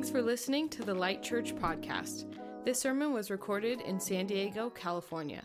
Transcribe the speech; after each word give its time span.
Thanks 0.00 0.10
for 0.10 0.22
listening 0.22 0.70
to 0.70 0.82
the 0.82 0.94
Light 0.94 1.22
Church 1.22 1.54
podcast. 1.54 2.24
This 2.64 2.80
sermon 2.80 3.12
was 3.12 3.30
recorded 3.30 3.82
in 3.82 4.00
San 4.00 4.26
Diego, 4.26 4.70
California. 4.70 5.42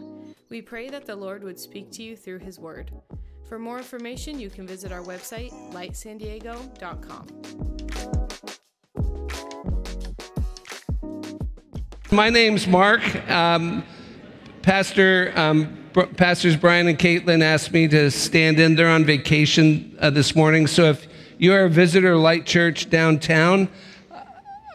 We 0.50 0.62
pray 0.62 0.88
that 0.88 1.06
the 1.06 1.14
Lord 1.14 1.44
would 1.44 1.60
speak 1.60 1.92
to 1.92 2.04
you 2.04 2.16
through 2.16 2.40
his 2.40 2.58
word. 2.58 2.90
For 3.50 3.60
more 3.60 3.78
information, 3.78 4.40
you 4.40 4.50
can 4.50 4.66
visit 4.66 4.94
our 4.94 5.02
website, 5.02 5.52
lightsandiego.com. 5.74 7.28
My 12.14 12.30
name's 12.30 12.66
Mark. 12.66 13.30
Um, 13.30 13.84
Pastor, 14.62 15.34
um, 15.36 15.86
Br- 15.92 16.04
Pastors 16.04 16.56
Brian 16.56 16.88
and 16.88 16.98
Caitlin 16.98 17.44
asked 17.44 17.74
me 17.74 17.90
to 17.90 18.10
stand 18.10 18.58
in. 18.62 18.76
They're 18.76 18.88
on 18.88 19.04
vacation 19.04 19.98
uh, 20.00 20.12
this 20.12 20.34
morning. 20.34 20.66
So 20.66 20.92
if 20.92 21.10
you 21.38 21.52
are 21.52 21.66
a 21.66 21.70
visitor 21.70 22.16
Light 22.16 22.46
Church 22.46 22.90
downtown, 22.90 23.68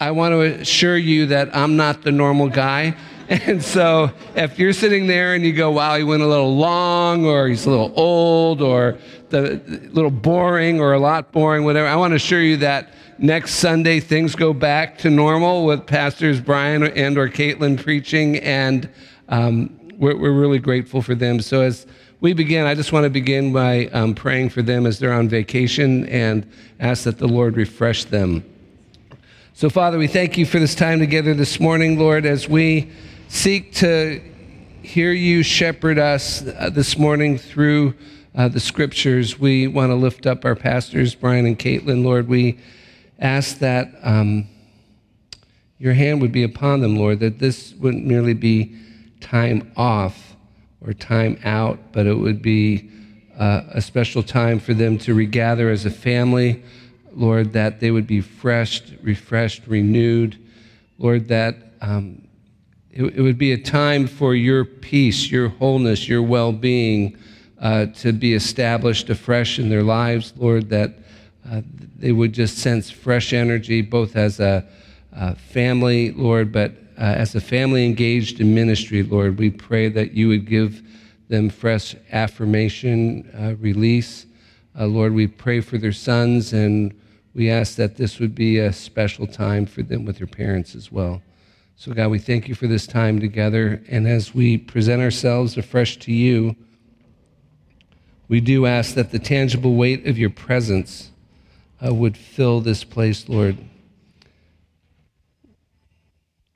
I 0.03 0.13
want 0.13 0.33
to 0.33 0.41
assure 0.41 0.97
you 0.97 1.27
that 1.27 1.55
I'm 1.55 1.77
not 1.77 2.03
the 2.03 2.11
normal 2.11 2.49
guy. 2.49 2.97
And 3.31 3.63
so 3.63 4.11
if 4.35 4.59
you're 4.59 4.73
sitting 4.73 5.07
there 5.07 5.35
and 5.37 5.45
you 5.45 5.53
go, 5.53 5.71
wow, 5.71 5.97
he 5.97 6.03
went 6.03 6.21
a 6.21 6.27
little 6.27 6.57
long, 6.57 7.25
or 7.25 7.47
he's 7.47 7.65
a 7.65 7.71
little 7.71 7.93
old, 7.95 8.61
or 8.61 8.99
the 9.29 9.63
little 9.93 10.11
boring, 10.11 10.81
or 10.81 10.95
a 10.95 10.99
lot 10.99 11.31
boring, 11.31 11.63
whatever, 11.63 11.87
I 11.87 11.95
want 11.95 12.11
to 12.11 12.17
assure 12.17 12.43
you 12.43 12.57
that 12.57 12.93
next 13.19 13.55
Sunday 13.55 14.01
things 14.01 14.35
go 14.35 14.53
back 14.53 14.99
to 14.99 15.11
normal 15.11 15.65
with 15.65 15.87
pastors 15.87 16.41
Brian 16.41 16.83
and 16.83 17.17
or 17.17 17.29
Caitlin 17.29 17.81
preaching, 17.81 18.39
and 18.39 18.91
um, 19.29 19.79
we're, 19.97 20.17
we're, 20.17 20.33
really 20.33 20.59
grateful 20.59 21.01
for 21.01 21.15
them. 21.15 21.41
So 21.41 21.61
as 21.61 21.87
we 22.19 22.33
begin, 22.33 22.67
I 22.67 22.75
just 22.75 22.93
want 22.93 23.05
to 23.05 23.11
begin 23.11 23.53
by 23.53 23.87
um, 23.93 24.17
praying 24.17 24.49
for 24.49 24.63
them 24.63 24.87
as 24.87 24.99
they're 24.99 25.13
on 25.13 25.29
vacation 25.29 26.05
and 26.09 26.51
ask 26.81 27.05
that 27.05 27.19
the 27.19 27.29
Lord 27.29 27.57
refresh 27.57 28.07
them. 28.07 28.50
So, 29.61 29.69
Father, 29.69 29.99
we 29.99 30.07
thank 30.07 30.39
you 30.39 30.47
for 30.47 30.59
this 30.59 30.75
time 30.75 31.01
together 31.01 31.35
this 31.35 31.61
morning, 31.61 31.99
Lord, 31.99 32.25
as 32.25 32.49
we 32.49 32.91
seek 33.29 33.75
to 33.75 34.23
hear 34.81 35.13
you 35.13 35.43
shepherd 35.43 35.99
us 35.99 36.43
uh, 36.47 36.71
this 36.73 36.97
morning 36.97 37.37
through 37.37 37.93
uh, 38.35 38.49
the 38.49 38.59
scriptures. 38.59 39.39
We 39.39 39.67
want 39.67 39.91
to 39.91 39.97
lift 39.97 40.27
up 40.27 40.47
our 40.47 40.57
pastors, 40.57 41.15
Brian 41.15 41.45
and 41.45 41.59
Caitlin, 41.59 42.03
Lord. 42.03 42.27
We 42.27 42.59
ask 43.19 43.59
that 43.59 43.93
um, 44.03 44.49
your 45.79 45.93
hand 45.93 46.23
would 46.23 46.33
be 46.33 46.43
upon 46.43 46.81
them, 46.81 46.97
Lord, 46.97 47.21
that 47.21 47.39
this 47.39 47.75
wouldn't 47.75 48.07
merely 48.07 48.33
be 48.33 48.75
time 49.21 49.73
off 49.77 50.37
or 50.81 50.95
time 50.95 51.39
out, 51.45 51.93
but 51.93 52.07
it 52.07 52.15
would 52.15 52.41
be 52.41 52.91
uh, 53.39 53.65
a 53.73 53.83
special 53.83 54.23
time 54.23 54.59
for 54.59 54.73
them 54.73 54.97
to 55.01 55.13
regather 55.13 55.69
as 55.69 55.85
a 55.85 55.91
family 55.91 56.63
Lord, 57.15 57.53
that 57.53 57.81
they 57.81 57.91
would 57.91 58.07
be 58.07 58.21
refreshed, 58.21 58.95
refreshed, 59.03 59.67
renewed. 59.67 60.39
Lord, 60.99 61.29
that 61.29 61.57
um, 61.81 62.27
it, 62.91 63.05
it, 63.05 63.21
would 63.21 63.39
be 63.39 63.53
a 63.53 63.59
time 63.59 64.07
for 64.07 64.35
your 64.35 64.65
peace, 64.65 65.31
your 65.31 65.49
wholeness, 65.49 66.09
your 66.09 66.23
well 66.23 66.53
being 66.53 67.17
uh, 67.59 67.87
to 67.87 68.13
be 68.13 68.35
established 68.35 69.11
afresh 69.11 69.59
in 69.59 69.69
their 69.69 69.83
lives. 69.83 70.33
Lord, 70.37 70.69
that 70.71 70.99
uh, 71.51 71.63
they 71.97 72.13
would 72.13 72.33
just 72.33 72.59
sense 72.59 72.91
fresh 72.91 73.33
energy, 73.33 73.83
both 73.83 74.17
as 74.17 74.41
a, 74.41 74.67
a 75.13 75.35
family, 75.35 76.13
Lord, 76.13 76.53
but 76.53 76.73
uh, 76.99 77.03
as 77.03 77.35
a 77.35 77.41
family 77.41 77.87
engaged 77.87 78.41
in 78.41 78.55
ministry, 78.55 79.03
Lord. 79.03 79.39
We 79.39 79.51
pray 79.51 79.89
that 79.89 80.13
you 80.13 80.29
would 80.29 80.47
give 80.47 80.83
them 81.29 81.49
fresh 81.49 81.95
affirmation, 82.13 83.31
uh, 83.39 83.55
release. 83.57 84.27
Uh, 84.79 84.87
Lord, 84.87 85.15
we 85.15 85.27
pray 85.27 85.61
for 85.61 85.79
their 85.79 85.93
sons 85.93 86.53
and 86.53 87.00
we 87.35 87.51
ask 87.51 87.77
that 87.77 87.97
this 87.97 88.19
would 88.19 88.35
be 88.35 88.59
a 88.59 88.73
special 88.73 89.27
time 89.27 89.67
for 89.67 89.83
them 89.83 90.05
with 90.05 90.19
their 90.19 90.27
parents 90.27 90.75
as 90.75 90.91
well. 90.91 91.23
So, 91.77 91.93
God, 91.93 92.09
we 92.09 92.19
thank 92.19 92.49
you 92.49 92.55
for 92.55 92.67
this 92.67 92.87
time 92.87 93.21
together. 93.21 93.83
And 93.89 94.07
as 94.07 94.35
we 94.35 94.59
present 94.59 95.01
ourselves 95.01 95.57
afresh 95.57 95.97
to 96.01 96.13
you, 96.13 96.57
we 98.29 98.41
do 98.41 98.67
ask 98.67 98.95
that 98.95 99.13
the 99.13 99.19
tangible 99.19 99.75
weight 99.75 100.07
of 100.07 100.19
your 100.19 100.31
presence 100.31 101.11
uh, 101.85 101.95
would 101.95 102.17
fill 102.17 102.61
this 102.61 102.85
place, 102.85 103.29
Lord. 103.29 103.57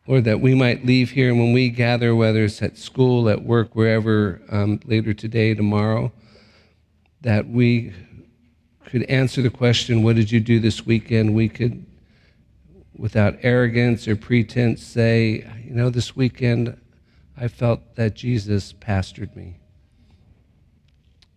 Lord, 0.06 0.24
that 0.24 0.40
we 0.40 0.54
might 0.54 0.84
leave 0.84 1.12
here 1.12 1.30
and 1.30 1.38
when 1.38 1.54
we 1.54 1.70
gather, 1.70 2.14
whether 2.14 2.44
it's 2.44 2.60
at 2.60 2.76
school, 2.76 3.28
at 3.30 3.42
work, 3.42 3.74
wherever, 3.74 4.42
um, 4.50 4.78
later 4.84 5.14
today, 5.14 5.54
tomorrow, 5.54 6.12
that 7.22 7.48
we 7.48 7.94
could 8.94 9.10
answer 9.10 9.42
the 9.42 9.50
question, 9.50 10.04
What 10.04 10.14
did 10.14 10.30
you 10.30 10.38
do 10.38 10.60
this 10.60 10.86
weekend? 10.86 11.34
we 11.34 11.48
could, 11.48 11.84
without 12.96 13.36
arrogance 13.42 14.06
or 14.06 14.14
pretense, 14.14 14.84
say, 14.84 15.44
You 15.64 15.74
know, 15.74 15.90
this 15.90 16.14
weekend 16.14 16.80
I 17.36 17.48
felt 17.48 17.96
that 17.96 18.14
Jesus 18.14 18.72
pastored 18.72 19.34
me. 19.34 19.56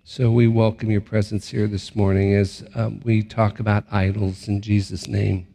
So 0.03 0.29
we 0.29 0.47
welcome 0.47 0.91
your 0.91 1.01
presence 1.01 1.49
here 1.49 1.65
this 1.65 1.95
morning 1.95 2.35
as 2.35 2.63
um, 2.75 3.01
we 3.03 3.23
talk 3.23 3.59
about 3.59 3.85
idols 3.91 4.47
in 4.47 4.61
Jesus' 4.61 5.07
name. 5.07 5.47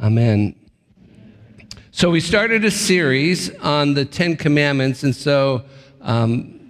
Amen. 0.00 0.56
So 1.90 2.08
we 2.08 2.20
started 2.20 2.64
a 2.64 2.70
series 2.70 3.54
on 3.56 3.92
the 3.92 4.06
Ten 4.06 4.36
Commandments, 4.36 5.02
and 5.02 5.14
so 5.14 5.66
um, 6.00 6.63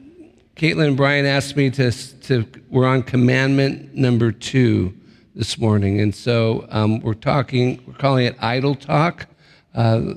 Caitlin 0.56 0.86
and 0.86 0.96
Brian 0.96 1.26
asked 1.26 1.56
me 1.56 1.68
to, 1.70 1.90
to, 2.20 2.46
we're 2.70 2.86
on 2.86 3.02
commandment 3.02 3.92
number 3.92 4.30
two 4.30 4.94
this 5.34 5.58
morning. 5.58 6.00
And 6.00 6.14
so 6.14 6.68
um, 6.70 7.00
we're 7.00 7.14
talking, 7.14 7.82
we're 7.84 7.94
calling 7.94 8.26
it 8.26 8.36
idle 8.40 8.76
talk, 8.76 9.26
uh, 9.74 10.14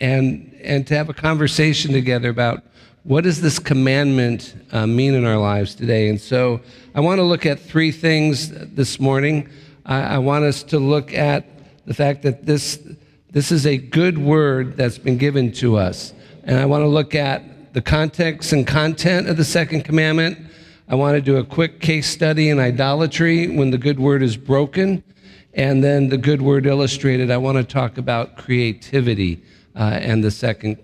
and, 0.00 0.52
and 0.64 0.84
to 0.88 0.96
have 0.96 1.08
a 1.08 1.14
conversation 1.14 1.92
together 1.92 2.28
about 2.28 2.64
what 3.04 3.22
does 3.22 3.40
this 3.40 3.60
commandment 3.60 4.56
uh, 4.72 4.84
mean 4.84 5.14
in 5.14 5.24
our 5.24 5.38
lives 5.38 5.76
today. 5.76 6.08
And 6.08 6.20
so 6.20 6.60
I 6.96 7.00
want 7.00 7.18
to 7.20 7.22
look 7.22 7.46
at 7.46 7.60
three 7.60 7.92
things 7.92 8.50
this 8.50 8.98
morning. 8.98 9.48
I, 9.86 10.00
I 10.00 10.18
want 10.18 10.44
us 10.44 10.64
to 10.64 10.80
look 10.80 11.14
at 11.14 11.46
the 11.86 11.94
fact 11.94 12.22
that 12.22 12.44
this, 12.44 12.82
this 13.30 13.52
is 13.52 13.64
a 13.64 13.76
good 13.76 14.18
word 14.18 14.76
that's 14.76 14.98
been 14.98 15.18
given 15.18 15.52
to 15.52 15.76
us. 15.76 16.12
And 16.42 16.58
I 16.58 16.66
want 16.66 16.82
to 16.82 16.88
look 16.88 17.14
at 17.14 17.44
the 17.72 17.82
context 17.82 18.52
and 18.52 18.66
content 18.66 19.28
of 19.28 19.36
the 19.36 19.44
second 19.44 19.84
commandment. 19.84 20.38
I 20.88 20.94
want 20.94 21.16
to 21.16 21.20
do 21.20 21.36
a 21.36 21.44
quick 21.44 21.80
case 21.80 22.06
study 22.08 22.48
in 22.48 22.58
idolatry 22.58 23.48
when 23.48 23.70
the 23.70 23.78
good 23.78 24.00
word 24.00 24.22
is 24.22 24.36
broken. 24.36 25.04
And 25.54 25.82
then 25.82 26.08
the 26.08 26.16
good 26.16 26.40
word 26.40 26.66
illustrated, 26.66 27.30
I 27.30 27.36
want 27.36 27.58
to 27.58 27.64
talk 27.64 27.98
about 27.98 28.36
creativity 28.36 29.42
uh, 29.76 29.98
and 30.00 30.22
the 30.22 30.30
second 30.30 30.78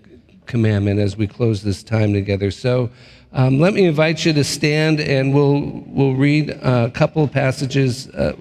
commandment 0.45 0.99
as 0.99 1.17
we 1.17 1.27
close 1.27 1.63
this 1.63 1.81
time 1.81 2.13
together. 2.13 2.51
So 2.51 2.89
um, 3.33 3.59
let 3.59 3.73
me 3.73 3.85
invite 3.85 4.25
you 4.25 4.33
to 4.33 4.43
stand 4.43 4.99
and 4.99 5.33
we'll, 5.33 5.83
we'll 5.87 6.13
read 6.15 6.49
a 6.49 6.91
couple 6.91 7.23
of 7.23 7.31
passages. 7.31 8.07
Uh, 8.09 8.33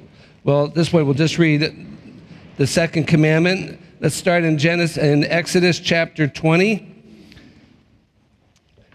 well, 0.44 0.68
this 0.68 0.92
way, 0.92 1.02
we'll 1.02 1.14
just 1.14 1.38
read 1.38 1.74
the 2.58 2.66
second 2.66 3.04
commandment. 3.06 3.80
Let's 4.00 4.14
start 4.14 4.44
in 4.44 4.58
Genesis, 4.58 4.98
in 4.98 5.24
Exodus 5.24 5.80
chapter 5.80 6.28
20. 6.28 6.93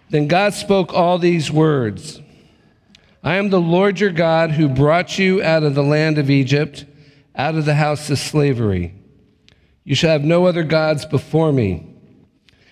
Then 0.09 0.27
God 0.27 0.53
spoke 0.53 0.93
all 0.93 1.17
these 1.17 1.51
words 1.51 2.19
I 3.23 3.35
am 3.35 3.49
the 3.49 3.61
Lord 3.61 3.99
your 3.99 4.11
God 4.11 4.51
who 4.51 4.69
brought 4.69 5.19
you 5.19 5.43
out 5.43 5.63
of 5.63 5.75
the 5.75 5.83
land 5.83 6.17
of 6.17 6.29
Egypt, 6.29 6.85
out 7.35 7.55
of 7.55 7.65
the 7.65 7.75
house 7.75 8.09
of 8.09 8.17
slavery. 8.17 8.95
You 9.83 9.95
shall 9.95 10.11
have 10.11 10.23
no 10.23 10.45
other 10.45 10.63
gods 10.63 11.05
before 11.05 11.51
me. 11.51 11.85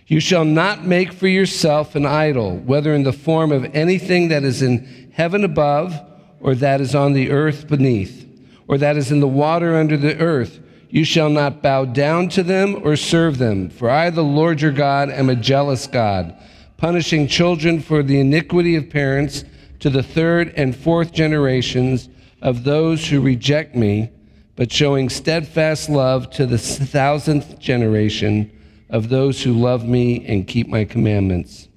You 0.05 0.21
shall 0.21 0.45
not 0.45 0.85
make 0.85 1.11
for 1.11 1.27
yourself 1.27 1.95
an 1.95 2.05
idol, 2.05 2.57
whether 2.59 2.93
in 2.93 3.03
the 3.03 3.11
form 3.11 3.51
of 3.51 3.65
anything 3.75 4.29
that 4.29 4.43
is 4.43 4.61
in 4.61 5.11
heaven 5.13 5.43
above, 5.43 5.99
or 6.39 6.55
that 6.55 6.79
is 6.79 6.95
on 6.95 7.11
the 7.11 7.29
earth 7.29 7.67
beneath, 7.67 8.25
or 8.69 8.77
that 8.77 8.95
is 8.95 9.11
in 9.11 9.19
the 9.19 9.27
water 9.27 9.75
under 9.75 9.97
the 9.97 10.17
earth. 10.17 10.61
You 10.89 11.03
shall 11.03 11.29
not 11.29 11.61
bow 11.61 11.83
down 11.83 12.29
to 12.29 12.43
them 12.43 12.79
or 12.83 12.95
serve 12.95 13.37
them, 13.37 13.69
for 13.69 13.89
I, 13.89 14.09
the 14.11 14.23
Lord 14.23 14.61
your 14.61 14.71
God, 14.71 15.09
am 15.09 15.29
a 15.29 15.35
jealous 15.35 15.87
God 15.87 16.37
punishing 16.77 17.27
children 17.27 17.81
for 17.81 18.03
the 18.03 18.19
iniquity 18.19 18.75
of 18.75 18.89
parents 18.89 19.43
to 19.79 19.89
the 19.89 20.03
third 20.03 20.53
and 20.55 20.75
fourth 20.75 21.11
generations 21.11 22.09
of 22.41 22.63
those 22.63 23.07
who 23.07 23.19
reject 23.19 23.75
me, 23.75 24.11
but 24.55 24.71
showing 24.71 25.09
steadfast 25.09 25.89
love 25.89 26.29
to 26.31 26.45
the 26.45 26.57
thousandth 26.57 27.59
generation 27.59 28.51
of 28.89 29.09
those 29.09 29.43
who 29.43 29.53
love 29.53 29.87
me 29.87 30.25
and 30.25 30.47
keep 30.47 30.67
my 30.67 30.85
commandments. 30.85 31.67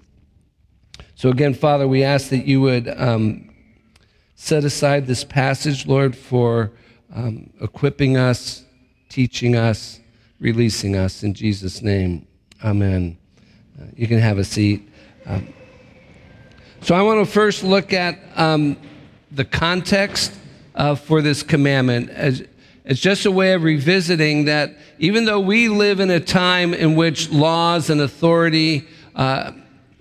So, 1.15 1.29
again, 1.29 1.55
Father, 1.55 1.87
we 1.87 2.03
ask 2.03 2.31
that 2.31 2.47
you 2.47 2.61
would 2.63 2.89
um, 2.89 3.51
set 4.37 4.65
aside 4.65 5.07
this 5.07 5.25
passage, 5.25 5.87
Lord, 5.87 6.17
for 6.17 6.73
um, 7.15 7.51
equipping 7.61 8.17
us, 8.17 8.65
teaching 9.11 9.57
us, 9.57 10.01
releasing 10.39 10.97
us. 10.97 11.23
In 11.23 11.35
Jesus' 11.35 11.83
name, 11.83 12.27
amen. 12.65 13.19
Uh, 13.79 13.87
you 13.95 14.07
can 14.07 14.19
have 14.19 14.39
a 14.39 14.45
seat. 14.45 14.90
Um, 15.27 15.53
so 16.81 16.95
I 16.95 17.03
want 17.03 17.25
to 17.25 17.31
first 17.31 17.63
look 17.63 17.93
at 17.93 18.19
um, 18.37 18.77
the 19.31 19.45
context 19.45 20.33
uh, 20.75 20.95
for 20.95 21.21
this 21.21 21.43
commandment. 21.43 22.11
As, 22.11 22.43
It's 22.85 23.01
just 23.01 23.27
a 23.27 23.31
way 23.31 23.53
of 23.53 23.63
revisiting 23.63 24.47
that 24.47 24.77
even 24.99 25.27
though 25.27 25.41
we 25.41 25.69
live 25.69 26.01
in 26.01 26.11
a 26.11 26.21
time 26.21 26.73
in 26.73 26.97
which 26.97 27.31
laws 27.31 27.91
and 27.91 28.01
authority, 28.01 28.89
uh, 29.15 29.53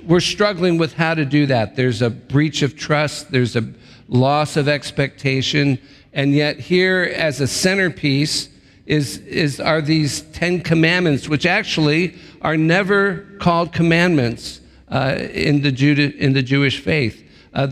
we're 0.04 0.22
struggling 0.22 0.78
with 0.78 0.94
how 0.94 1.14
to 1.14 1.26
do 1.26 1.46
that. 1.48 1.76
There's 1.76 2.02
a 2.02 2.10
breach 2.10 2.62
of 2.62 2.78
trust, 2.78 3.32
there's 3.32 3.58
a 3.58 3.68
loss 4.08 4.56
of 4.56 4.68
expectation, 4.68 5.78
and 6.14 6.34
yet 6.34 6.60
here 6.60 7.14
as 7.16 7.42
a 7.42 7.48
centerpiece 7.48 8.50
is, 8.86 9.18
is 9.18 9.60
are 9.60 9.82
these 9.82 10.22
Ten 10.22 10.62
Commandments, 10.62 11.28
which 11.28 11.46
actually 11.46 12.16
are 12.42 12.58
never 12.58 13.28
called 13.40 13.74
commandments 13.74 14.59
in, 14.92 15.62
the 15.62 15.72
Jude, 15.72 16.00
in 16.00 16.34
the 16.34 16.44
Jewish 16.44 16.80
faith. 16.80 17.24
Uh, 17.54 17.68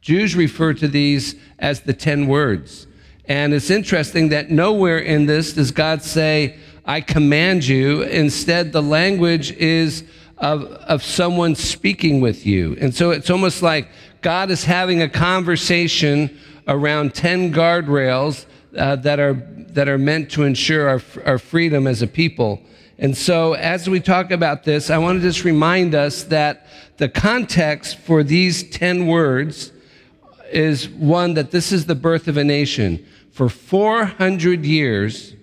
Jews 0.00 0.34
refer 0.34 0.74
to 0.74 0.88
these 0.88 1.36
as 1.58 1.80
the 1.80 1.94
ten 1.94 2.26
words. 2.26 2.86
And 3.26 3.54
it's 3.54 3.70
interesting 3.70 4.30
that 4.30 4.50
nowhere 4.50 4.98
in 4.98 5.26
this 5.26 5.52
does 5.52 5.70
God 5.70 6.02
say, 6.02 6.58
I 6.84 7.00
command 7.00 7.66
you. 7.66 8.02
Instead, 8.02 8.72
the 8.72 8.82
language 8.82 9.52
is 9.52 10.04
of, 10.38 10.64
of 10.64 11.04
someone 11.04 11.54
speaking 11.54 12.20
with 12.20 12.44
you. 12.44 12.76
And 12.80 12.92
so 12.92 13.10
it's 13.10 13.30
almost 13.30 13.62
like 13.62 13.88
God 14.22 14.50
is 14.50 14.64
having 14.64 15.00
a 15.00 15.08
conversation 15.08 16.36
around 16.66 17.14
10 17.14 17.52
guardrails 17.52 18.46
uh, 18.76 18.96
that, 18.96 19.20
are, 19.20 19.34
that 19.34 19.88
are 19.88 19.98
meant 19.98 20.30
to 20.32 20.42
ensure 20.42 20.88
our, 20.88 21.02
our 21.24 21.38
freedom 21.38 21.86
as 21.86 22.02
a 22.02 22.06
people. 22.08 22.60
And 23.02 23.16
so, 23.16 23.54
as 23.54 23.90
we 23.90 23.98
talk 23.98 24.30
about 24.30 24.62
this, 24.62 24.88
I 24.88 24.96
want 24.98 25.20
to 25.20 25.22
just 25.26 25.42
remind 25.42 25.92
us 25.92 26.22
that 26.22 26.68
the 26.98 27.08
context 27.08 27.98
for 27.98 28.22
these 28.22 28.62
10 28.70 29.08
words 29.08 29.72
is 30.52 30.88
one 30.88 31.34
that 31.34 31.50
this 31.50 31.72
is 31.72 31.86
the 31.86 31.96
birth 31.96 32.28
of 32.28 32.36
a 32.36 32.44
nation. 32.44 33.04
For 33.32 33.48
400 33.48 34.64
years, 34.64 35.34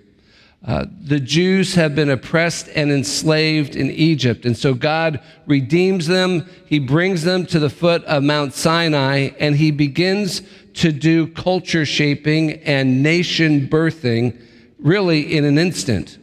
uh, 0.65 0.85
the 1.01 1.19
Jews 1.19 1.75
have 1.75 1.95
been 1.95 2.09
oppressed 2.09 2.69
and 2.75 2.93
enslaved 2.93 3.75
in 3.75 3.91
Egypt. 3.91 4.45
And 4.45 4.57
so 4.57 4.73
God 4.73 5.19
redeems 5.45 6.07
them. 6.07 6.49
He 6.65 6.79
brings 6.79 7.23
them 7.23 7.45
to 7.47 7.59
the 7.59 7.69
foot 7.69 8.05
of 8.05 8.23
Mount 8.23 8.53
Sinai 8.53 9.31
and 9.37 9.57
he 9.57 9.71
begins 9.71 10.43
to 10.75 10.93
do 10.93 11.27
culture 11.27 11.85
shaping 11.85 12.53
and 12.61 13.03
nation 13.03 13.67
birthing 13.67 14.41
really 14.79 15.35
in 15.35 15.43
an 15.43 15.57
instant. 15.57 16.18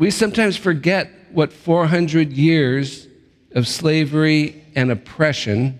We 0.00 0.10
sometimes 0.10 0.56
forget 0.56 1.10
what 1.30 1.52
400 1.52 2.32
years 2.32 3.06
of 3.52 3.68
slavery 3.68 4.64
and 4.74 4.90
oppression 4.90 5.78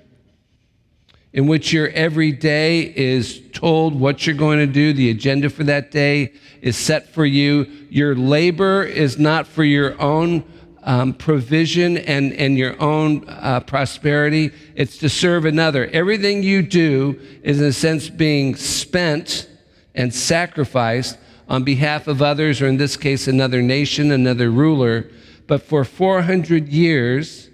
in 1.32 1.46
which 1.46 1.72
your 1.72 1.88
every 1.88 2.30
day 2.30 2.82
is 2.82 3.40
told 3.54 3.98
what 3.98 4.26
you're 4.26 4.36
going 4.36 4.58
to 4.58 4.66
do. 4.66 4.92
The 4.92 5.08
agenda 5.08 5.48
for 5.48 5.64
that 5.64 5.90
day 5.90 6.34
is 6.60 6.76
set 6.76 7.14
for 7.14 7.24
you. 7.24 7.64
Your 7.88 8.14
labor 8.14 8.82
is 8.82 9.18
not 9.18 9.46
for 9.46 9.64
your 9.64 9.98
own 9.98 10.44
um, 10.82 11.14
provision 11.14 11.96
and, 11.96 12.34
and 12.34 12.58
your 12.58 12.78
own 12.78 13.26
uh, 13.26 13.60
prosperity, 13.60 14.50
it's 14.74 14.98
to 14.98 15.08
serve 15.08 15.46
another. 15.46 15.86
Everything 15.94 16.42
you 16.42 16.60
do 16.60 17.18
is, 17.42 17.58
in 17.58 17.68
a 17.68 17.72
sense, 17.72 18.10
being 18.10 18.54
spent 18.54 19.48
and 19.94 20.12
sacrificed 20.12 21.16
on 21.50 21.64
behalf 21.64 22.06
of 22.06 22.22
others, 22.22 22.62
or 22.62 22.68
in 22.68 22.76
this 22.76 22.96
case, 22.96 23.26
another 23.26 23.60
nation, 23.60 24.12
another 24.12 24.50
ruler. 24.50 25.10
But 25.48 25.62
for 25.62 25.84
400 25.84 26.68
years, 26.68 27.50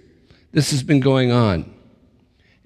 this 0.53 0.71
has 0.71 0.83
been 0.83 1.01
going 1.01 1.33
on. 1.33 1.75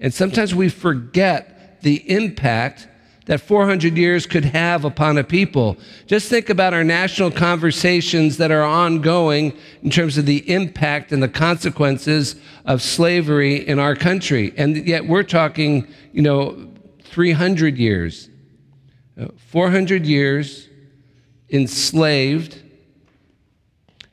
And 0.01 0.13
sometimes 0.13 0.53
we 0.53 0.67
forget 0.67 1.81
the 1.83 2.03
impact 2.11 2.89
that 3.27 3.39
400 3.39 3.97
years 3.97 4.25
could 4.25 4.43
have 4.43 4.83
upon 4.83 5.17
a 5.17 5.23
people. 5.23 5.77
Just 6.05 6.27
think 6.27 6.49
about 6.49 6.73
our 6.73 6.83
national 6.83 7.31
conversations 7.31 8.35
that 8.37 8.51
are 8.51 8.63
ongoing 8.63 9.57
in 9.83 9.89
terms 9.89 10.17
of 10.17 10.25
the 10.25 10.51
impact 10.51 11.13
and 11.13 11.23
the 11.23 11.29
consequences 11.29 12.35
of 12.65 12.81
slavery 12.81 13.65
in 13.65 13.79
our 13.79 13.95
country. 13.95 14.53
And 14.57 14.85
yet 14.85 15.07
we're 15.07 15.23
talking, 15.23 15.87
you 16.11 16.23
know, 16.23 16.67
300 17.03 17.77
years, 17.77 18.27
uh, 19.17 19.27
400 19.37 20.05
years 20.05 20.67
enslaved, 21.51 22.61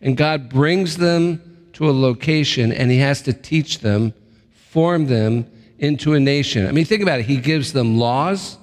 and 0.01 0.17
God 0.17 0.49
brings 0.49 0.97
them 0.97 1.69
to 1.75 1.89
a 1.89 1.93
location 1.93 2.73
and 2.73 2.91
He 2.91 2.99
has 2.99 3.23
to 3.23 3.33
teach 3.33 3.79
them, 3.79 4.13
form 4.53 5.07
them, 5.07 5.51
into 5.79 6.15
a 6.15 6.21
nation. 6.21 6.67
I 6.67 6.73
mean, 6.73 6.85
think 6.85 7.03
about 7.03 7.21
it. 7.21 7.27
He 7.27 7.37
gives 7.37 7.73
them 7.73 7.99
laws, 7.99 8.59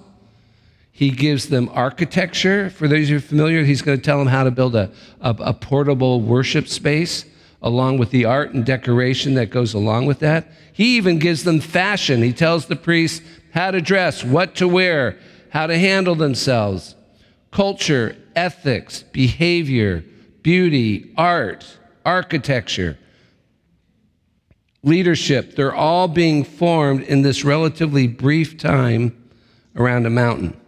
he 0.92 1.12
gives 1.12 1.50
them 1.50 1.70
architecture. 1.74 2.70
For 2.70 2.88
those 2.88 3.10
who 3.10 3.18
are 3.18 3.20
familiar, 3.20 3.64
he's 3.64 3.82
going 3.82 3.98
to 3.98 4.04
tell 4.04 4.18
them 4.18 4.28
how 4.28 4.46
to 4.46 4.52
build 4.52 4.76
a, 4.76 4.92
a, 5.20 5.36
a 5.40 5.54
portable 5.54 6.22
worship 6.22 6.70
space 6.70 7.26
along 7.62 7.98
with 7.98 8.12
the 8.12 8.24
art 8.24 8.54
and 8.54 8.66
decoration 8.66 9.34
that 9.34 9.50
goes 9.50 9.74
along 9.74 10.06
with 10.06 10.20
that. 10.20 10.48
He 10.72 10.96
even 10.96 11.20
gives 11.20 11.44
them 11.44 11.60
fashion. 11.60 12.22
He 12.22 12.32
tells 12.32 12.68
the 12.68 12.76
priests 12.78 13.26
how 13.54 13.72
to 13.72 13.82
dress, 13.82 14.24
what 14.24 14.56
to 14.56 14.68
wear, 14.68 15.18
how 15.50 15.68
to 15.68 15.78
handle 15.78 16.16
themselves, 16.16 16.95
culture, 17.56 18.18
ethics, 18.36 19.02
behavior, 19.14 20.04
beauty, 20.44 21.14
art, 21.16 21.78
architecture 22.06 22.98
leadership, 24.84 25.56
they're 25.56 25.74
all 25.74 26.10
being 26.10 26.44
formed 26.44 27.02
in 27.04 27.22
this 27.22 27.46
relatively 27.46 28.08
brief 28.08 28.58
time 28.58 29.16
around 29.74 30.06
a 30.06 30.10
mountain. 30.10 30.60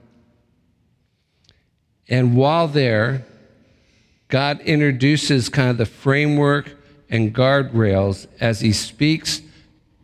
And 2.08 2.38
while 2.38 2.70
there, 2.70 3.26
God 4.30 4.62
introduces 4.62 5.50
kind 5.50 5.70
of 5.70 5.78
the 5.78 5.86
framework 5.86 6.74
and 7.10 7.36
guardrails 7.36 8.28
as 8.40 8.62
he 8.62 8.72
speaks 8.72 9.42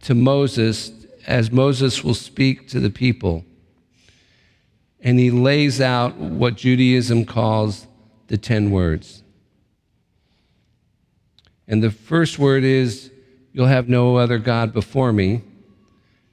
to 0.02 0.14
Moses, 0.14 0.92
as 1.28 1.50
Moses 1.50 2.04
will 2.04 2.14
speak 2.14 2.68
to 2.68 2.82
the 2.82 2.90
people. 2.90 3.46
And 5.04 5.20
he 5.20 5.30
lays 5.30 5.80
out 5.80 6.16
what 6.16 6.56
Judaism 6.56 7.26
calls 7.26 7.86
the 8.28 8.38
10 8.38 8.72
words. 8.72 9.22
And 11.68 11.84
the 11.84 11.92
first 11.92 12.40
word 12.40 12.64
is 12.64 13.12
You'll 13.54 13.68
have 13.68 13.88
no 13.88 14.18
other 14.18 14.40
God 14.40 14.74
before 14.74 15.14
me. 15.14 15.44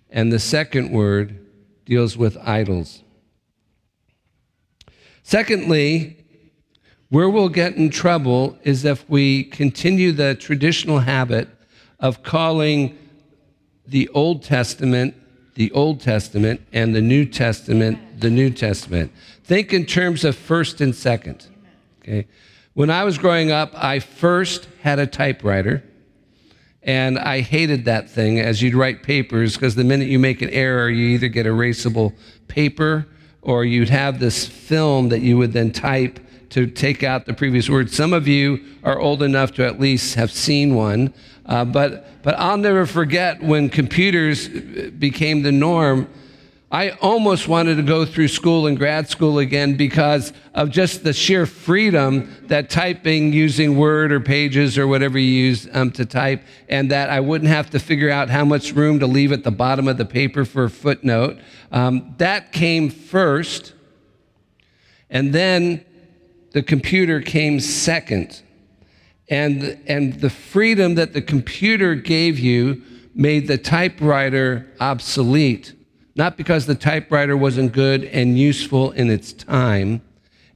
And 0.08 0.32
the 0.32 0.38
second 0.38 0.90
word 0.90 1.46
deals 1.84 2.16
with 2.16 2.36
idols. 2.38 3.02
Secondly, 5.22 6.16
where 7.10 7.28
we'll 7.28 7.50
get 7.50 7.76
in 7.76 7.90
trouble 7.90 8.58
is 8.62 8.84
if 8.84 9.08
we 9.08 9.44
continue 9.44 10.12
the 10.12 10.34
traditional 10.34 11.00
habit 11.00 11.48
of 11.98 12.22
calling 12.22 12.96
the 13.86 14.08
Old 14.08 14.42
Testament 14.42 15.14
the 15.60 15.70
Old 15.72 16.00
Testament 16.00 16.58
and 16.72 16.94
the 16.94 17.02
New 17.02 17.26
Testament 17.26 17.98
the 18.18 18.30
New 18.30 18.48
Testament. 18.48 19.12
Think 19.44 19.74
in 19.74 19.84
terms 19.84 20.24
of 20.24 20.34
first 20.34 20.80
and 20.80 20.94
second. 20.94 21.48
Okay. 22.00 22.26
When 22.72 22.88
I 22.88 23.04
was 23.04 23.18
growing 23.18 23.50
up, 23.50 23.70
I 23.74 23.98
first 23.98 24.68
had 24.80 24.98
a 24.98 25.06
typewriter. 25.06 25.82
And 26.82 27.18
I 27.18 27.42
hated 27.42 27.84
that 27.84 28.08
thing 28.08 28.40
as 28.40 28.62
you'd 28.62 28.74
write 28.74 29.02
papers 29.02 29.52
because 29.52 29.74
the 29.74 29.84
minute 29.84 30.08
you 30.08 30.18
make 30.18 30.40
an 30.40 30.48
error, 30.48 30.88
you 30.88 31.08
either 31.08 31.28
get 31.28 31.44
erasable 31.44 32.14
paper 32.48 33.06
or 33.42 33.66
you'd 33.66 33.90
have 33.90 34.18
this 34.18 34.46
film 34.46 35.10
that 35.10 35.20
you 35.20 35.36
would 35.36 35.52
then 35.52 35.72
type 35.72 36.20
to 36.50 36.66
take 36.66 37.02
out 37.02 37.26
the 37.26 37.34
previous 37.34 37.68
word. 37.68 37.90
Some 37.90 38.12
of 38.12 38.28
you 38.28 38.64
are 38.84 38.98
old 38.98 39.22
enough 39.22 39.52
to 39.54 39.66
at 39.66 39.80
least 39.80 40.14
have 40.14 40.30
seen 40.30 40.74
one. 40.74 41.14
Uh, 41.46 41.64
but, 41.64 42.22
but 42.22 42.38
I'll 42.38 42.58
never 42.58 42.86
forget 42.86 43.42
when 43.42 43.68
computers 43.68 44.48
became 44.48 45.42
the 45.42 45.52
norm 45.52 46.08
I 46.72 46.90
almost 46.90 47.48
wanted 47.48 47.76
to 47.78 47.82
go 47.82 48.04
through 48.04 48.28
school 48.28 48.68
and 48.68 48.78
grad 48.78 49.08
school 49.08 49.40
again 49.40 49.76
because 49.76 50.32
of 50.54 50.70
just 50.70 51.02
the 51.02 51.12
sheer 51.12 51.44
freedom 51.44 52.32
that 52.46 52.70
typing 52.70 53.32
using 53.32 53.76
Word 53.76 54.12
or 54.12 54.20
Pages 54.20 54.78
or 54.78 54.86
whatever 54.86 55.18
you 55.18 55.32
use 55.46 55.68
um, 55.72 55.90
to 55.92 56.06
type, 56.06 56.44
and 56.68 56.88
that 56.92 57.10
I 57.10 57.18
wouldn't 57.18 57.50
have 57.50 57.70
to 57.70 57.80
figure 57.80 58.08
out 58.08 58.30
how 58.30 58.44
much 58.44 58.72
room 58.72 59.00
to 59.00 59.08
leave 59.08 59.32
at 59.32 59.42
the 59.42 59.50
bottom 59.50 59.88
of 59.88 59.98
the 59.98 60.04
paper 60.04 60.44
for 60.44 60.62
a 60.64 60.70
footnote. 60.70 61.40
Um, 61.72 62.14
that 62.18 62.52
came 62.52 62.88
first, 62.88 63.72
and 65.08 65.32
then 65.32 65.84
the 66.52 66.62
computer 66.62 67.20
came 67.20 67.60
second. 67.60 68.42
And, 69.28 69.80
and 69.86 70.20
the 70.20 70.30
freedom 70.30 70.96
that 70.96 71.12
the 71.12 71.22
computer 71.22 71.94
gave 71.94 72.38
you 72.38 72.82
made 73.14 73.46
the 73.46 73.58
typewriter 73.58 74.66
obsolete 74.80 75.74
not 76.20 76.36
because 76.36 76.66
the 76.66 76.74
typewriter 76.74 77.36
wasn't 77.36 77.72
good 77.72 78.04
and 78.04 78.38
useful 78.38 78.90
in 78.92 79.10
its 79.10 79.32
time. 79.32 80.02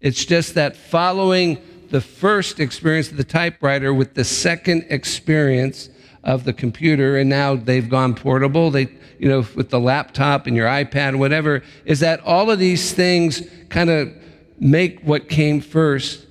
It's 0.01 0.25
just 0.25 0.55
that 0.55 0.77
following 0.77 1.59
the 1.89 2.01
first 2.01 2.61
experience 2.61 3.11
of 3.11 3.17
the 3.17 3.25
typewriter 3.25 3.95
with 3.95 4.15
the 4.15 4.25
second 4.25 4.85
experience 4.91 5.89
of 6.23 6.45
the 6.45 6.53
computer, 6.53 7.17
and 7.17 7.31
now 7.31 7.55
they've 7.55 7.89
gone 7.89 8.15
portable, 8.15 8.71
they, 8.71 8.89
you 9.19 9.29
know, 9.29 9.47
with 9.55 9.71
the 9.71 9.81
laptop 9.81 10.47
and 10.47 10.57
your 10.57 10.67
iPad, 10.67 11.17
whatever, 11.17 11.63
is 11.85 12.01
that 12.01 12.21
all 12.21 12.51
of 12.51 12.59
these 12.59 12.93
things 12.93 13.43
kind 13.69 13.91
of 13.91 14.13
make 14.59 15.01
what 15.03 15.29
came 15.29 15.61
first 15.61 16.27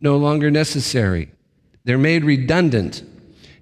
no 0.00 0.16
longer 0.16 0.50
necessary. 0.50 1.30
They're 1.84 1.98
made 1.98 2.24
redundant. 2.24 3.02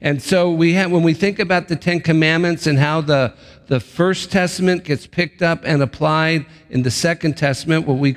And 0.00 0.22
so 0.22 0.50
we 0.52 0.74
have, 0.74 0.92
when 0.92 1.02
we 1.02 1.14
think 1.14 1.38
about 1.38 1.68
the 1.68 1.76
Ten 1.76 2.00
Commandments 2.00 2.66
and 2.66 2.78
how 2.78 3.00
the, 3.00 3.34
the 3.66 3.80
First 3.80 4.30
Testament 4.30 4.84
gets 4.84 5.06
picked 5.06 5.42
up 5.42 5.62
and 5.64 5.82
applied 5.82 6.46
in 6.70 6.82
the 6.82 6.90
Second 6.90 7.36
Testament, 7.36 7.86
what 7.86 7.98
we 7.98 8.16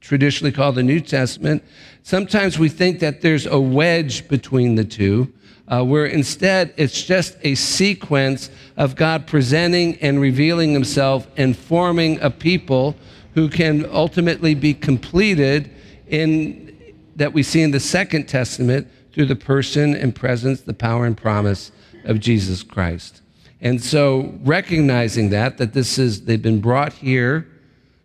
traditionally 0.00 0.52
call 0.52 0.72
the 0.72 0.82
New 0.82 1.00
Testament, 1.00 1.64
sometimes 2.02 2.58
we 2.58 2.68
think 2.68 3.00
that 3.00 3.20
there's 3.20 3.46
a 3.46 3.58
wedge 3.58 4.28
between 4.28 4.76
the 4.76 4.84
two, 4.84 5.32
uh, 5.66 5.84
where 5.84 6.06
instead 6.06 6.72
it's 6.76 7.02
just 7.02 7.36
a 7.42 7.54
sequence 7.56 8.50
of 8.76 8.94
God 8.94 9.26
presenting 9.26 9.96
and 9.98 10.20
revealing 10.20 10.72
himself 10.72 11.26
and 11.36 11.56
forming 11.56 12.20
a 12.20 12.30
people 12.30 12.96
who 13.34 13.48
can 13.48 13.86
ultimately 13.90 14.54
be 14.54 14.74
completed 14.74 15.70
in 16.06 16.76
that 17.16 17.32
we 17.32 17.42
see 17.42 17.62
in 17.62 17.70
the 17.70 17.80
Second 17.80 18.28
Testament 18.28 18.88
through 19.12 19.26
the 19.26 19.36
person 19.36 19.94
and 19.94 20.14
presence, 20.14 20.62
the 20.62 20.74
power 20.74 21.04
and 21.04 21.16
promise 21.16 21.72
of 22.04 22.18
Jesus 22.20 22.62
Christ. 22.62 23.20
And 23.60 23.82
so 23.82 24.34
recognizing 24.42 25.30
that, 25.30 25.58
that 25.58 25.74
this 25.74 25.98
is, 25.98 26.24
they've 26.24 26.40
been 26.40 26.60
brought 26.60 26.94
here 26.94 27.46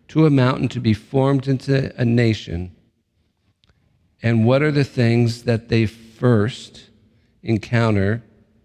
to 0.10 0.26
a 0.26 0.30
mountain 0.30 0.68
to 0.70 0.80
be 0.80 0.94
formed 0.94 1.48
into 1.48 1.94
a 2.00 2.04
nation. 2.04 2.76
And 4.22 4.46
what 4.46 4.62
are 4.62 4.72
the 4.72 4.84
things 4.84 5.44
that 5.44 5.70
they 5.70 5.86
first 5.86 6.90
encounter 7.42 8.24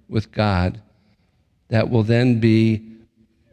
with 0.09 0.33
God 0.33 0.81
that 1.69 1.90
will 1.90 2.02
then 2.02 2.40
be 2.40 2.85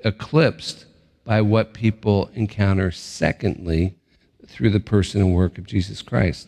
eclipsed 0.03 0.85
by 1.27 1.41
what 1.41 1.73
people 1.73 2.31
encounter 2.35 2.89
secondly 2.89 3.93
through 4.47 4.69
the 4.69 4.79
person 4.79 5.19
and 5.19 5.35
work 5.35 5.57
of 5.57 5.67
Jesus 5.67 6.01
Christ? 6.01 6.47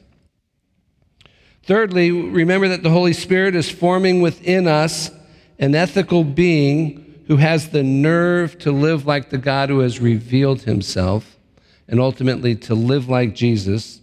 Thirdly, 1.63 2.11
remember 2.11 2.69
that 2.69 2.81
the 2.81 2.89
Holy 2.89 3.11
Spirit 3.11 3.55
is 3.55 3.69
forming 3.69 4.21
within 4.21 4.67
us 4.67 5.11
an 5.59 5.75
ethical 5.75 6.23
being 6.23 7.21
who 7.27 7.35
has 7.35 7.69
the 7.69 7.83
nerve 7.83 8.57
to 8.59 8.71
live 8.71 9.05
like 9.05 9.29
the 9.29 9.37
God 9.37 9.67
who 9.67 9.79
has 9.79 9.99
revealed 9.99 10.61
himself 10.61 11.37
and 11.89 11.99
ultimately 11.99 12.55
to 12.55 12.73
live 12.73 13.09
like 13.09 13.35
Jesus, 13.35 13.99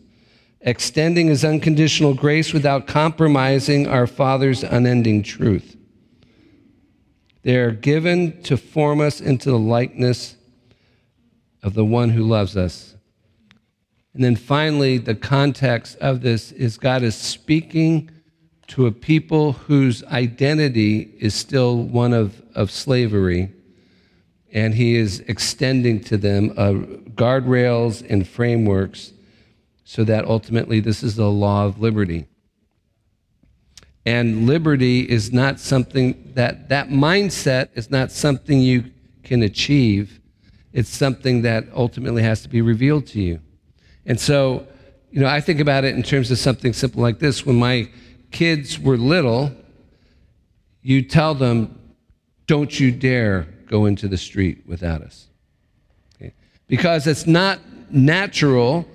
extending 0.61 1.29
his 1.29 1.43
unconditional 1.43 2.13
grace 2.13 2.53
without 2.53 2.87
compromising 2.87 3.89
our 3.89 4.07
Father's 4.07 4.63
unending 4.63 5.23
truth. 5.23 5.75
They 7.45 7.57
are 7.57 7.71
given 7.71 8.43
to 8.43 8.59
form 8.59 9.01
us 9.01 9.23
into 9.23 9.51
the 9.51 9.59
likeness 9.59 10.36
of 11.67 11.75
the 11.75 11.85
one 11.85 12.09
who 12.09 12.23
loves 12.23 12.57
us 12.57 12.97
and 14.17 14.25
then 14.25 14.37
finally, 14.37 14.97
the 14.97 15.15
context 15.15 15.99
of 15.99 16.23
this 16.23 16.51
is 16.53 16.79
God 16.79 17.03
is 17.03 17.15
speaking 17.15 18.11
to 18.69 18.87
a 18.87 18.91
people 18.91 19.53
whose 19.53 20.03
identity 20.05 21.15
is 21.21 21.35
still 21.35 21.83
one 21.83 22.15
of, 22.15 22.41
of 22.55 22.71
slavery, 22.71 23.53
and 24.51 24.75
He 24.75 24.97
is 24.97 25.21
extending 25.29 26.01
to 26.05 26.17
them 26.17 26.55
uh, 26.57 26.73
guardrails 27.13 28.03
and 28.09 28.27
frameworks 28.27 29.13
so 29.85 30.03
that 30.05 30.25
ultimately 30.25 30.81
this 30.81 31.03
is 31.03 31.17
the 31.17 31.31
law 31.31 31.67
of 31.67 31.79
liberty. 31.79 32.27
And 34.07 34.47
liberty 34.47 35.01
is 35.01 35.31
not 35.31 35.61
something 35.61 36.33
that, 36.37 36.71
that 36.71 36.89
mindset 36.89 37.69
is 37.75 37.91
not 37.91 38.11
something 38.11 38.63
you 38.63 38.93
can 39.25 39.43
achieve. 39.43 40.21
It's 40.77 40.95
something 40.95 41.41
that 41.41 41.65
ultimately 41.75 42.23
has 42.23 42.43
to 42.43 42.51
be 42.51 42.61
revealed 42.61 43.07
to 43.07 43.23
you. 43.23 43.41
And 44.05 44.21
so, 44.21 44.67
you 45.11 45.21
know, 45.23 45.27
I 45.27 45.41
think 45.41 45.59
about 45.59 45.85
it 45.85 45.95
in 45.95 46.03
terms 46.03 46.31
of 46.31 46.39
something 46.39 46.75
simple 46.75 47.01
like 47.01 47.19
this. 47.19 47.47
When 47.47 47.57
my 47.57 47.89
kids 48.31 48.79
were 48.79 48.99
little, 48.99 49.53
you 50.83 51.01
tell 51.01 51.35
them, 51.35 51.81
don't 52.47 52.79
you 52.79 52.93
dare 52.93 53.49
go 53.71 53.87
into 53.87 54.07
the 54.07 54.19
street 54.19 54.65
without 54.67 55.01
us. 55.01 55.29
Okay? 56.17 56.35
Because 56.69 57.07
it's 57.07 57.27
not 57.27 57.59
natural 57.91 58.87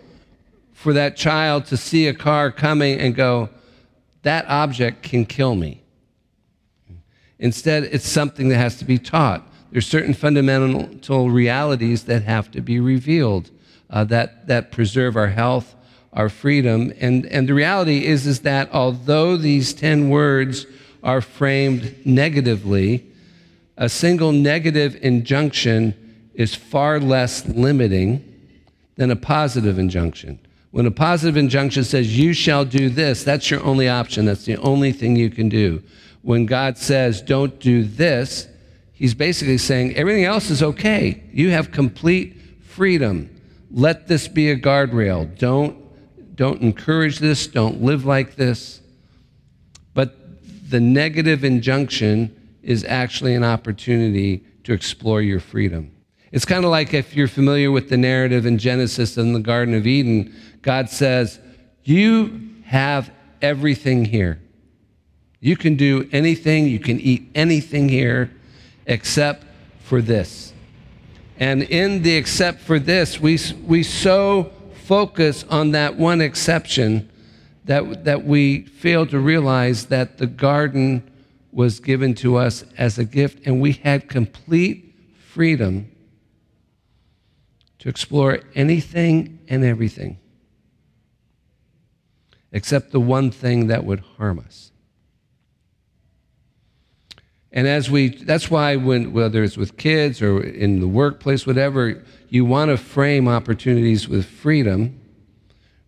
for 0.73 0.93
that 0.93 1.17
child 1.17 1.65
to 1.65 1.77
see 1.77 2.05
a 2.07 2.13
car 2.13 2.51
coming 2.51 2.99
and 2.99 3.15
go, 3.15 3.49
that 4.21 4.45
object 4.47 5.01
can 5.01 5.25
kill 5.25 5.55
me. 5.55 5.81
Instead, 7.39 7.85
it's 7.85 8.07
something 8.07 8.49
that 8.49 8.57
has 8.57 8.75
to 8.77 8.85
be 8.85 8.99
taught. 8.99 9.50
There's 9.71 9.87
certain 9.87 10.13
fundamental 10.13 11.29
realities 11.29 12.03
that 12.03 12.23
have 12.23 12.51
to 12.51 12.61
be 12.61 12.79
revealed 12.79 13.49
uh, 13.89 14.03
that, 14.05 14.47
that 14.47 14.71
preserve 14.71 15.15
our 15.15 15.27
health, 15.27 15.75
our 16.13 16.29
freedom. 16.29 16.93
And, 16.99 17.25
and 17.27 17.47
the 17.47 17.53
reality 17.53 18.05
is, 18.05 18.27
is 18.27 18.41
that 18.41 18.69
although 18.73 19.37
these 19.37 19.73
10 19.73 20.09
words 20.09 20.65
are 21.03 21.21
framed 21.21 21.95
negatively, 22.05 23.05
a 23.77 23.89
single 23.89 24.31
negative 24.31 24.97
injunction 25.01 25.95
is 26.33 26.53
far 26.53 26.99
less 26.99 27.45
limiting 27.47 28.23
than 28.95 29.09
a 29.09 29.15
positive 29.15 29.79
injunction. 29.79 30.39
When 30.71 30.85
a 30.85 30.91
positive 30.91 31.37
injunction 31.37 31.83
says, 31.83 32.17
You 32.17 32.33
shall 32.33 32.65
do 32.65 32.89
this, 32.89 33.23
that's 33.23 33.49
your 33.49 33.63
only 33.63 33.89
option. 33.89 34.25
That's 34.25 34.45
the 34.45 34.57
only 34.57 34.91
thing 34.91 35.15
you 35.15 35.29
can 35.29 35.49
do. 35.49 35.83
When 36.21 36.45
God 36.45 36.77
says, 36.77 37.21
Don't 37.21 37.59
do 37.59 37.83
this, 37.83 38.47
He's 39.01 39.13
basically 39.13 39.57
saying, 39.57 39.95
Everything 39.97 40.23
else 40.23 40.49
is 40.49 40.63
okay. 40.63 41.23
You 41.33 41.49
have 41.49 41.71
complete 41.71 42.39
freedom 42.63 43.29
let 43.73 44.07
this 44.07 44.27
be 44.27 44.51
a 44.51 44.57
guardrail. 44.57 45.37
Don't, 45.37 45.77
don't 46.35 46.61
encourage 46.61 47.19
this. 47.19 47.47
Don't 47.47 47.81
live 47.81 48.05
like 48.05 48.35
this. 48.35 48.81
But 49.93 50.15
the 50.69 50.79
negative 50.79 51.43
injunction 51.43 52.35
is 52.61 52.83
actually 52.83 53.33
an 53.33 53.43
opportunity 53.43 54.43
to 54.65 54.73
explore 54.73 55.21
your 55.21 55.39
freedom. 55.39 55.91
It's 56.31 56.45
kind 56.45 56.63
of 56.63 56.71
like 56.71 56.93
if 56.93 57.15
you're 57.15 57.27
familiar 57.27 57.71
with 57.71 57.89
the 57.89 57.97
narrative 57.97 58.45
in 58.45 58.57
Genesis 58.57 59.17
in 59.17 59.33
the 59.33 59.39
Garden 59.39 59.73
of 59.73 59.87
Eden, 59.87 60.33
God 60.61 60.89
says, 60.89 61.39
You 61.83 62.51
have 62.65 63.11
everything 63.41 64.05
here. 64.05 64.41
You 65.39 65.57
can 65.57 65.75
do 65.75 66.07
anything, 66.11 66.67
you 66.67 66.79
can 66.79 66.99
eat 66.99 67.31
anything 67.33 67.89
here 67.89 68.31
except 68.85 69.45
for 69.83 70.01
this. 70.01 70.53
And 71.37 71.63
in 71.63 72.03
the 72.03 72.15
except 72.15 72.61
for 72.61 72.79
this, 72.79 73.19
we, 73.19 73.39
we 73.65 73.83
so 73.83 74.51
focus 74.85 75.43
on 75.49 75.71
that 75.71 75.95
one 75.95 76.21
exception 76.21 77.09
that, 77.65 78.05
that 78.05 78.23
we 78.23 78.63
fail 78.63 79.05
to 79.07 79.19
realize 79.19 79.87
that 79.87 80.17
the 80.17 80.27
garden 80.27 81.09
was 81.51 81.79
given 81.79 82.13
to 82.15 82.37
us 82.37 82.63
as 82.77 82.97
a 82.97 83.05
gift 83.05 83.45
and 83.45 83.61
we 83.61 83.73
had 83.73 84.07
complete 84.07 84.95
freedom 85.29 85.91
to 87.79 87.89
explore 87.89 88.39
anything 88.55 89.39
and 89.47 89.63
everything 89.63 90.17
except 92.51 92.91
the 92.91 92.99
one 92.99 93.31
thing 93.31 93.67
that 93.67 93.85
would 93.85 94.01
harm 94.17 94.39
us. 94.39 94.70
And 97.53 97.67
as 97.67 97.89
we, 97.89 98.09
that's 98.09 98.49
why 98.49 98.77
when, 98.77 99.11
whether 99.11 99.43
it's 99.43 99.57
with 99.57 99.75
kids 99.77 100.21
or 100.21 100.41
in 100.41 100.79
the 100.79 100.87
workplace, 100.87 101.45
whatever, 101.45 102.01
you 102.29 102.45
want 102.45 102.71
to 102.71 102.77
frame 102.77 103.27
opportunities 103.27 104.07
with 104.07 104.25
freedom 104.25 104.99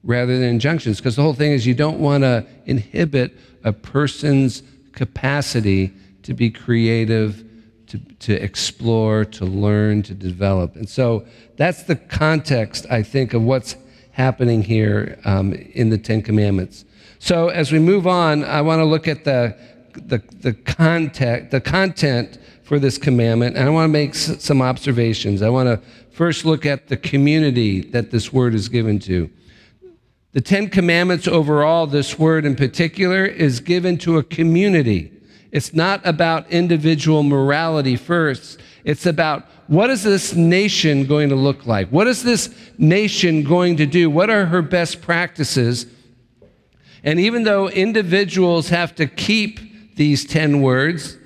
rather 0.04 0.38
than 0.38 0.50
injunctions. 0.50 0.98
Because 0.98 1.16
the 1.16 1.22
whole 1.22 1.34
thing 1.34 1.54
is 1.54 1.66
you 1.66 1.74
don't 1.74 2.00
want 2.00 2.24
to 2.24 2.46
inhibit 2.66 3.38
a 3.64 3.72
person's 3.72 4.62
capacity 4.92 5.94
to 6.24 6.34
be 6.34 6.50
creative, 6.50 7.46
to, 7.88 8.00
to 8.20 8.34
explore, 8.34 9.24
to 9.24 9.46
learn, 9.46 10.04
to 10.04 10.14
develop. 10.14 10.76
And 10.76 10.90
so 10.90 11.26
that's 11.56 11.84
the 11.84 11.96
context, 11.96 12.86
I 12.90 13.04
think, 13.04 13.34
of 13.34 13.42
what's 13.42 13.78
happening 14.12 14.64
here 14.64 15.18
um, 15.24 15.54
in 15.54 15.90
the 15.90 15.98
Ten 15.98 16.22
Commandments. 16.22 16.84
So 17.20 17.48
as 17.48 17.72
we 17.72 17.80
move 17.80 18.06
on, 18.06 18.44
I 18.44 18.62
want 18.62 18.80
to 18.80 18.86
look 18.86 19.08
at 19.08 19.24
the 19.24 19.58
the, 19.94 20.22
the, 20.40 20.54
content, 20.54 21.52
the 21.52 21.62
content 21.62 22.38
for 22.64 22.80
this 22.80 22.98
commandment, 22.98 23.58
and 23.58 23.68
I 23.68 23.72
want 23.72 23.86
to 23.86 23.94
make 23.94 24.16
some 24.16 24.62
observations. 24.62 25.42
I 25.42 25.50
want 25.50 25.68
to 25.68 25.82
first 26.12 26.46
look 26.46 26.66
at 26.66 26.88
the 26.88 26.98
community 26.98 27.82
that 27.82 28.12
this 28.12 28.32
word 28.32 28.54
is 28.54 28.70
given 28.70 29.00
to. 29.00 29.30
The 30.32 30.42
Ten 30.42 30.70
Commandments 30.70 31.28
overall, 31.28 31.86
this 31.86 32.18
word 32.18 32.46
in 32.46 32.56
particular, 32.56 33.26
is 33.26 33.60
given 33.60 33.98
to 34.00 34.18
a 34.18 34.24
community. 34.24 35.12
It's 35.52 35.74
not 35.74 36.02
about 36.04 36.50
individual 36.50 37.22
morality 37.22 37.96
first. 37.96 38.60
It's 38.84 39.06
about 39.06 39.46
what 39.68 39.90
is 39.90 40.04
this 40.04 40.34
nation 40.34 41.06
going 41.06 41.30
to 41.30 41.36
look 41.36 41.66
like? 41.66 41.90
What 41.90 42.08
is 42.08 42.24
this 42.24 42.54
nation 42.78 43.44
going 43.44 43.78
to 43.78 43.86
do? 43.86 44.10
What 44.10 44.30
are 44.30 44.46
her 44.48 44.62
best 44.62 45.02
practices? 45.02 45.86
And 47.04 47.20
even 47.20 47.44
though 47.44 47.70
individuals 47.70 48.70
have 48.70 48.96
to 48.96 49.08
keep 49.08 49.60
these 49.96 50.26
10 50.26 50.62
words, 50.62 51.18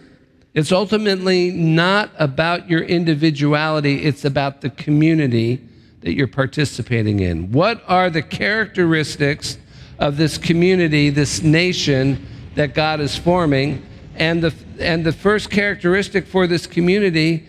it's 0.53 0.71
ultimately 0.71 1.51
not 1.51 2.11
about 2.17 2.69
your 2.69 2.81
individuality, 2.81 4.03
it's 4.03 4.25
about 4.25 4.61
the 4.61 4.69
community 4.71 5.61
that 6.01 6.13
you're 6.13 6.27
participating 6.27 7.19
in? 7.19 7.51
What 7.51 7.83
are 7.87 8.09
the 8.09 8.21
characteristics 8.21 9.57
of 9.99 10.17
this 10.17 10.37
community, 10.37 11.09
this 11.09 11.41
nation 11.41 12.25
that 12.55 12.73
God 12.73 12.99
is 12.99 13.15
forming? 13.15 13.85
And 14.15 14.43
the, 14.43 14.53
and 14.79 15.05
the 15.05 15.11
first 15.11 15.49
characteristic 15.49 16.25
for 16.25 16.47
this 16.47 16.65
community 16.65 17.45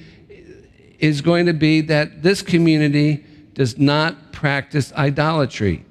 is 0.99 1.21
going 1.21 1.47
to 1.47 1.53
be 1.53 1.81
that 1.83 2.23
this 2.23 2.43
community 2.43 3.25
does 3.55 3.79
not 3.79 4.33
practice 4.33 4.93
idolatry. 4.93 5.85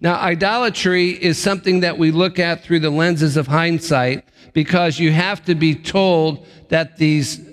Now, 0.00 0.16
idolatry 0.16 1.10
is 1.10 1.38
something 1.38 1.80
that 1.80 1.98
we 1.98 2.10
look 2.10 2.38
at 2.38 2.62
through 2.62 2.80
the 2.80 2.90
lenses 2.90 3.36
of 3.36 3.46
hindsight 3.46 4.24
because 4.56 4.98
you 4.98 5.12
have 5.12 5.44
to 5.44 5.54
be 5.54 5.74
told 5.74 6.46
that 6.70 6.96
these 6.96 7.46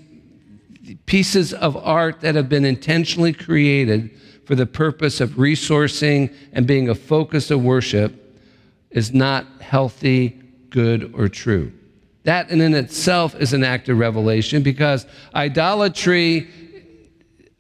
pieces 1.06 1.54
of 1.54 1.76
art 1.76 2.22
that 2.22 2.34
have 2.34 2.48
been 2.48 2.64
intentionally 2.64 3.34
created 3.34 4.10
for 4.46 4.56
the 4.56 4.66
purpose 4.66 5.20
of 5.20 5.32
resourcing 5.32 6.34
and 6.54 6.66
being 6.66 6.88
a 6.88 6.96
focus 6.96 7.52
of 7.52 7.62
worship 7.62 8.40
is 8.90 9.14
not 9.14 9.46
healthy, 9.60 10.30
good, 10.70 11.14
or 11.14 11.28
true. 11.28 11.74
That 12.24 12.50
in 12.50 12.62
and 12.62 12.74
itself 12.74 13.36
is 13.36 13.52
an 13.52 13.66
act 13.66 13.90
of 13.90 13.98
revelation 13.98 14.64
because 14.64 15.06
idolatry 15.36 16.48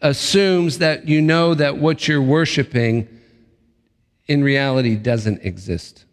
assumes 0.01 0.77
that 0.77 1.05
you 1.05 1.21
know 1.21 1.53
that 1.53 1.77
what 1.77 2.07
you're 2.07 2.21
worshiping 2.21 3.09
in 4.25 4.41
reality 4.41 4.95
doesn't 4.95 5.41
exist. 5.41 6.05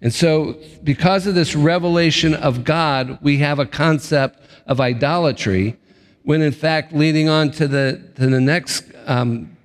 And 0.00 0.12
so, 0.12 0.56
because 0.84 1.26
of 1.26 1.34
this 1.34 1.56
revelation 1.56 2.34
of 2.34 2.64
God, 2.64 3.18
we 3.22 3.38
have 3.38 3.58
a 3.58 3.66
concept 3.66 4.40
of 4.66 4.80
idolatry, 4.80 5.78
when 6.22 6.42
in 6.42 6.52
fact, 6.52 6.92
leading 6.92 7.28
on 7.28 7.50
to 7.52 7.66
the, 7.66 8.10
to 8.16 8.26
the 8.26 8.40
next 8.40 8.84
um, 9.06 9.56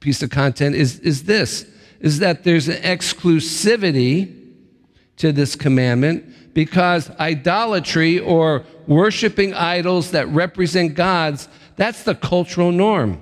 piece 0.00 0.22
of 0.22 0.30
content 0.30 0.74
is, 0.74 1.00
is 1.00 1.24
this 1.24 1.66
is 2.00 2.20
that 2.20 2.44
there's 2.44 2.68
an 2.68 2.80
exclusivity 2.82 4.34
to 5.16 5.32
this 5.32 5.56
commandment 5.56 6.54
because 6.54 7.10
idolatry 7.18 8.18
or 8.20 8.64
worshiping 8.86 9.52
idols 9.54 10.12
that 10.12 10.28
represent 10.28 10.94
gods, 10.94 11.48
that's 11.76 12.04
the 12.04 12.14
cultural 12.14 12.72
norm. 12.72 13.20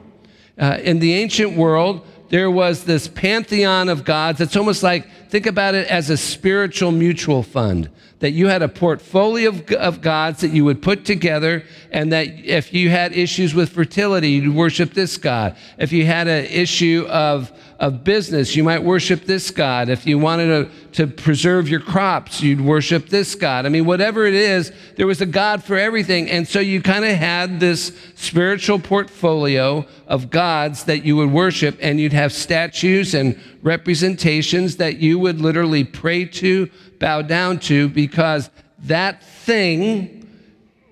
Uh, 0.58 0.78
in 0.82 0.98
the 0.98 1.14
ancient 1.14 1.56
world, 1.56 2.06
there 2.28 2.50
was 2.50 2.85
this 2.85 3.09
pantheon 3.09 3.88
of 3.88 4.04
gods. 4.04 4.40
It's 4.40 4.56
almost 4.56 4.83
like, 4.83 5.09
think 5.28 5.47
about 5.47 5.75
it 5.75 5.87
as 5.88 6.11
a 6.11 6.16
spiritual 6.16 6.92
mutual 6.92 7.42
fund 7.42 7.90
that 8.20 8.30
you 8.30 8.49
had 8.49 8.62
a 8.62 8.68
portfolio 8.68 9.50
of, 9.50 9.70
of, 9.73 10.00
gods 10.00 10.40
that 10.40 10.49
you 10.49 10.64
would 10.64 10.80
put 10.80 11.04
together, 11.04 11.62
and 11.90 12.12
that 12.12 12.26
if 12.28 12.73
you 12.73 12.88
had 12.88 13.12
issues 13.12 13.54
with 13.54 13.70
fertility, 13.70 14.30
you'd 14.30 14.54
worship 14.54 14.94
this 14.94 15.18
God. 15.18 15.54
If 15.76 15.92
you 15.92 16.06
had 16.06 16.26
an 16.26 16.46
issue 16.46 17.06
of, 17.11 17.52
of 17.78 18.04
business, 18.04 18.56
you 18.56 18.64
might 18.64 18.82
worship 18.82 19.26
this 19.26 19.50
God. 19.50 19.90
If 19.90 20.06
you 20.06 20.18
wanted 20.18 20.46
to, 20.46 20.92
to 20.92 21.06
preserve 21.06 21.68
your 21.68 21.80
crops, 21.80 22.40
you'd 22.40 22.61
worship 22.61 23.11
this 23.11 23.35
God. 23.35 23.66
I 23.66 23.68
mean, 23.68 23.85
whatever 23.85 24.25
it 24.25 24.35
is, 24.35 24.73
there 24.96 25.06
was 25.06 25.20
a 25.20 25.26
God 25.26 25.62
for 25.62 25.76
everything. 25.76 26.30
And 26.30 26.49
so 26.49 26.58
you 26.58 26.80
kind 26.80 27.04
of 27.04 27.14
had 27.16 27.61
this 27.61 27.92
spiritual 28.14 28.78
portfolio 28.78 29.85
of 30.06 30.30
gods 30.30 30.85
that 30.85 31.04
you 31.04 31.16
would 31.16 31.32
worship, 31.32 31.76
and 31.82 32.00
you'd 32.00 32.14
have 32.14 32.32
statues 32.32 33.12
and 33.12 33.38
representations 33.62 34.76
that 34.76 34.96
you 34.99 35.18
would 35.18 35.40
literally 35.40 35.85
pray 35.85 36.25
to 36.25 36.70
bow 36.98 37.22
down 37.22 37.58
to 37.60 37.88
because 37.88 38.50
that 38.80 39.22
thing 39.22 40.28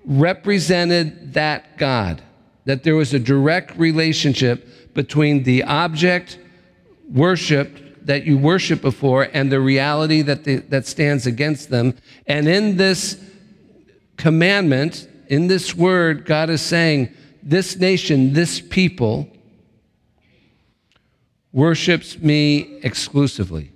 represented 0.05 1.33
that 1.33 1.77
God, 1.77 2.21
that 2.65 2.83
there 2.83 2.95
was 2.95 3.13
a 3.13 3.19
direct 3.19 3.77
relationship 3.77 4.93
between 4.93 5.43
the 5.43 5.63
object 5.63 6.39
worshiped 7.09 8.05
that 8.05 8.25
you 8.25 8.37
worship 8.37 8.81
before 8.81 9.29
and 9.33 9.51
the 9.51 9.59
reality 9.59 10.21
that, 10.21 10.43
the, 10.43 10.57
that 10.57 10.85
stands 10.85 11.25
against 11.25 11.69
them. 11.69 11.95
And 12.27 12.47
in 12.47 12.77
this 12.77 13.19
commandment, 14.17 15.07
in 15.27 15.47
this 15.47 15.75
word, 15.75 16.25
God 16.25 16.49
is 16.49 16.61
saying, 16.61 17.13
this 17.41 17.77
nation, 17.77 18.33
this 18.33 18.61
people, 18.61 19.27
worships 21.51 22.19
me 22.19 22.79
exclusively 22.83 23.71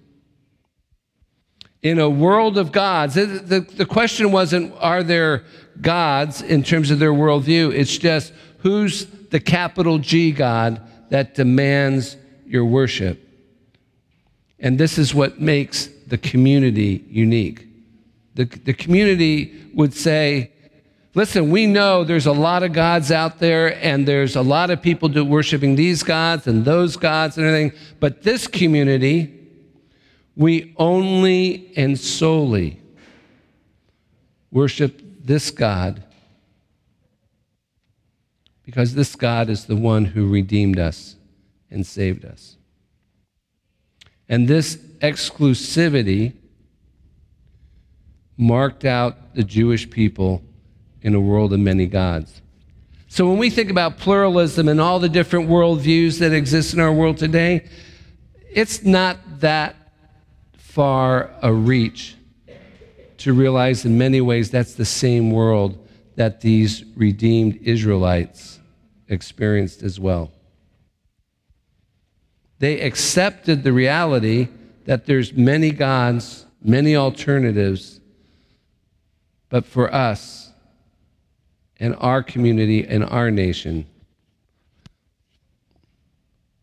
in 1.81 1.99
a 1.99 2.09
world 2.09 2.57
of 2.57 2.71
gods. 2.71 3.15
The, 3.15 3.25
the, 3.25 3.59
the, 3.61 3.85
question 3.85 4.31
wasn't, 4.31 4.73
are 4.79 5.01
there 5.03 5.45
gods 5.81 6.41
in 6.41 6.63
terms 6.63 6.91
of 6.91 6.99
their 6.99 7.13
worldview? 7.13 7.73
It's 7.73 7.97
just, 7.97 8.33
who's 8.59 9.05
the 9.05 9.39
capital 9.39 9.97
G 9.97 10.31
God 10.31 10.81
that 11.09 11.35
demands 11.35 12.17
your 12.45 12.65
worship? 12.65 13.25
And 14.59 14.77
this 14.77 14.97
is 14.97 15.13
what 15.13 15.39
makes 15.39 15.87
the 16.07 16.17
community 16.17 17.05
unique. 17.09 17.65
The, 18.35 18.45
the 18.45 18.73
community 18.73 19.69
would 19.73 19.93
say, 19.93 20.51
listen, 21.13 21.49
we 21.49 21.65
know 21.65 22.03
there's 22.03 22.25
a 22.25 22.33
lot 22.33 22.63
of 22.63 22.73
gods 22.73 23.11
out 23.11 23.39
there, 23.39 23.81
and 23.83 24.05
there's 24.05 24.35
a 24.35 24.41
lot 24.41 24.69
of 24.69 24.81
people 24.81 25.07
do 25.07 25.23
worshiping 25.23 25.75
these 25.75 26.03
gods 26.03 26.45
and 26.45 26.65
those 26.65 26.97
gods 26.97 27.37
and 27.37 27.45
everything, 27.45 27.77
but 28.01 28.23
this 28.23 28.47
community, 28.47 29.38
we 30.39 30.73
only 30.78 31.69
and 31.75 31.99
solely 31.99 32.82
worship 34.52 35.02
this 35.21 35.52
God 35.52 36.02
because 38.63 38.95
this 38.95 39.17
God 39.17 39.49
is 39.49 39.65
the 39.65 39.75
one 39.75 40.06
who 40.06 40.30
redeemed 40.30 40.80
us 40.80 41.17
and 41.69 41.86
saved 41.86 42.23
us. 42.23 42.56
And 44.30 44.47
this 44.47 44.78
exclusivity 45.02 46.32
marked 48.38 48.86
out 48.86 49.36
the 49.36 49.43
Jewish 49.43 49.89
people 49.89 50.41
in 51.02 51.15
a 51.15 51.19
world 51.19 51.52
of 51.52 51.60
many 51.60 51.86
gods. 51.86 52.41
So 53.10 53.28
when 53.28 53.39
we 53.39 53.49
think 53.49 53.69
about 53.69 53.97
pluralism 53.97 54.69
and 54.69 54.80
all 54.80 54.99
the 54.99 55.10
different 55.10 55.49
worldviews 55.49 56.19
that 56.19 56.32
exist 56.32 56.73
in 56.73 56.80
our 56.80 56.93
world 56.93 57.17
today, 57.17 57.67
it's 58.49 58.86
not 58.86 59.17
that 59.41 59.75
far 60.79 61.29
a 61.41 61.51
reach 61.51 62.15
to 63.17 63.33
realize 63.33 63.83
in 63.83 63.97
many 63.97 64.21
ways 64.21 64.49
that's 64.49 64.75
the 64.75 64.85
same 64.85 65.29
world 65.29 65.77
that 66.15 66.39
these 66.39 66.85
redeemed 66.95 67.59
Israelites 67.63 68.61
experienced 69.09 69.83
as 69.83 69.99
well. 69.99 70.31
They 72.59 72.79
accepted 72.79 73.61
the 73.63 73.73
reality 73.73 74.47
that 74.85 75.05
there's 75.05 75.33
many 75.33 75.71
gods, 75.71 76.45
many 76.63 76.95
alternatives, 76.95 77.99
but 79.49 79.65
for 79.65 79.93
us 79.93 80.49
and 81.75 81.93
our 81.99 82.23
community 82.23 82.87
and 82.87 83.03
our 83.03 83.29
nation, 83.29 83.85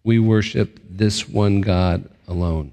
we 0.05 0.19
worship 0.19 0.81
this 0.89 1.29
one 1.29 1.61
God 1.61 2.09
alone. 2.27 2.73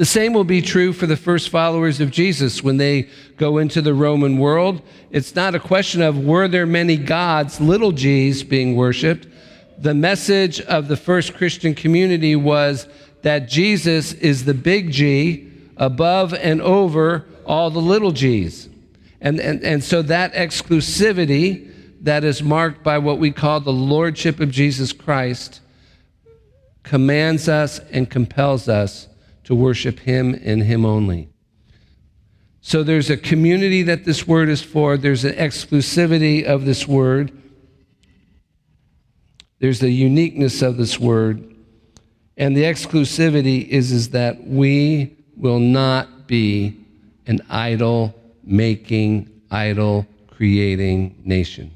The 0.00 0.06
same 0.06 0.32
will 0.32 0.44
be 0.44 0.62
true 0.62 0.94
for 0.94 1.06
the 1.06 1.14
first 1.14 1.50
followers 1.50 2.00
of 2.00 2.10
Jesus 2.10 2.62
when 2.62 2.78
they 2.78 3.10
go 3.36 3.58
into 3.58 3.82
the 3.82 3.92
Roman 3.92 4.38
world. 4.38 4.80
It's 5.10 5.34
not 5.34 5.54
a 5.54 5.60
question 5.60 6.00
of 6.00 6.24
were 6.24 6.48
there 6.48 6.64
many 6.64 6.96
gods, 6.96 7.60
little 7.60 7.92
g's, 7.92 8.42
being 8.42 8.76
worshiped. 8.76 9.28
The 9.76 9.92
message 9.92 10.58
of 10.62 10.88
the 10.88 10.96
first 10.96 11.34
Christian 11.34 11.74
community 11.74 12.34
was 12.34 12.88
that 13.20 13.46
Jesus 13.46 14.14
is 14.14 14.46
the 14.46 14.54
big 14.54 14.90
G 14.90 15.52
above 15.76 16.32
and 16.32 16.62
over 16.62 17.26
all 17.44 17.68
the 17.68 17.82
little 17.82 18.12
g's. 18.12 18.70
And, 19.20 19.38
and, 19.38 19.62
and 19.62 19.84
so 19.84 20.00
that 20.00 20.32
exclusivity 20.32 21.74
that 22.00 22.24
is 22.24 22.42
marked 22.42 22.82
by 22.82 22.96
what 22.96 23.18
we 23.18 23.32
call 23.32 23.60
the 23.60 23.70
Lordship 23.70 24.40
of 24.40 24.50
Jesus 24.50 24.94
Christ 24.94 25.60
commands 26.84 27.50
us 27.50 27.80
and 27.90 28.08
compels 28.08 28.66
us 28.66 29.06
to 29.50 29.56
worship 29.56 29.98
Him 29.98 30.40
and 30.44 30.62
Him 30.62 30.86
only. 30.86 31.28
So 32.60 32.84
there's 32.84 33.10
a 33.10 33.16
community 33.16 33.82
that 33.82 34.04
this 34.04 34.24
word 34.24 34.48
is 34.48 34.62
for, 34.62 34.96
there's 34.96 35.24
an 35.24 35.34
exclusivity 35.34 36.44
of 36.44 36.64
this 36.64 36.86
word, 36.86 37.32
there's 39.58 39.80
the 39.80 39.90
uniqueness 39.90 40.62
of 40.62 40.76
this 40.76 41.00
word. 41.00 41.52
And 42.36 42.56
the 42.56 42.62
exclusivity 42.62 43.66
is, 43.66 43.90
is 43.90 44.10
that 44.10 44.46
we 44.46 45.16
will 45.36 45.58
not 45.58 46.28
be 46.28 46.78
an 47.26 47.40
idol 47.50 48.14
making, 48.44 49.42
idol 49.50 50.06
creating 50.28 51.20
nation. 51.24 51.74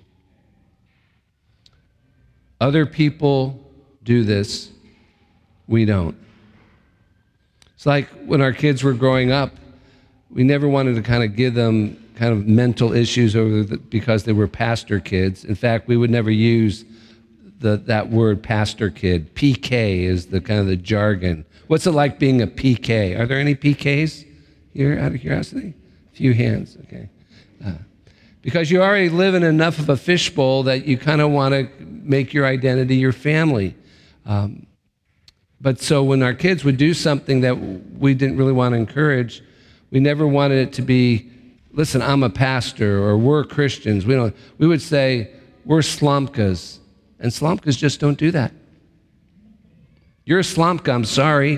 Other 2.60 2.86
people 2.86 3.68
do 4.04 4.22
this, 4.22 4.70
we 5.66 5.84
don't. 5.84 6.23
It's 7.84 7.86
like 7.86 8.08
when 8.24 8.40
our 8.40 8.54
kids 8.54 8.82
were 8.82 8.94
growing 8.94 9.30
up, 9.30 9.50
we 10.30 10.42
never 10.42 10.66
wanted 10.66 10.94
to 10.94 11.02
kind 11.02 11.22
of 11.22 11.36
give 11.36 11.52
them 11.52 12.02
kind 12.14 12.32
of 12.32 12.46
mental 12.46 12.94
issues 12.94 13.36
over 13.36 13.62
the, 13.62 13.76
because 13.76 14.24
they 14.24 14.32
were 14.32 14.48
pastor 14.48 15.00
kids. 15.00 15.44
In 15.44 15.54
fact, 15.54 15.86
we 15.86 15.98
would 15.98 16.08
never 16.08 16.30
use 16.30 16.86
the, 17.58 17.76
that 17.76 18.08
word 18.08 18.42
pastor 18.42 18.88
kid. 18.88 19.34
PK 19.34 19.98
is 20.04 20.28
the 20.28 20.40
kind 20.40 20.60
of 20.60 20.66
the 20.66 20.78
jargon. 20.78 21.44
What's 21.66 21.86
it 21.86 21.90
like 21.90 22.18
being 22.18 22.40
a 22.40 22.46
PK? 22.46 23.20
Are 23.20 23.26
there 23.26 23.38
any 23.38 23.54
PKs 23.54 24.26
here 24.72 24.98
out 24.98 25.14
of 25.14 25.20
curiosity? 25.20 25.74
A 26.10 26.16
few 26.16 26.32
hands, 26.32 26.78
okay. 26.84 27.10
Uh, 27.62 27.72
because 28.40 28.70
you 28.70 28.80
already 28.80 29.10
live 29.10 29.34
in 29.34 29.42
enough 29.42 29.78
of 29.78 29.90
a 29.90 29.96
fishbowl 29.98 30.62
that 30.62 30.86
you 30.86 30.96
kind 30.96 31.20
of 31.20 31.30
want 31.32 31.52
to 31.52 31.68
make 31.84 32.32
your 32.32 32.46
identity 32.46 32.96
your 32.96 33.12
family. 33.12 33.76
Um, 34.24 34.68
but 35.64 35.80
so 35.80 36.04
when 36.04 36.22
our 36.22 36.34
kids 36.34 36.62
would 36.62 36.76
do 36.76 36.92
something 36.92 37.40
that 37.40 37.54
we 37.54 38.12
didn't 38.12 38.36
really 38.36 38.52
want 38.52 38.74
to 38.74 38.76
encourage, 38.76 39.42
we 39.90 39.98
never 39.98 40.28
wanted 40.28 40.58
it 40.58 40.74
to 40.74 40.82
be, 40.82 41.30
listen, 41.72 42.02
I'm 42.02 42.22
a 42.22 42.28
pastor 42.28 43.02
or 43.02 43.16
we're 43.16 43.44
Christians. 43.44 44.04
We, 44.04 44.12
don't, 44.12 44.36
we 44.58 44.66
would 44.66 44.82
say, 44.82 45.30
we're 45.64 45.78
slomkas. 45.78 46.80
And 47.18 47.32
slomkas 47.32 47.78
just 47.78 47.98
don't 47.98 48.18
do 48.18 48.30
that. 48.32 48.52
You're 50.26 50.40
a 50.40 50.42
slomka, 50.42 50.92
I'm 50.92 51.06
sorry. 51.06 51.52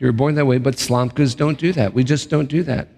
You 0.00 0.06
were 0.08 0.12
born 0.12 0.34
that 0.34 0.46
way, 0.46 0.58
but 0.58 0.74
slomkas 0.74 1.36
don't 1.36 1.56
do 1.56 1.72
that. 1.74 1.94
We 1.94 2.02
just 2.02 2.28
don't 2.28 2.48
do 2.48 2.64
that. 2.64 2.88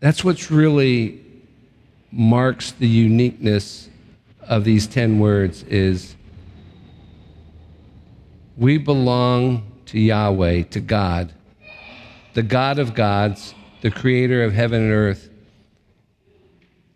That's 0.00 0.24
what's 0.24 0.50
really 0.50 1.22
marks 2.10 2.72
the 2.72 2.88
uniqueness 2.88 3.90
of 4.48 4.64
these 4.64 4.88
10 4.88 5.20
words 5.20 5.62
is 5.64 6.15
we 8.56 8.78
belong 8.78 9.70
to 9.86 10.00
Yahweh, 10.00 10.62
to 10.62 10.80
God, 10.80 11.32
the 12.34 12.42
God 12.42 12.78
of 12.78 12.94
gods, 12.94 13.54
the 13.82 13.90
creator 13.90 14.42
of 14.42 14.52
heaven 14.52 14.82
and 14.82 14.92
earth. 14.92 15.28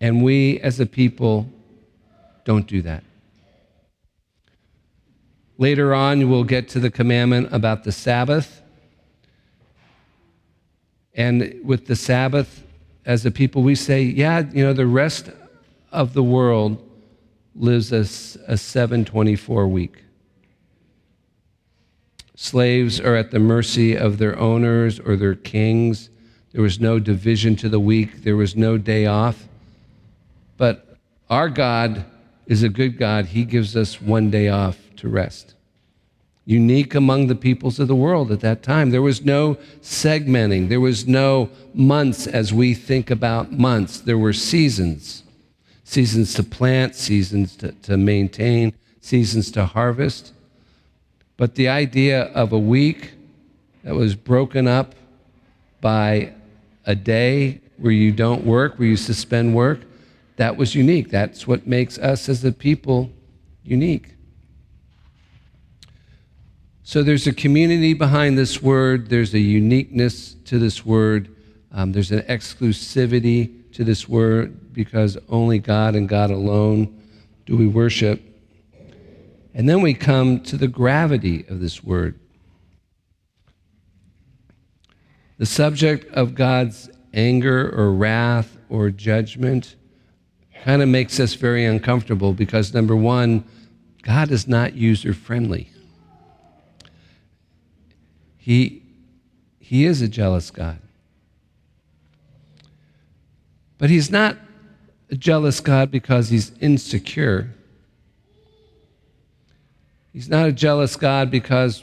And 0.00 0.22
we 0.22 0.58
as 0.60 0.80
a 0.80 0.86
people 0.86 1.46
don't 2.44 2.66
do 2.66 2.82
that. 2.82 3.04
Later 5.58 5.92
on, 5.92 6.30
we'll 6.30 6.44
get 6.44 6.70
to 6.70 6.80
the 6.80 6.90
commandment 6.90 7.50
about 7.52 7.84
the 7.84 7.92
Sabbath. 7.92 8.62
And 11.14 11.60
with 11.62 11.86
the 11.86 11.96
Sabbath, 11.96 12.64
as 13.04 13.26
a 13.26 13.30
people, 13.30 13.62
we 13.62 13.74
say, 13.74 14.02
yeah, 14.02 14.44
you 14.52 14.64
know, 14.64 14.72
the 14.72 14.86
rest 14.86 15.30
of 15.92 16.14
the 16.14 16.22
world 16.22 16.82
lives 17.54 17.92
a, 17.92 18.00
a 18.50 18.56
724 18.56 19.68
week. 19.68 20.02
Slaves 22.42 22.98
are 22.98 23.16
at 23.16 23.32
the 23.32 23.38
mercy 23.38 23.94
of 23.94 24.16
their 24.16 24.36
owners 24.38 24.98
or 24.98 25.14
their 25.14 25.34
kings. 25.34 26.08
There 26.52 26.62
was 26.62 26.80
no 26.80 26.98
division 26.98 27.54
to 27.56 27.68
the 27.68 27.78
week, 27.78 28.24
there 28.24 28.34
was 28.34 28.56
no 28.56 28.78
day 28.78 29.04
off. 29.04 29.46
But 30.56 30.96
our 31.28 31.50
God 31.50 32.02
is 32.46 32.62
a 32.62 32.70
good 32.70 32.96
God. 32.96 33.26
He 33.26 33.44
gives 33.44 33.76
us 33.76 34.00
one 34.00 34.30
day 34.30 34.48
off 34.48 34.78
to 34.96 35.08
rest. 35.10 35.54
Unique 36.46 36.94
among 36.94 37.26
the 37.26 37.34
peoples 37.34 37.78
of 37.78 37.88
the 37.88 37.94
world 37.94 38.32
at 38.32 38.40
that 38.40 38.62
time. 38.62 38.88
There 38.88 39.02
was 39.02 39.22
no 39.22 39.56
segmenting, 39.82 40.70
there 40.70 40.80
was 40.80 41.06
no 41.06 41.50
months 41.74 42.26
as 42.26 42.54
we 42.54 42.72
think 42.72 43.10
about 43.10 43.52
months. 43.52 44.00
There 44.00 44.18
were 44.18 44.32
seasons 44.32 45.24
seasons 45.84 46.32
to 46.34 46.42
plant, 46.42 46.94
seasons 46.94 47.54
to, 47.56 47.72
to 47.82 47.98
maintain, 47.98 48.72
seasons 49.02 49.50
to 49.50 49.66
harvest. 49.66 50.32
But 51.40 51.54
the 51.54 51.68
idea 51.68 52.24
of 52.34 52.52
a 52.52 52.58
week 52.58 53.12
that 53.82 53.94
was 53.94 54.14
broken 54.14 54.68
up 54.68 54.94
by 55.80 56.34
a 56.84 56.94
day 56.94 57.62
where 57.78 57.92
you 57.92 58.12
don't 58.12 58.44
work, 58.44 58.78
where 58.78 58.86
you 58.86 58.98
suspend 58.98 59.54
work, 59.54 59.80
that 60.36 60.58
was 60.58 60.74
unique. 60.74 61.08
That's 61.08 61.46
what 61.46 61.66
makes 61.66 61.98
us 61.98 62.28
as 62.28 62.44
a 62.44 62.52
people 62.52 63.10
unique. 63.64 64.16
So 66.82 67.02
there's 67.02 67.26
a 67.26 67.32
community 67.32 67.94
behind 67.94 68.36
this 68.36 68.60
word, 68.60 69.08
there's 69.08 69.32
a 69.32 69.38
uniqueness 69.38 70.34
to 70.44 70.58
this 70.58 70.84
word, 70.84 71.34
um, 71.72 71.92
there's 71.92 72.12
an 72.12 72.20
exclusivity 72.28 73.72
to 73.72 73.82
this 73.82 74.06
word 74.06 74.74
because 74.74 75.16
only 75.30 75.58
God 75.58 75.94
and 75.94 76.06
God 76.06 76.30
alone 76.30 77.00
do 77.46 77.56
we 77.56 77.66
worship. 77.66 78.29
And 79.54 79.68
then 79.68 79.80
we 79.80 79.94
come 79.94 80.40
to 80.44 80.56
the 80.56 80.68
gravity 80.68 81.44
of 81.48 81.60
this 81.60 81.82
word. 81.82 82.18
The 85.38 85.46
subject 85.46 86.12
of 86.14 86.34
God's 86.34 86.90
anger 87.12 87.70
or 87.70 87.92
wrath 87.92 88.56
or 88.68 88.90
judgment 88.90 89.74
kind 90.64 90.82
of 90.82 90.88
makes 90.88 91.18
us 91.18 91.34
very 91.34 91.64
uncomfortable 91.64 92.32
because, 92.32 92.74
number 92.74 92.94
one, 92.94 93.44
God 94.02 94.30
is 94.30 94.46
not 94.46 94.74
user 94.74 95.14
friendly. 95.14 95.70
He, 98.36 98.82
he 99.58 99.84
is 99.84 100.02
a 100.02 100.08
jealous 100.08 100.50
God. 100.50 100.78
But 103.78 103.88
He's 103.88 104.10
not 104.10 104.36
a 105.10 105.16
jealous 105.16 105.60
God 105.60 105.90
because 105.90 106.28
He's 106.28 106.52
insecure. 106.60 107.50
He's 110.12 110.28
not 110.28 110.48
a 110.48 110.52
jealous 110.52 110.96
God 110.96 111.30
because 111.30 111.82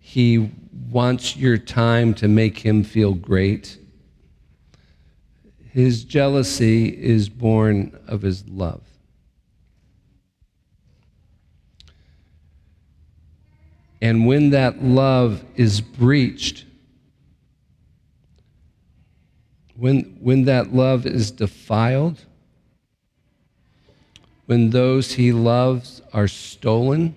he 0.00 0.50
wants 0.90 1.36
your 1.36 1.58
time 1.58 2.14
to 2.14 2.28
make 2.28 2.58
him 2.58 2.82
feel 2.82 3.14
great. 3.14 3.78
His 5.70 6.04
jealousy 6.04 6.88
is 6.88 7.28
born 7.28 7.98
of 8.06 8.22
his 8.22 8.46
love. 8.48 8.82
And 14.00 14.26
when 14.26 14.50
that 14.50 14.82
love 14.82 15.44
is 15.54 15.80
breached, 15.80 16.64
when, 19.76 20.16
when 20.20 20.44
that 20.44 20.74
love 20.74 21.06
is 21.06 21.30
defiled, 21.30 22.24
when 24.46 24.70
those 24.70 25.12
he 25.12 25.32
loves 25.32 26.02
are 26.12 26.28
stolen, 26.28 27.14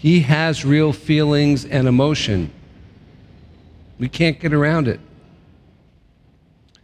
he 0.00 0.20
has 0.20 0.64
real 0.64 0.94
feelings 0.94 1.66
and 1.66 1.86
emotion. 1.86 2.50
We 3.98 4.08
can't 4.08 4.40
get 4.40 4.54
around 4.54 4.88
it. 4.88 4.98
I 6.74 6.78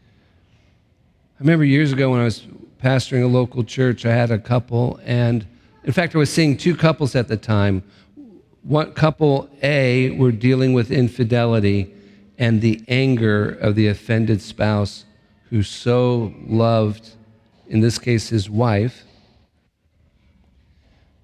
remember 1.38 1.64
years 1.64 1.94
ago 1.94 2.11
when 2.11 2.20
I 2.20 2.24
was 2.24 2.42
pastoring 2.83 3.24
a 3.24 3.26
local 3.26 3.64
church, 3.64 4.05
I 4.05 4.12
had 4.12 4.31
a 4.31 4.38
couple, 4.38 5.00
and 5.02 5.46
in 5.85 5.92
fact, 5.92 6.14
I 6.14 6.18
was 6.18 6.31
seeing 6.31 6.59
two 6.59 6.76
couples 6.76 7.14
at 7.14 7.26
the 7.29 7.38
time. 7.38 7.83
One 8.62 8.92
couple 8.92 9.48
A 9.62 10.11
were 10.11 10.31
dealing 10.31 10.74
with 10.74 10.90
infidelity 10.90 11.94
and 12.37 12.61
the 12.61 12.85
anger 12.87 13.48
of 13.48 13.76
the 13.76 13.88
offended 13.88 14.42
spouse 14.42 15.07
who 15.48 15.62
so 15.62 16.35
loved, 16.46 17.12
in 17.66 17.81
this 17.81 17.98
case, 17.98 18.29
his 18.29 18.50
wife, 18.50 19.05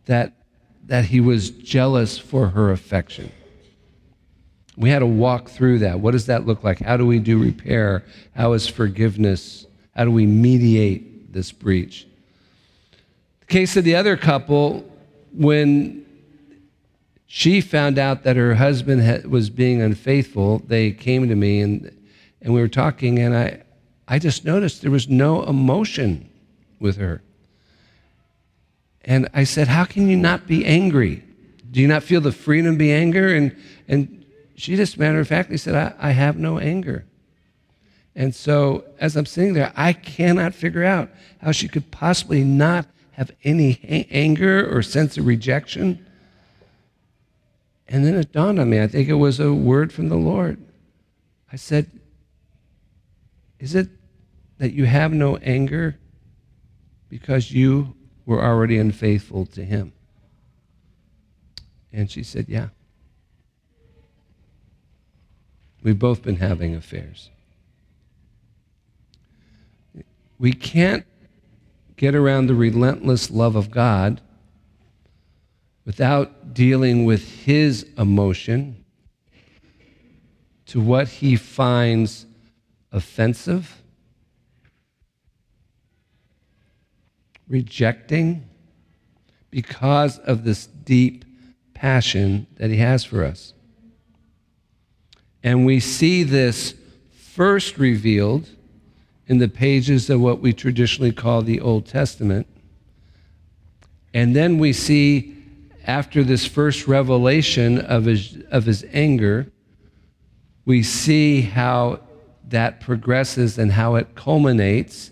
that 0.07 0.33
that 0.92 1.07
he 1.07 1.20
was 1.20 1.48
jealous 1.48 2.18
for 2.18 2.48
her 2.48 2.70
affection. 2.70 3.33
We 4.76 4.90
had 4.90 4.98
to 4.98 5.07
walk 5.07 5.48
through 5.48 5.78
that. 5.78 6.00
What 6.00 6.11
does 6.11 6.26
that 6.26 6.44
look 6.44 6.62
like? 6.62 6.81
How 6.81 6.98
do 6.98 7.07
we 7.07 7.18
do 7.18 7.38
repair? 7.38 8.05
How 8.37 8.52
is 8.52 8.68
forgiveness? 8.68 9.64
How 9.96 10.05
do 10.05 10.11
we 10.11 10.26
mediate 10.26 11.33
this 11.33 11.50
breach? 11.50 12.07
The 13.40 13.46
case 13.46 13.74
of 13.78 13.85
the 13.85 13.94
other 13.94 14.18
couple, 14.18 14.85
when 15.33 16.05
she 17.26 17.62
found 17.62 17.98
out 17.98 18.24
that 18.24 18.37
her 18.37 18.55
husband 18.57 19.24
was 19.24 19.48
being 19.48 19.81
unfaithful, 19.81 20.59
they 20.59 20.90
came 20.90 21.26
to 21.26 21.35
me 21.35 21.62
and, 21.62 21.90
and 22.42 22.52
we 22.52 22.61
were 22.61 22.68
talking, 22.68 23.18
and 23.18 23.35
I, 23.35 23.62
I 24.07 24.18
just 24.18 24.44
noticed 24.44 24.83
there 24.83 24.90
was 24.90 25.09
no 25.09 25.42
emotion 25.44 26.28
with 26.81 26.98
her. 26.98 27.22
And 29.05 29.29
I 29.35 29.45
said, 29.45 29.69
How 29.69 29.85
can 29.85 30.09
you 30.09 30.17
not 30.17 30.47
be 30.47 30.65
angry? 30.65 31.25
Do 31.71 31.81
you 31.81 31.88
not 31.88 32.03
feel 32.03 32.21
the 32.21 32.33
freedom 32.33 32.75
to 32.75 32.79
be 32.79 32.93
angry? 32.93 33.37
And, 33.37 33.57
and 33.88 34.25
she 34.55 34.77
just 34.77 34.99
matter 34.99 35.21
of 35.21 35.29
factly 35.29 35.57
said, 35.57 35.75
I, 35.75 36.09
I 36.09 36.11
have 36.12 36.37
no 36.37 36.59
anger. 36.59 37.07
And 38.15 38.35
so 38.35 38.85
as 38.99 39.17
I'm 39.17 39.27
sitting 39.27 39.55
there, 39.55 39.73
I 39.75 39.93
cannot 39.93 40.55
figure 40.55 40.85
out 40.85 41.11
how 41.41 41.53
she 41.53 41.67
could 41.67 41.91
possibly 41.91 42.45
not 42.45 42.87
have 43.12 43.31
any 43.43 43.73
ha- 43.73 44.07
anger 44.11 44.69
or 44.71 44.83
sense 44.83 45.17
of 45.17 45.27
rejection. 45.27 46.07
And 47.88 48.05
then 48.05 48.15
it 48.15 48.33
dawned 48.33 48.61
on 48.61 48.71
me, 48.71 48.81
I 48.81 48.87
think 48.87 49.09
it 49.09 49.15
was 49.15 49.41
a 49.41 49.53
word 49.53 49.93
from 49.93 50.09
the 50.09 50.17
Lord. 50.17 50.62
I 51.51 51.57
said, 51.57 51.91
Is 53.59 53.75
it 53.75 53.88
that 54.59 54.73
you 54.73 54.85
have 54.85 55.12
no 55.12 55.37
anger 55.38 55.99
because 57.09 57.51
you 57.51 57.95
were 58.26 58.42
already 58.42 58.78
unfaithful 58.78 59.46
to 59.46 59.64
him? 59.64 59.92
And 61.92 62.11
she 62.11 62.22
said, 62.22 62.48
Yeah. 62.48 62.68
We've 65.82 65.98
both 65.98 66.22
been 66.22 66.37
having 66.37 66.74
affairs. 66.74 67.30
we 70.42 70.52
can't 70.52 71.06
get 71.96 72.16
around 72.16 72.48
the 72.48 72.54
relentless 72.54 73.30
love 73.30 73.54
of 73.54 73.70
God 73.70 74.20
without 75.85 76.52
dealing 76.52 77.04
with 77.04 77.44
his 77.44 77.87
emotion 77.96 78.85
to 80.66 80.80
what 80.80 81.06
he 81.06 81.37
finds 81.37 82.26
offensive, 82.90 83.82
rejecting, 87.48 88.48
because 89.50 90.18
of 90.20 90.44
this 90.44 90.66
deep 90.66 91.24
passion 91.74 92.46
that 92.57 92.70
he 92.70 92.78
has 92.78 93.05
for 93.05 93.24
us. 93.24 93.52
And 95.42 95.66
we 95.66 95.78
see 95.81 96.22
this 96.22 96.74
first 97.11 97.76
revealed 97.78 98.48
in 99.26 99.38
the 99.38 99.48
pages 99.48 100.09
of 100.09 100.20
what 100.20 100.40
we 100.40 100.52
traditionally 100.52 101.12
call 101.12 101.42
the 101.42 101.61
Old 101.61 101.87
Testament. 101.87 102.46
And 104.14 104.35
then 104.35 104.59
we 104.59 104.72
see, 104.72 105.37
after 105.87 106.22
this 106.22 106.46
first 106.46 106.87
revelation 106.87 107.78
of 107.78 108.05
his, 108.05 108.38
of 108.50 108.64
his 108.64 108.85
anger, 108.92 109.50
we 110.64 110.83
see 110.83 111.42
how 111.42 112.00
that 112.48 112.81
progresses 112.81 113.59
and 113.59 113.72
how 113.72 113.96
it 113.96 114.14
culminates 114.14 115.11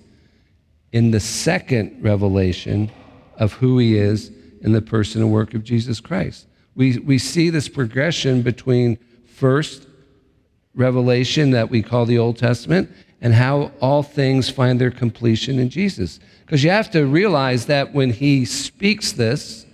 in 0.93 1.11
the 1.11 1.21
second 1.21 2.03
revelation 2.03 2.91
of 3.37 3.53
who 3.55 3.79
he 3.79 3.97
is 3.97 4.31
in 4.61 4.73
the 4.73 4.83
person 4.83 5.23
and 5.23 5.33
work 5.33 5.55
of 5.55 5.65
Jesus 5.65 6.01
Christ. 6.01 6.47
We, 6.75 6.99
we 6.99 7.19
see 7.19 7.51
this 7.51 7.69
progression 7.69 8.43
between 8.43 8.99
first 9.27 9.87
revelation 10.75 11.51
that 11.51 11.71
we 11.71 11.83
call 11.83 12.07
the 12.07 12.19
Old 12.19 12.39
Testament 12.39 12.91
and 13.21 13.35
how 13.35 13.73
all 13.81 14.03
things 14.03 14.49
find 14.49 14.81
their 14.81 14.91
completion 14.91 15.59
in 15.59 15.69
Jesus. 15.69 16.21
Because 16.45 16.65
you 16.65 16.71
have 16.71 16.91
to 16.93 17.07
realize 17.07 17.67
that 17.67 17.93
when 17.93 18.11
he 18.11 18.45
speaks 18.45 19.13
this, 19.13 19.67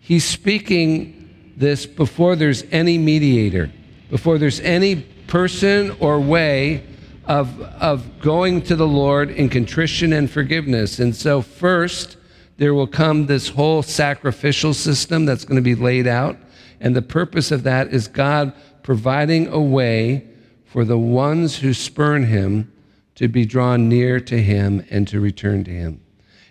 he's 0.00 0.24
speaking 0.24 1.52
this 1.56 1.86
before 1.86 2.36
there's 2.36 2.64
any 2.70 2.98
mediator, 2.98 3.70
before 4.10 4.38
there's 4.38 4.60
any 4.60 4.96
person 5.26 5.96
or 6.00 6.20
way 6.20 6.84
of, 7.26 7.60
of 7.60 8.20
going 8.20 8.62
to 8.62 8.76
the 8.76 8.86
Lord 8.86 9.30
in 9.30 9.48
contrition 9.48 10.12
and 10.12 10.30
forgiveness. 10.30 10.98
And 10.98 11.14
so, 11.14 11.42
first, 11.42 12.16
there 12.56 12.74
will 12.74 12.86
come 12.86 13.26
this 13.26 13.48
whole 13.50 13.82
sacrificial 13.82 14.74
system 14.74 15.24
that's 15.24 15.44
going 15.44 15.56
to 15.56 15.62
be 15.62 15.74
laid 15.74 16.06
out. 16.06 16.36
And 16.80 16.96
the 16.96 17.02
purpose 17.02 17.50
of 17.50 17.62
that 17.62 17.88
is 17.88 18.08
God 18.08 18.52
providing 18.82 19.46
a 19.48 19.60
way 19.60 20.26
for 20.64 20.84
the 20.84 20.98
ones 20.98 21.58
who 21.58 21.72
spurn 21.72 22.24
him 22.24 22.72
to 23.14 23.28
be 23.28 23.44
drawn 23.44 23.88
near 23.88 24.18
to 24.20 24.40
him 24.40 24.84
and 24.90 25.06
to 25.08 25.20
return 25.20 25.64
to 25.64 25.70
him. 25.70 26.00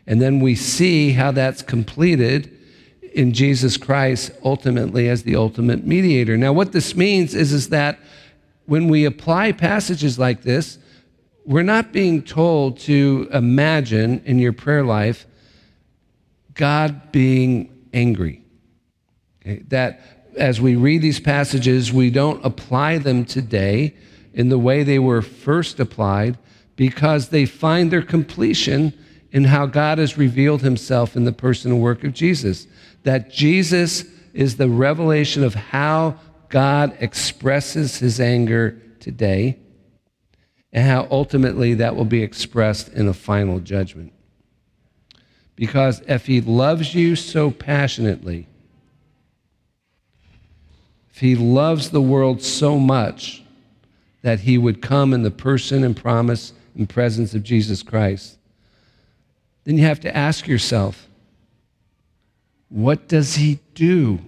And 0.07 0.21
then 0.21 0.39
we 0.39 0.55
see 0.55 1.11
how 1.11 1.31
that's 1.31 1.61
completed 1.61 2.57
in 3.13 3.33
Jesus 3.33 3.77
Christ 3.77 4.31
ultimately 4.43 5.09
as 5.09 5.23
the 5.23 5.35
ultimate 5.35 5.85
mediator. 5.85 6.37
Now, 6.37 6.53
what 6.53 6.71
this 6.71 6.95
means 6.95 7.35
is, 7.35 7.51
is 7.51 7.69
that 7.69 7.99
when 8.65 8.87
we 8.87 9.05
apply 9.05 9.51
passages 9.51 10.17
like 10.17 10.41
this, 10.43 10.77
we're 11.45 11.63
not 11.63 11.91
being 11.91 12.21
told 12.21 12.79
to 12.79 13.27
imagine 13.33 14.21
in 14.25 14.39
your 14.39 14.53
prayer 14.53 14.83
life 14.83 15.25
God 16.53 17.11
being 17.11 17.87
angry. 17.93 18.43
Okay? 19.41 19.63
That 19.67 20.01
as 20.37 20.61
we 20.61 20.75
read 20.75 21.01
these 21.01 21.19
passages, 21.19 21.91
we 21.91 22.09
don't 22.09 22.43
apply 22.45 22.99
them 22.99 23.25
today 23.25 23.95
in 24.33 24.49
the 24.49 24.59
way 24.59 24.83
they 24.83 24.99
were 24.99 25.21
first 25.21 25.79
applied 25.79 26.37
because 26.75 27.29
they 27.29 27.45
find 27.45 27.91
their 27.91 28.01
completion 28.01 28.93
in 29.31 29.45
how 29.45 29.65
God 29.65 29.97
has 29.97 30.17
revealed 30.17 30.61
himself 30.61 31.15
in 31.15 31.25
the 31.25 31.31
person 31.31 31.71
and 31.71 31.81
work 31.81 32.03
of 32.03 32.13
Jesus. 32.13 32.67
That 33.03 33.31
Jesus 33.31 34.05
is 34.33 34.57
the 34.57 34.69
revelation 34.69 35.43
of 35.43 35.55
how 35.55 36.17
God 36.51 36.95
expresses 36.99 37.97
his 37.97 38.19
anger 38.19 38.79
today 38.99 39.57
and 40.71 40.85
how 40.85 41.07
ultimately 41.09 41.73
that 41.75 41.95
will 41.95 42.05
be 42.05 42.21
expressed 42.21 42.89
in 42.89 43.07
a 43.07 43.13
final 43.13 43.59
judgment. 43.59 44.13
Because 45.55 46.01
if 46.07 46.25
he 46.25 46.41
loves 46.41 46.93
you 46.93 47.15
so 47.15 47.51
passionately, 47.51 48.47
if 51.11 51.19
he 51.19 51.35
loves 51.35 51.89
the 51.89 52.01
world 52.01 52.41
so 52.41 52.77
much 52.77 53.43
that 54.21 54.41
he 54.41 54.57
would 54.57 54.81
come 54.81 55.13
in 55.13 55.23
the 55.23 55.31
person 55.31 55.83
and 55.83 55.95
promise 55.95 56.53
and 56.75 56.87
presence 56.87 57.33
of 57.33 57.43
Jesus 57.43 57.81
Christ, 57.81 58.37
then 59.63 59.77
you 59.77 59.85
have 59.85 60.01
to 60.01 60.15
ask 60.15 60.47
yourself, 60.47 61.07
what 62.69 63.07
does 63.07 63.35
he 63.35 63.59
do 63.73 64.19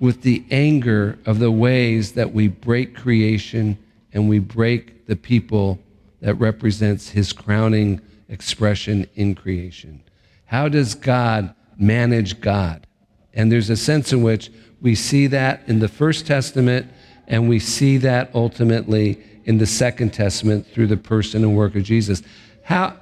with 0.00 0.22
the 0.22 0.44
anger 0.50 1.18
of 1.24 1.38
the 1.38 1.50
ways 1.50 2.12
that 2.12 2.32
we 2.32 2.48
break 2.48 2.94
creation 2.94 3.78
and 4.12 4.28
we 4.28 4.38
break 4.38 5.06
the 5.06 5.16
people 5.16 5.78
that 6.20 6.34
represents 6.34 7.10
his 7.10 7.32
crowning 7.32 8.00
expression 8.28 9.06
in 9.14 9.34
creation? 9.34 10.02
How 10.46 10.68
does 10.68 10.94
God 10.94 11.54
manage 11.78 12.40
God? 12.40 12.86
And 13.32 13.50
there's 13.50 13.70
a 13.70 13.76
sense 13.76 14.12
in 14.12 14.22
which 14.22 14.50
we 14.80 14.94
see 14.94 15.26
that 15.28 15.62
in 15.66 15.78
the 15.78 15.88
First 15.88 16.26
Testament, 16.26 16.90
and 17.26 17.48
we 17.48 17.58
see 17.58 17.96
that 17.98 18.30
ultimately 18.34 19.22
in 19.44 19.58
the 19.58 19.66
Second 19.66 20.12
Testament 20.12 20.66
through 20.66 20.86
the 20.86 20.96
person 20.96 21.42
and 21.42 21.56
work 21.56 21.74
of 21.74 21.82
Jesus. 21.82 22.22
How, 22.62 22.96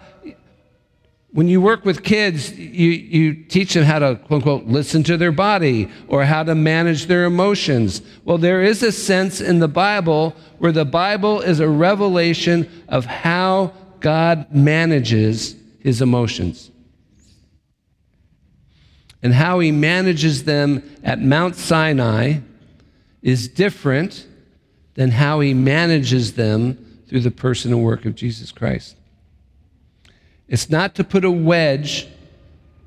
when 1.32 1.48
you 1.48 1.60
work 1.60 1.84
with 1.84 2.02
kids, 2.02 2.52
you, 2.58 2.90
you 2.90 3.34
teach 3.44 3.72
them 3.72 3.84
how 3.84 3.98
to, 3.98 4.16
quote 4.16 4.38
unquote, 4.38 4.64
listen 4.66 5.02
to 5.04 5.16
their 5.16 5.32
body 5.32 5.88
or 6.06 6.24
how 6.24 6.42
to 6.42 6.54
manage 6.54 7.06
their 7.06 7.24
emotions. 7.24 8.02
Well, 8.24 8.38
there 8.38 8.62
is 8.62 8.82
a 8.82 8.92
sense 8.92 9.40
in 9.40 9.58
the 9.58 9.68
Bible 9.68 10.36
where 10.58 10.72
the 10.72 10.84
Bible 10.84 11.40
is 11.40 11.58
a 11.60 11.68
revelation 11.68 12.68
of 12.88 13.06
how 13.06 13.72
God 14.00 14.54
manages 14.54 15.56
his 15.80 16.02
emotions 16.02 16.70
and 19.22 19.32
how 19.32 19.60
he 19.60 19.70
manages 19.70 20.44
them 20.44 20.82
at 21.02 21.20
Mount 21.20 21.56
Sinai 21.56 22.40
is 23.22 23.48
different 23.48 24.26
than 24.94 25.12
how 25.12 25.40
he 25.40 25.54
manages 25.54 26.34
them 26.34 27.02
through 27.08 27.20
the 27.20 27.30
person 27.30 27.72
and 27.72 27.82
work 27.82 28.04
of 28.04 28.14
Jesus 28.14 28.50
Christ. 28.50 28.96
It's 30.48 30.68
not 30.68 30.94
to 30.96 31.04
put 31.04 31.24
a 31.24 31.30
wedge 31.30 32.08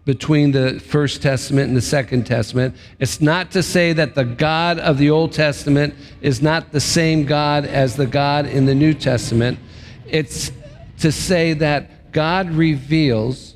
between 0.06 0.52
the 0.52 0.80
First 0.80 1.24
Testament 1.24 1.68
and 1.68 1.76
the 1.76 1.82
Second 1.82 2.28
Testament. 2.28 2.76
It's 3.00 3.20
not 3.20 3.52
to 3.52 3.64
say 3.64 3.92
that 3.94 4.14
the 4.14 4.24
God 4.24 4.78
of 4.78 5.00
the 5.00 5.10
Old 5.10 5.34
Testament 5.34 5.96
is 6.22 6.42
not 6.42 6.72
the 6.72 6.80
same 6.80 7.26
God 7.26 7.66
as 7.66 7.96
the 7.96 8.06
God 8.06 8.46
in 8.46 8.68
the 8.68 8.76
New 8.76 8.94
Testament. 8.94 9.58
It's 10.06 10.52
to 11.00 11.12
say 11.12 11.54
that 11.54 12.12
God 12.12 12.52
reveals 12.52 13.56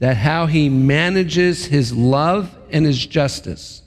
that 0.00 0.16
how 0.16 0.46
he 0.46 0.68
manages 0.68 1.66
his 1.66 1.94
love 1.94 2.58
and 2.70 2.84
his 2.84 3.06
justice 3.06 3.82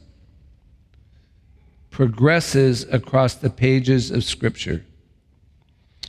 progresses 1.91 2.85
across 2.91 3.35
the 3.35 3.49
pages 3.49 4.11
of 4.11 4.23
Scripture. 4.23 4.85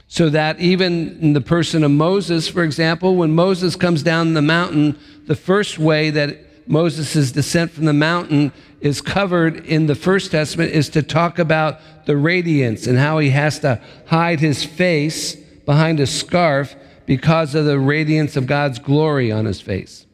So 0.09 0.31
that 0.31 0.61
even 0.61 1.19
in 1.21 1.33
the 1.33 1.40
person 1.40 1.83
of 1.83 1.90
Moses, 1.90 2.49
for 2.49 2.62
example, 2.62 3.16
when 3.16 3.33
Moses 3.33 3.75
comes 3.75 4.03
down 4.03 4.35
the 4.35 4.42
mountain, 4.42 4.99
the 5.27 5.35
first 5.35 5.79
way 5.79 6.11
that 6.11 6.69
Moses' 6.69 7.33
descent 7.33 7.71
from 7.71 7.85
the 7.85 7.92
mountain 7.92 8.53
is 8.81 9.01
covered 9.01 9.64
in 9.66 9.87
the 9.87 9.95
First 9.95 10.31
Testament 10.31 10.73
is 10.73 10.88
to 10.90 11.03
talk 11.03 11.38
about 11.38 11.81
the 12.07 12.16
radiance 12.16 12.87
and 12.87 12.99
how 12.99 13.19
he 13.19 13.31
has 13.31 13.59
to 13.61 13.81
hide 14.07 14.40
his 14.40 14.64
face 14.64 15.35
behind 15.35 16.01
a 16.01 16.07
scarf 16.07 16.75
because 17.07 17.55
of 17.55 17.64
the 17.64 17.79
radiance 17.79 18.37
of 18.37 18.47
God's 18.47 18.79
glory 18.79 19.31
on 19.31 19.45
his 19.45 19.61
face. 19.61 20.07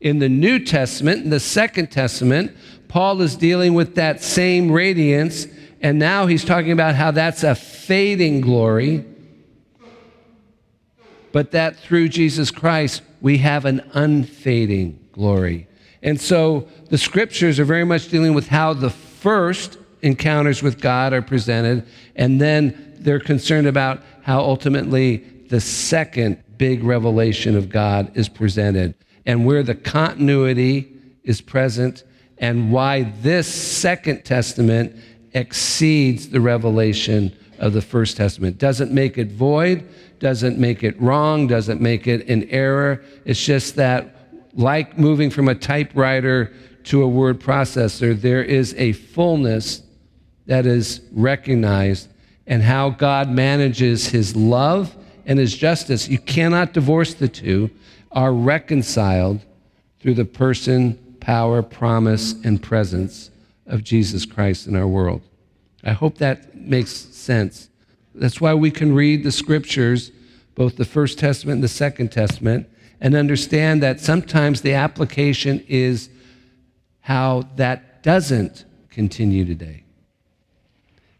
In 0.00 0.18
the 0.18 0.28
New 0.28 0.58
Testament, 0.58 1.24
in 1.24 1.30
the 1.30 1.40
Second 1.40 1.90
Testament, 1.90 2.56
Paul 2.88 3.20
is 3.20 3.36
dealing 3.36 3.74
with 3.74 3.94
that 3.94 4.22
same 4.22 4.70
radiance, 4.70 5.46
and 5.80 5.98
now 5.98 6.26
he's 6.26 6.44
talking 6.44 6.72
about 6.72 6.94
how 6.94 7.10
that's 7.10 7.44
a 7.44 7.54
fading 7.54 8.40
glory, 8.40 9.04
but 11.32 11.50
that 11.52 11.76
through 11.76 12.08
Jesus 12.08 12.50
Christ, 12.50 13.02
we 13.20 13.38
have 13.38 13.64
an 13.64 13.80
unfading 13.92 14.98
glory. 15.12 15.66
And 16.02 16.20
so 16.20 16.68
the 16.88 16.98
scriptures 16.98 17.58
are 17.58 17.64
very 17.64 17.84
much 17.84 18.08
dealing 18.08 18.34
with 18.34 18.48
how 18.48 18.72
the 18.72 18.90
first 18.90 19.78
encounters 20.02 20.62
with 20.62 20.80
God 20.80 21.12
are 21.12 21.22
presented, 21.22 21.86
and 22.16 22.40
then 22.40 22.94
they're 22.98 23.20
concerned 23.20 23.66
about 23.66 24.02
how 24.22 24.40
ultimately 24.40 25.18
the 25.48 25.60
second 25.60 26.42
big 26.56 26.84
revelation 26.84 27.56
of 27.56 27.68
God 27.68 28.12
is 28.14 28.28
presented, 28.28 28.94
and 29.26 29.44
where 29.44 29.62
the 29.62 29.74
continuity 29.74 30.92
is 31.22 31.40
present, 31.40 32.04
and 32.38 32.72
why 32.72 33.02
this 33.20 33.46
Second 33.46 34.24
Testament 34.24 34.96
exceeds 35.32 36.30
the 36.30 36.40
revelation 36.40 37.36
of 37.58 37.74
the 37.74 37.82
First 37.82 38.16
Testament. 38.16 38.56
Doesn't 38.58 38.90
make 38.90 39.18
it 39.18 39.28
void, 39.28 39.86
doesn't 40.20 40.58
make 40.58 40.84
it 40.84 41.00
wrong, 41.00 41.46
doesn't 41.46 41.80
make 41.80 42.06
it 42.06 42.28
an 42.28 42.44
error. 42.50 43.02
It's 43.24 43.44
just 43.44 43.74
that, 43.76 44.14
like 44.54 44.96
moving 44.96 45.30
from 45.30 45.48
a 45.48 45.54
typewriter 45.54 46.52
to 46.84 47.02
a 47.02 47.08
word 47.08 47.40
processor, 47.40 48.18
there 48.18 48.42
is 48.42 48.74
a 48.76 48.92
fullness 48.92 49.82
that 50.46 50.66
is 50.66 51.00
recognized 51.12 52.08
and 52.46 52.62
how 52.62 52.90
God 52.90 53.30
manages 53.30 54.08
his 54.08 54.36
love 54.36 54.94
and 55.24 55.38
his 55.38 55.56
justice. 55.56 56.08
You 56.08 56.18
cannot 56.18 56.72
divorce 56.72 57.14
the 57.14 57.28
two, 57.28 57.70
are 58.12 58.32
reconciled 58.32 59.40
through 60.00 60.14
the 60.14 60.24
person, 60.24 61.16
power, 61.20 61.62
promise, 61.62 62.34
and 62.44 62.62
presence 62.62 63.30
of 63.66 63.84
Jesus 63.84 64.26
Christ 64.26 64.66
in 64.66 64.74
our 64.74 64.88
world. 64.88 65.22
I 65.84 65.92
hope 65.92 66.18
that 66.18 66.56
makes 66.56 66.90
sense. 66.90 67.69
That's 68.14 68.40
why 68.40 68.54
we 68.54 68.70
can 68.70 68.94
read 68.94 69.22
the 69.22 69.32
scriptures, 69.32 70.10
both 70.54 70.76
the 70.76 70.84
First 70.84 71.18
Testament 71.18 71.56
and 71.56 71.64
the 71.64 71.68
Second 71.68 72.10
Testament, 72.10 72.68
and 73.00 73.14
understand 73.14 73.82
that 73.82 74.00
sometimes 74.00 74.60
the 74.60 74.74
application 74.74 75.64
is 75.68 76.10
how 77.00 77.48
that 77.56 78.02
doesn't 78.02 78.64
continue 78.90 79.44
today. 79.44 79.84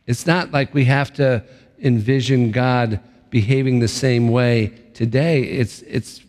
It's 0.06 0.26
not 0.26 0.50
like 0.50 0.74
we 0.74 0.84
have 0.86 1.12
to 1.14 1.44
envision 1.78 2.50
God 2.50 3.00
behaving 3.30 3.78
the 3.78 3.88
same 3.88 4.28
way 4.28 4.74
today. 4.92 5.42
It's, 5.42 5.82
it's, 5.82 6.20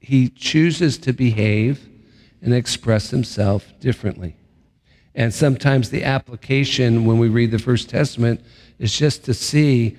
he 0.00 0.28
chooses 0.30 0.98
to 0.98 1.12
behave 1.12 1.88
and 2.42 2.54
express 2.54 3.10
himself 3.10 3.72
differently. 3.80 4.36
And 5.14 5.34
sometimes 5.34 5.90
the 5.90 6.04
application 6.04 7.04
when 7.04 7.18
we 7.18 7.28
read 7.28 7.50
the 7.50 7.58
First 7.58 7.90
Testament 7.90 8.40
is 8.78 8.96
just 8.96 9.24
to 9.24 9.34
see, 9.34 9.96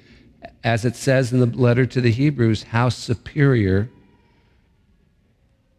as 0.64 0.86
it 0.86 0.96
says 0.96 1.34
in 1.34 1.40
the 1.40 1.46
letter 1.46 1.86
to 1.86 2.02
the 2.02 2.12
Hebrews, 2.12 2.64
how 2.64 2.90
superior 2.90 3.90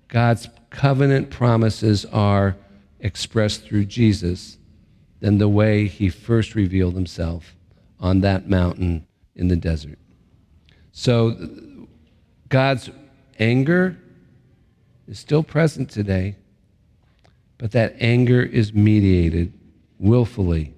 God's 0.08 0.48
covenant 0.70 1.30
promises 1.30 2.04
are 2.06 2.56
expressed 3.00 3.64
through 3.64 3.86
Jesus 3.86 4.58
than 5.20 5.38
the 5.38 5.48
way 5.48 5.86
he 5.86 6.08
first 6.08 6.54
revealed 6.54 6.94
himself 6.94 7.54
on 7.98 8.20
that 8.20 8.48
mountain 8.48 9.06
in 9.36 9.48
the 9.48 9.56
desert. 9.56 9.98
So 10.92 11.86
God's 12.48 12.90
anger 13.38 13.96
is 15.06 15.18
still 15.18 15.42
present 15.42 15.90
today, 15.90 16.36
but 17.58 17.72
that 17.72 17.96
anger 18.00 18.42
is 18.42 18.72
mediated 18.72 19.52
willfully 19.98 20.74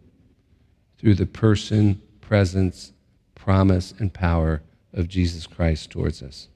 through 0.98 1.14
the 1.14 1.26
person, 1.26 2.00
presence, 2.32 2.94
promise, 3.34 3.92
and 3.98 4.10
power 4.10 4.62
of 4.94 5.06
Jesus 5.06 5.46
Christ 5.46 5.90
towards 5.90 6.22
us. 6.22 6.48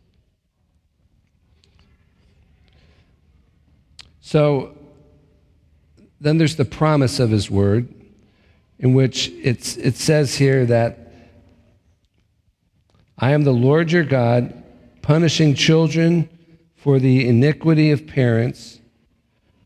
So 4.22 4.74
then 6.18 6.38
there's 6.38 6.56
the 6.56 6.64
promise 6.64 7.20
of 7.20 7.28
his 7.28 7.50
word, 7.50 7.92
in 8.78 8.94
which 8.94 9.28
it's, 9.42 9.76
it 9.76 9.96
says 9.96 10.36
here 10.36 10.64
that 10.64 11.12
I 13.18 13.32
am 13.32 13.44
the 13.44 13.52
Lord 13.52 13.92
your 13.92 14.04
God, 14.04 14.64
punishing 15.02 15.54
children 15.54 16.30
for 16.74 16.98
the 16.98 17.28
iniquity 17.28 17.90
of 17.90 18.06
parents 18.06 18.80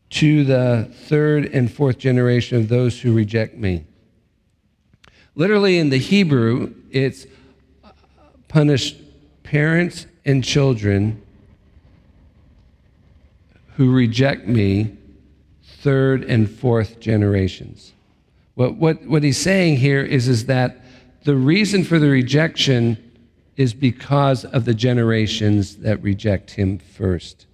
to 0.09 0.43
the 0.43 0.91
third 1.05 1.45
and 1.45 1.71
fourth 1.71 1.99
generation 1.99 2.57
of 2.57 2.67
those 2.67 2.99
who 2.99 3.13
reject 3.13 3.55
me. 3.55 3.85
Literally 5.35 5.77
in 5.77 5.89
the 5.89 5.97
Hebrew, 5.97 6.73
it's 6.91 7.25
punish 8.47 8.95
parents 9.43 10.05
and 10.25 10.43
children 10.43 11.21
who 13.75 13.91
reject 13.91 14.47
me 14.47 14.97
third 15.63 16.23
and 16.23 16.49
fourth 16.49 16.99
generations. 16.99 17.93
What, 18.55 18.75
what, 18.75 19.03
what 19.05 19.23
he's 19.23 19.39
saying 19.39 19.77
here 19.77 20.01
is, 20.01 20.27
is 20.27 20.45
that 20.45 20.81
the 21.23 21.35
reason 21.35 21.83
for 21.83 21.97
the 21.97 22.09
rejection 22.09 23.11
is 23.55 23.73
because 23.73 24.43
of 24.45 24.65
the 24.65 24.73
generations 24.73 25.77
that 25.77 26.01
reject 26.03 26.51
him 26.51 26.77
first. 26.77 27.45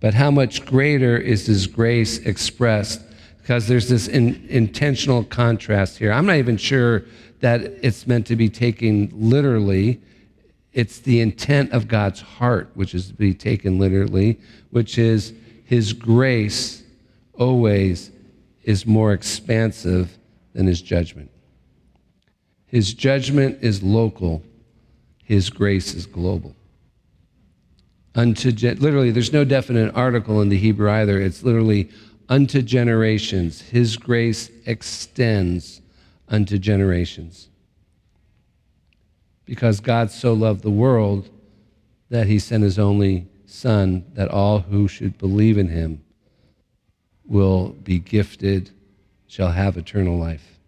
But 0.00 0.14
how 0.14 0.30
much 0.30 0.64
greater 0.64 1.16
is 1.16 1.46
his 1.46 1.66
grace 1.66 2.18
expressed? 2.18 3.02
Because 3.40 3.68
there's 3.68 3.88
this 3.88 4.06
in, 4.08 4.46
intentional 4.48 5.24
contrast 5.24 5.98
here. 5.98 6.12
I'm 6.12 6.26
not 6.26 6.36
even 6.36 6.56
sure 6.56 7.04
that 7.40 7.62
it's 7.82 8.06
meant 8.06 8.26
to 8.26 8.36
be 8.36 8.48
taken 8.48 9.10
literally. 9.12 10.00
It's 10.72 10.98
the 10.98 11.20
intent 11.20 11.72
of 11.72 11.88
God's 11.88 12.20
heart, 12.20 12.70
which 12.74 12.94
is 12.94 13.08
to 13.08 13.14
be 13.14 13.34
taken 13.34 13.78
literally, 13.78 14.38
which 14.70 14.98
is 14.98 15.32
his 15.64 15.92
grace 15.92 16.82
always 17.34 18.10
is 18.62 18.86
more 18.86 19.12
expansive 19.12 20.18
than 20.52 20.66
his 20.66 20.82
judgment. 20.82 21.30
His 22.66 22.94
judgment 22.94 23.58
is 23.62 23.82
local, 23.82 24.42
his 25.24 25.50
grace 25.50 25.94
is 25.94 26.06
global. 26.06 26.54
Unto 28.14 28.50
literally, 28.50 29.10
there's 29.10 29.32
no 29.32 29.44
definite 29.44 29.94
article 29.94 30.40
in 30.40 30.48
the 30.48 30.58
Hebrew 30.58 30.90
either. 30.90 31.20
It's 31.20 31.42
literally 31.42 31.90
unto 32.30 32.62
generations. 32.62 33.60
His 33.60 33.96
grace 33.96 34.50
extends 34.64 35.82
unto 36.28 36.56
generations. 36.56 37.48
Because 39.44 39.80
God 39.80 40.12
so 40.12 40.32
loved 40.32 40.62
the 40.62 40.70
world 40.70 41.28
that 42.08 42.28
he 42.28 42.38
sent 42.38 42.62
his 42.62 42.78
only 42.78 43.26
Son, 43.46 44.04
that 44.14 44.28
all 44.28 44.60
who 44.60 44.86
should 44.86 45.18
believe 45.18 45.58
in 45.58 45.68
him 45.68 46.00
will 47.26 47.70
be 47.70 47.98
gifted, 47.98 48.70
shall 49.26 49.50
have 49.50 49.76
eternal 49.76 50.16
life. 50.16 50.60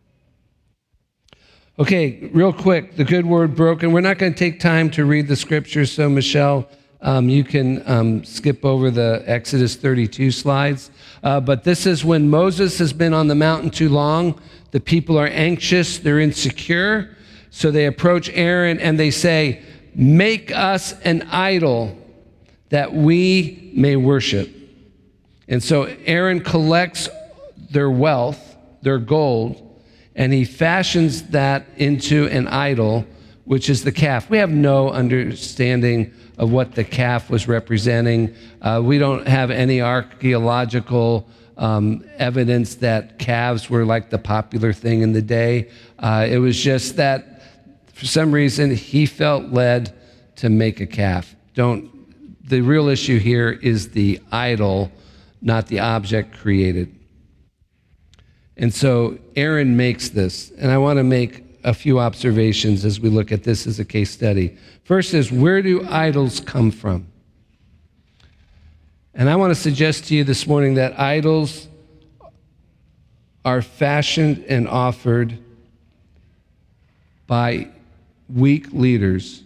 Okay, 1.79 2.29
real 2.33 2.53
quick, 2.53 2.97
the 2.97 3.05
good 3.05 3.25
word 3.25 3.55
broken. 3.55 3.93
We're 3.93 4.01
not 4.01 4.19
going 4.19 4.35
to 4.35 4.39
take 4.39 4.59
time 4.59 4.91
to 4.91 5.05
read 5.05 5.29
the 5.29 5.37
scriptures, 5.37 5.93
so 5.93 6.09
Michelle, 6.09 6.69
um, 7.03 7.29
you 7.29 7.43
can 7.43 7.83
um, 7.91 8.25
skip 8.25 8.65
over 8.65 8.91
the 8.91 9.23
Exodus 9.27 9.75
32 9.75 10.31
slides. 10.31 10.91
Uh, 11.23 11.41
but 11.41 11.65
this 11.65 11.85
is 11.85 12.05
when 12.05 12.31
Moses 12.31 12.79
has 12.79 12.93
been 12.93 13.13
on 13.13 13.27
the 13.27 13.35
mountain 13.35 13.71
too 13.71 13.89
long. 13.89 14.41
The 14.71 14.81
people 14.81 15.19
are 15.19 15.27
anxious, 15.27 15.99
they're 15.99 16.21
insecure. 16.21 17.17
So 17.51 17.71
they 17.71 17.87
approach 17.87 18.31
Aaron 18.31 18.79
and 18.79 18.99
they 18.99 19.11
say, 19.11 19.63
Make 19.95 20.51
us 20.53 20.99
an 21.01 21.23
idol 21.31 21.99
that 22.71 22.95
we 22.95 23.73
may 23.75 23.97
worship. 23.97 24.49
And 25.49 25.63
so 25.63 25.83
Aaron 26.07 26.41
collects 26.41 27.11
their 27.71 27.91
wealth, 27.91 28.57
their 28.81 28.99
gold, 28.99 29.81
and 30.15 30.33
he 30.33 30.47
fashions 30.47 31.25
that 31.25 31.67
into 31.77 32.27
an 32.29 32.49
idol, 32.49 33.05
which 33.45 33.69
is 33.69 33.85
the 33.85 33.93
calf. 33.93 34.31
We 34.31 34.39
have 34.39 34.51
no 34.51 34.91
understanding 34.91 36.15
of 36.43 36.51
what 36.51 36.75
the 36.75 36.83
calf 36.83 37.31
was 37.31 37.47
representing. 37.47 38.35
Uh, 38.61 38.83
we 38.83 38.99
don't 38.99 39.29
have 39.29 39.53
any 39.53 39.81
archaeological 39.81 41.25
um, 41.57 42.05
evidence 42.19 42.75
that 42.75 43.17
calves 43.21 43.71
were 43.71 43.85
like 43.85 44.11
the 44.11 44.19
popular 44.19 44.73
thing 44.73 45.03
in 45.03 45.13
the 45.13 45.23
day. 45.23 45.71
Uh, 46.01 46.27
it 46.29 46.39
was 46.39 46.61
just 46.61 46.97
that 46.97 47.43
for 47.95 48.07
some 48.07 48.33
reason 48.33 48.75
he 48.75 49.07
felt 49.07 49.53
led 49.53 49.95
to 50.35 50.49
make 50.51 50.81
a 50.81 50.87
calf. 50.87 51.37
Don't. 51.55 51.89
The 52.49 52.61
real 52.61 52.89
issue 52.89 53.21
here 53.21 53.51
is 53.51 53.91
the 53.91 54.21
idol, 54.33 54.91
not 55.41 55.69
the 55.69 55.79
object 55.79 56.37
created. 56.37 56.93
And 58.57 58.75
so 58.75 59.17
Aaron 59.37 59.77
makes 59.77 60.09
this, 60.09 60.51
and 60.59 60.73
I 60.73 60.79
want 60.79 60.97
to 60.97 61.05
make 61.05 61.45
a 61.63 61.73
few 61.73 62.01
observations 62.01 62.85
as 62.85 62.99
we 62.99 63.09
look 63.09 63.31
at 63.31 63.45
this 63.45 63.65
as 63.69 63.79
a 63.79 63.85
case 63.85 64.11
study. 64.11 64.57
First 64.85 65.15
is 65.15 65.31
where 65.31 65.63
do 65.63 65.87
idols 65.89 66.41
come 66.41 66.71
from? 66.71 67.07
And 69.15 69.29
I 69.29 69.37
want 69.37 69.51
to 69.51 69.55
suggest 69.55 70.07
to 70.07 70.17
you 70.17 70.25
this 70.25 70.47
morning 70.47 70.75
that 70.75 70.99
idols 70.99 71.69
are 73.45 73.63
fashioned 73.63 74.45
and 74.49 74.69
offered 74.69 75.39
by 77.27 77.69
weak 78.29 78.73
leaders 78.73 79.43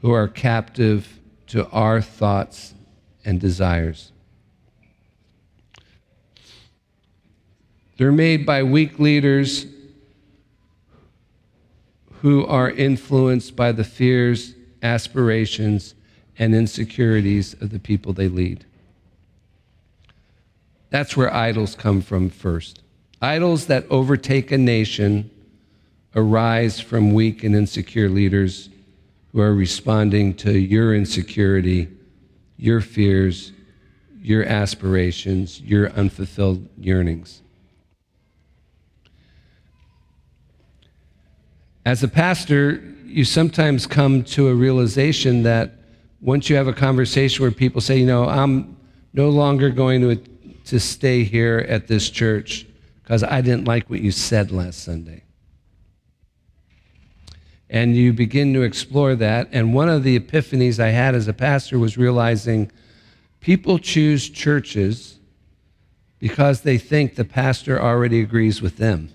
who 0.00 0.12
are 0.12 0.28
captive 0.28 1.08
to 1.48 1.68
our 1.70 2.00
thoughts 2.00 2.74
and 3.24 3.40
desires. 3.40 4.12
They're 7.96 8.12
made 8.12 8.44
by 8.44 8.62
weak 8.62 8.98
leaders 8.98 9.66
who 12.22 12.46
are 12.46 12.70
influenced 12.70 13.56
by 13.56 13.72
the 13.72 13.82
fears, 13.82 14.54
aspirations, 14.80 15.96
and 16.38 16.54
insecurities 16.54 17.54
of 17.54 17.70
the 17.70 17.80
people 17.80 18.12
they 18.12 18.28
lead. 18.28 18.64
That's 20.90 21.16
where 21.16 21.34
idols 21.34 21.74
come 21.74 22.00
from 22.00 22.30
first. 22.30 22.80
Idols 23.20 23.66
that 23.66 23.86
overtake 23.90 24.52
a 24.52 24.58
nation 24.58 25.30
arise 26.14 26.78
from 26.78 27.12
weak 27.12 27.42
and 27.42 27.56
insecure 27.56 28.08
leaders 28.08 28.68
who 29.32 29.40
are 29.40 29.52
responding 29.52 30.34
to 30.34 30.56
your 30.56 30.94
insecurity, 30.94 31.88
your 32.56 32.80
fears, 32.80 33.50
your 34.20 34.44
aspirations, 34.44 35.60
your 35.60 35.90
unfulfilled 35.90 36.68
yearnings. 36.78 37.41
As 41.84 42.04
a 42.04 42.08
pastor, 42.08 42.80
you 43.04 43.24
sometimes 43.24 43.86
come 43.86 44.22
to 44.24 44.48
a 44.48 44.54
realization 44.54 45.42
that 45.42 45.74
once 46.20 46.48
you 46.48 46.54
have 46.54 46.68
a 46.68 46.72
conversation 46.72 47.42
where 47.42 47.50
people 47.50 47.80
say, 47.80 47.98
you 47.98 48.06
know, 48.06 48.28
I'm 48.28 48.76
no 49.12 49.28
longer 49.30 49.70
going 49.70 50.00
to, 50.02 50.16
to 50.66 50.78
stay 50.78 51.24
here 51.24 51.66
at 51.68 51.88
this 51.88 52.08
church 52.08 52.66
because 53.02 53.24
I 53.24 53.40
didn't 53.40 53.64
like 53.64 53.90
what 53.90 54.00
you 54.00 54.12
said 54.12 54.52
last 54.52 54.84
Sunday. 54.84 55.24
And 57.68 57.96
you 57.96 58.12
begin 58.12 58.54
to 58.54 58.62
explore 58.62 59.16
that. 59.16 59.48
And 59.50 59.74
one 59.74 59.88
of 59.88 60.04
the 60.04 60.18
epiphanies 60.20 60.78
I 60.78 60.90
had 60.90 61.16
as 61.16 61.26
a 61.26 61.32
pastor 61.32 61.80
was 61.80 61.98
realizing 61.98 62.70
people 63.40 63.80
choose 63.80 64.28
churches 64.28 65.18
because 66.20 66.60
they 66.60 66.78
think 66.78 67.16
the 67.16 67.24
pastor 67.24 67.82
already 67.82 68.20
agrees 68.20 68.62
with 68.62 68.76
them. 68.76 69.12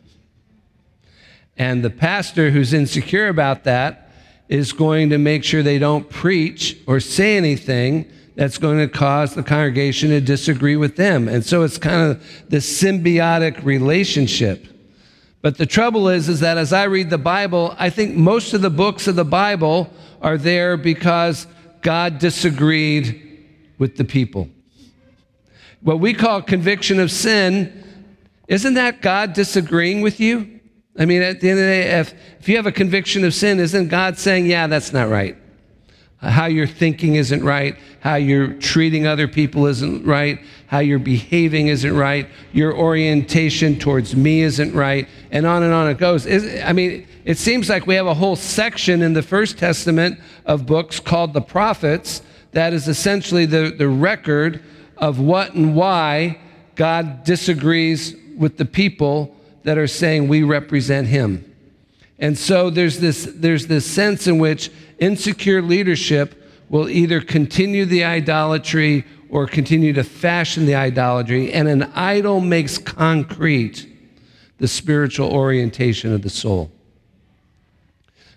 And 1.58 1.84
the 1.84 1.89
pastor 1.89 2.51
who's 2.51 2.74
insecure 2.74 3.28
about 3.28 3.64
that 3.64 4.12
is 4.47 4.74
going 4.74 5.10
to 5.10 5.18
make 5.18 5.43
sure 5.43 5.64
they 5.64 5.80
don't 5.80 6.10
preach 6.10 6.78
or 6.88 6.99
say 6.99 7.36
anything 7.36 8.12
that's 8.36 8.60
going 8.60 8.78
to 8.78 8.88
cause 8.88 9.34
the 9.34 9.43
congregation 9.43 10.10
to 10.12 10.22
disagree 10.22 10.76
with 10.76 10.95
them. 10.95 11.28
And 11.28 11.43
so 11.43 11.64
it's 11.64 11.80
kind 11.80 12.12
of 12.12 12.24
this 12.47 12.82
symbiotic 12.82 13.64
relationship. 13.66 14.68
But 15.41 15.58
the 15.58 15.66
trouble 15.66 16.08
is, 16.08 16.30
is 16.30 16.39
that 16.41 16.58
as 16.58 16.72
I 16.72 16.84
read 16.84 17.10
the 17.10 17.18
Bible, 17.18 17.76
I 17.80 17.89
think 17.89 18.16
most 18.16 18.53
of 18.53 18.62
the 18.62 18.70
books 18.70 19.08
of 19.08 19.16
the 19.16 19.26
Bible 19.26 19.89
are 20.22 20.38
there 20.38 20.78
because 20.78 21.47
God 21.82 22.20
disagreed 22.20 23.45
with 23.78 23.97
the 23.97 24.03
people. 24.03 24.49
What 25.82 25.99
we 25.99 26.14
call 26.14 26.41
conviction 26.41 26.99
of 26.99 27.12
sin, 27.12 27.84
isn't 28.47 28.76
that 28.76 29.01
God 29.01 29.34
disagreeing 29.34 30.01
with 30.01 30.20
you? 30.20 30.57
I 30.98 31.06
mean, 31.06 31.22
at 31.22 31.41
the 31.41 31.50
end 31.50 31.60
of 31.60 31.66
the 31.66 31.72
day, 31.72 32.00
if, 32.00 32.14
if 32.39 32.50
you 32.50 32.56
have 32.56 32.66
a 32.66 32.72
conviction 32.72 33.24
of 33.24 33.34
sin, 33.34 33.60
isn't 33.60 33.89
God 33.89 34.18
saying, 34.18 34.48
yeah, 34.48 34.68
that's 34.68 34.91
not 34.91 35.10
right? 35.10 35.38
How 36.20 36.48
you're 36.48 36.66
thinking 36.66 37.16
isn't 37.16 37.43
right. 37.43 37.78
How 38.00 38.16
you're 38.16 38.54
treating 38.54 39.06
other 39.06 39.28
people 39.28 39.68
isn't 39.68 40.04
right. 40.04 40.39
How 40.66 40.80
you're 40.80 40.98
behaving 40.98 41.68
isn't 41.68 41.95
right. 41.95 42.28
Your 42.54 42.76
orientation 42.76 43.78
towards 43.78 44.16
me 44.16 44.41
isn't 44.41 44.74
right. 44.74 45.08
And 45.30 45.45
on 45.45 45.62
and 45.62 45.72
on 45.72 45.88
it 45.89 46.00
goes. 46.00 46.26
I 46.26 46.74
mean, 46.74 47.08
it 47.24 47.38
seems 47.38 47.70
like 47.70 47.86
we 47.86 47.93
have 47.93 48.08
a 48.08 48.16
whole 48.16 48.36
section 48.36 49.04
in 49.04 49.14
the 49.14 49.22
First 49.22 49.60
Testament 49.60 50.20
of 50.48 50.66
books 50.66 51.00
called 51.00 51.34
the 51.34 51.41
prophets 51.41 52.24
that 52.54 52.74
is 52.74 52.88
essentially 52.88 53.45
the, 53.45 53.76
the 53.78 53.88
record 53.88 54.64
of 54.98 55.20
what 55.20 55.54
and 55.54 55.76
why 55.76 56.39
God 56.74 57.24
disagrees 57.24 58.16
with 58.36 58.58
the 58.58 58.66
people 58.66 59.36
that 59.68 59.78
are 59.78 59.86
saying 59.86 60.30
we 60.30 60.43
represent 60.43 61.09
him. 61.09 61.43
And 62.20 62.38
so 62.38 62.70
there's 62.70 63.01
this, 63.01 63.30
there's 63.36 63.68
this 63.68 63.86
sense 63.86 64.26
in 64.26 64.39
which 64.39 64.72
insecure 64.97 65.61
leadership 65.61 66.41
will 66.70 66.88
either 66.88 67.20
continue 67.20 67.84
the 67.84 68.05
idolatry 68.05 69.03
or 69.30 69.45
continue 69.45 69.91
to 69.91 70.05
fashion 70.05 70.68
the 70.68 70.76
idolatry, 70.76 71.51
and 71.51 71.68
an 71.68 71.84
idol 71.95 72.39
makes 72.39 72.78
concrete 72.78 73.86
the 74.57 74.70
spiritual 74.70 75.34
orientation 75.34 76.13
of 76.13 76.22
the 76.22 76.30
soul. 76.30 76.72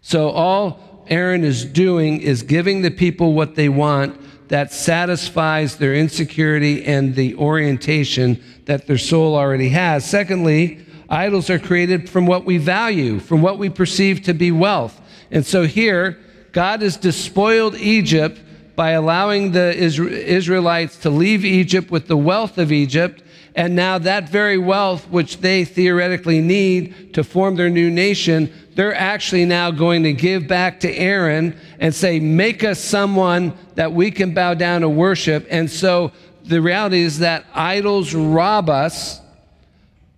So 0.03 0.31
all 0.31 1.05
Aaron 1.07 1.45
is 1.45 1.65
doing 1.65 2.21
is 2.23 2.43
giving 2.43 2.83
the 2.83 2.91
people 2.91 3.35
what 3.35 3.55
they 3.55 3.69
want 3.69 4.21
that 4.49 4.73
satisfies 4.73 5.77
their 5.77 5.95
insecurity 5.95 6.85
and 6.85 7.15
the 7.15 7.37
orientation 7.37 8.43
that 8.65 8.89
their 8.89 8.99
soul 8.99 9.37
already 9.37 9.69
has. 9.69 10.05
Secondly, 10.05 10.87
Idols 11.11 11.51
are 11.51 11.59
created 11.59 12.09
from 12.09 12.27
what 12.27 12.45
we 12.45 12.57
value, 12.57 13.19
from 13.19 13.43
what 13.43 13.59
we 13.59 13.69
perceive 13.69 14.23
to 14.23 14.33
be 14.33 14.53
wealth. 14.53 15.01
And 15.31 15.45
so 15.45 15.65
here, 15.65 16.19
God 16.53 16.83
has 16.83 16.97
despoiled 16.97 17.75
Egypt 17.77 18.41
by 18.77 18.93
allowing 18.93 19.53
the 19.53 19.77
Israelites 19.77 20.99
to 20.99 21.11
leave 21.11 21.45
Egypt 21.45 21.91
with 21.91 22.07
the 22.07 22.17
wealth 22.17 22.59
of 22.59 22.71
Egypt. 22.71 23.23
And 23.57 23.75
now 23.75 23.99
that 23.99 24.29
very 24.29 24.57
wealth, 24.57 25.09
which 25.11 25.39
they 25.39 25.65
theoretically 25.65 26.41
need 26.41 27.13
to 27.15 27.25
form 27.25 27.57
their 27.57 27.69
new 27.69 27.91
nation, 27.91 28.53
they're 28.75 28.95
actually 28.95 29.45
now 29.45 29.73
going 29.73 30.05
to 30.05 30.13
give 30.13 30.47
back 30.47 30.81
to 30.81 30.91
Aaron 30.91 31.59
and 31.81 31.93
say, 31.93 32.21
Make 32.21 32.63
us 32.63 32.79
someone 32.79 33.53
that 33.75 33.93
we 33.93 34.13
can 34.13 34.33
bow 34.33 34.55
down 34.55 34.83
to 34.83 34.89
worship. 34.89 35.47
And 35.51 35.69
so 35.69 36.13
the 36.45 36.63
reality 36.63 37.01
is 37.01 37.19
that 37.19 37.45
idols 37.53 38.15
rob 38.15 38.71
us 38.71 39.20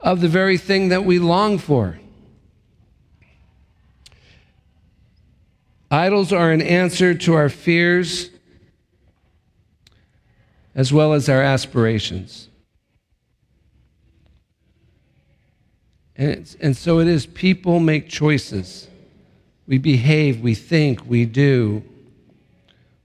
of 0.03 0.21
the 0.21 0.29
very 0.29 0.59
thing 0.59 0.89
that 0.89 1.05
we 1.05 1.19
long 1.19 1.59
for. 1.59 1.99
Idols 5.91 6.33
are 6.33 6.51
an 6.51 6.63
answer 6.63 7.15
to 7.15 7.35
our 7.35 7.49
fears 7.49 8.31
as 10.75 10.93
well 10.93 11.13
as 11.13 11.29
our 11.29 11.43
aspirations. 11.43 12.49
And, 16.17 16.57
and 16.61 16.77
so 16.77 16.99
it 16.99 17.09
is, 17.09 17.27
people 17.27 17.79
make 17.79 18.09
choices. 18.09 18.89
We 19.67 19.79
behave, 19.79 20.41
we 20.41 20.55
think, 20.55 21.07
we 21.07 21.27
do. 21.27 21.83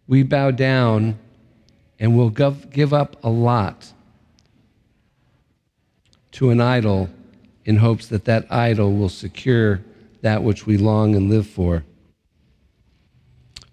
We 0.08 0.24
bow 0.24 0.52
down, 0.52 1.20
and 2.00 2.18
we'll 2.18 2.30
give, 2.30 2.72
give 2.72 2.94
up 2.94 3.22
a 3.24 3.30
lot 3.30 3.92
to 6.38 6.52
an 6.52 6.62
idol 6.62 7.10
in 7.66 7.78
hopes 7.78 8.06
that 8.10 8.26
that 8.26 8.46
idol 8.52 8.94
will 8.94 9.10
secure 9.10 9.82
that 10.22 10.44
which 10.44 10.68
we 10.68 10.78
long 10.78 11.16
and 11.16 11.32
live 11.32 11.48
for. 11.48 11.84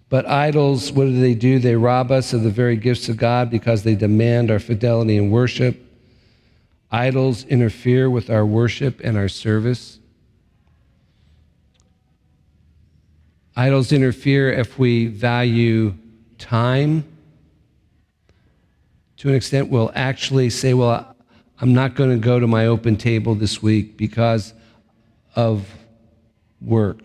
But 0.09 0.25
idols, 0.25 0.91
what 0.91 1.05
do 1.05 1.21
they 1.21 1.35
do? 1.35 1.59
They 1.59 1.75
rob 1.75 2.11
us 2.11 2.33
of 2.33 2.41
the 2.41 2.49
very 2.49 2.75
gifts 2.75 3.07
of 3.07 3.17
God 3.17 3.51
because 3.51 3.83
they 3.83 3.93
demand 3.93 4.49
our 4.49 4.57
fidelity 4.57 5.15
and 5.15 5.31
worship. 5.31 5.79
Idols 6.89 7.43
interfere 7.45 8.09
with 8.09 8.31
our 8.31 8.43
worship 8.43 8.99
and 9.03 9.15
our 9.15 9.29
service. 9.29 9.99
Idols 13.55 13.91
interfere 13.91 14.51
if 14.51 14.79
we 14.79 15.05
value 15.05 15.93
time. 16.39 17.03
To 19.17 19.29
an 19.29 19.35
extent, 19.35 19.69
we'll 19.69 19.91
actually 19.93 20.49
say, 20.49 20.73
Well, 20.73 21.14
I'm 21.59 21.73
not 21.73 21.95
going 21.95 22.09
to 22.09 22.17
go 22.17 22.39
to 22.39 22.47
my 22.47 22.67
open 22.67 22.97
table 22.97 23.35
this 23.35 23.61
week 23.61 23.97
because 23.97 24.53
of 25.35 25.67
work 26.61 26.99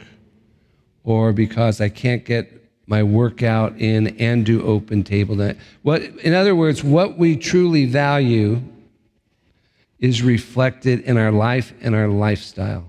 or 1.05 1.33
because 1.33 1.81
I 1.81 1.89
can't 1.89 2.25
get 2.25 2.61
my 2.87 3.03
workout 3.05 3.79
in 3.79 4.09
and 4.19 4.45
do 4.45 4.63
open 4.63 5.05
table. 5.05 5.55
What, 5.83 6.03
in 6.03 6.35
other 6.35 6.57
words, 6.57 6.83
what 6.83 7.17
we 7.17 7.37
truly 7.37 7.85
value 7.85 8.61
is 10.01 10.23
reflected 10.23 11.01
in 11.01 11.17
our 11.17 11.31
life 11.31 11.73
and 11.81 11.95
our 11.95 12.09
lifestyle. 12.09 12.87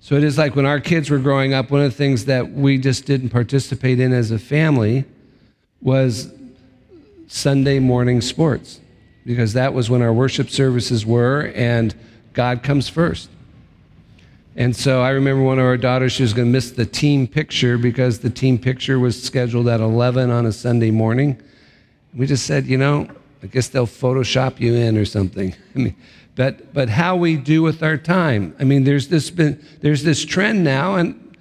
So 0.00 0.14
it 0.14 0.24
is 0.24 0.38
like 0.38 0.56
when 0.56 0.64
our 0.64 0.80
kids 0.80 1.10
were 1.10 1.18
growing 1.18 1.52
up, 1.52 1.70
one 1.70 1.82
of 1.82 1.90
the 1.90 1.96
things 1.96 2.24
that 2.24 2.52
we 2.52 2.78
just 2.78 3.04
didn't 3.04 3.28
participate 3.28 4.00
in 4.00 4.14
as 4.14 4.30
a 4.30 4.38
family 4.38 5.04
was 5.82 6.32
Sunday 7.28 7.78
morning 7.78 8.20
sports 8.22 8.80
because 9.24 9.52
that 9.52 9.74
was 9.74 9.90
when 9.90 10.00
our 10.00 10.12
worship 10.12 10.48
services 10.48 11.04
were, 11.04 11.52
and 11.54 11.94
God 12.32 12.62
comes 12.62 12.88
first. 12.88 13.28
And 14.56 14.74
so 14.74 15.02
I 15.02 15.10
remember 15.10 15.42
one 15.42 15.58
of 15.58 15.66
our 15.66 15.76
daughters, 15.76 16.12
she 16.12 16.22
was 16.22 16.32
going 16.32 16.48
to 16.48 16.52
miss 16.52 16.70
the 16.70 16.86
team 16.86 17.26
picture 17.26 17.76
because 17.76 18.20
the 18.20 18.30
team 18.30 18.58
picture 18.58 18.98
was 18.98 19.22
scheduled 19.22 19.68
at 19.68 19.80
11 19.80 20.30
on 20.30 20.46
a 20.46 20.52
Sunday 20.52 20.90
morning. 20.90 21.40
We 22.14 22.26
just 22.26 22.46
said, 22.46 22.66
you 22.66 22.78
know, 22.78 23.06
I 23.42 23.46
guess 23.46 23.68
they'll 23.68 23.86
Photoshop 23.86 24.58
you 24.58 24.74
in 24.74 24.96
or 24.96 25.04
something. 25.04 25.54
I 25.76 25.78
mean, 25.78 25.96
but, 26.34 26.72
but 26.72 26.88
how 26.88 27.16
we 27.16 27.36
do 27.36 27.60
with 27.62 27.82
our 27.82 27.98
time. 27.98 28.56
I 28.58 28.64
mean, 28.64 28.84
there's 28.84 29.08
this, 29.08 29.28
been, 29.28 29.62
there's 29.82 30.02
this 30.02 30.24
trend 30.24 30.64
now, 30.64 30.94
and 30.94 31.36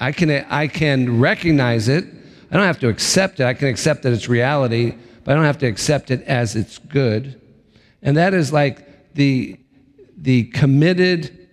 I 0.00 0.10
can, 0.10 0.30
I 0.30 0.66
can 0.66 1.20
recognize 1.20 1.88
it. 1.88 2.04
I 2.50 2.56
don't 2.56 2.66
have 2.66 2.80
to 2.80 2.88
accept 2.88 3.38
it. 3.38 3.44
I 3.44 3.54
can 3.54 3.68
accept 3.68 4.02
that 4.02 4.12
it's 4.12 4.28
reality 4.28 4.94
but 5.28 5.32
I 5.32 5.36
don't 5.36 5.44
have 5.44 5.58
to 5.58 5.66
accept 5.66 6.10
it 6.10 6.22
as 6.22 6.56
it's 6.56 6.78
good. 6.78 7.38
And 8.00 8.16
that 8.16 8.32
is 8.32 8.50
like 8.50 9.12
the, 9.12 9.60
the 10.16 10.44
committed 10.44 11.50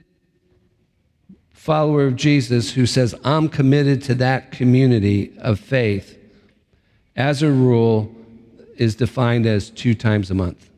follower 1.52 2.06
of 2.06 2.16
Jesus 2.16 2.72
who 2.72 2.86
says, 2.86 3.14
I'm 3.26 3.50
committed 3.50 4.02
to 4.04 4.16
that 4.16 4.54
community 4.54 5.38
of 5.40 5.60
faith, 5.60 6.18
as 7.18 7.44
a 7.44 7.52
rule, 7.52 8.16
is 8.78 8.96
defined 8.96 9.46
as 9.46 9.72
two 9.72 9.94
times 9.94 10.32
a 10.32 10.36
month. 10.36 10.70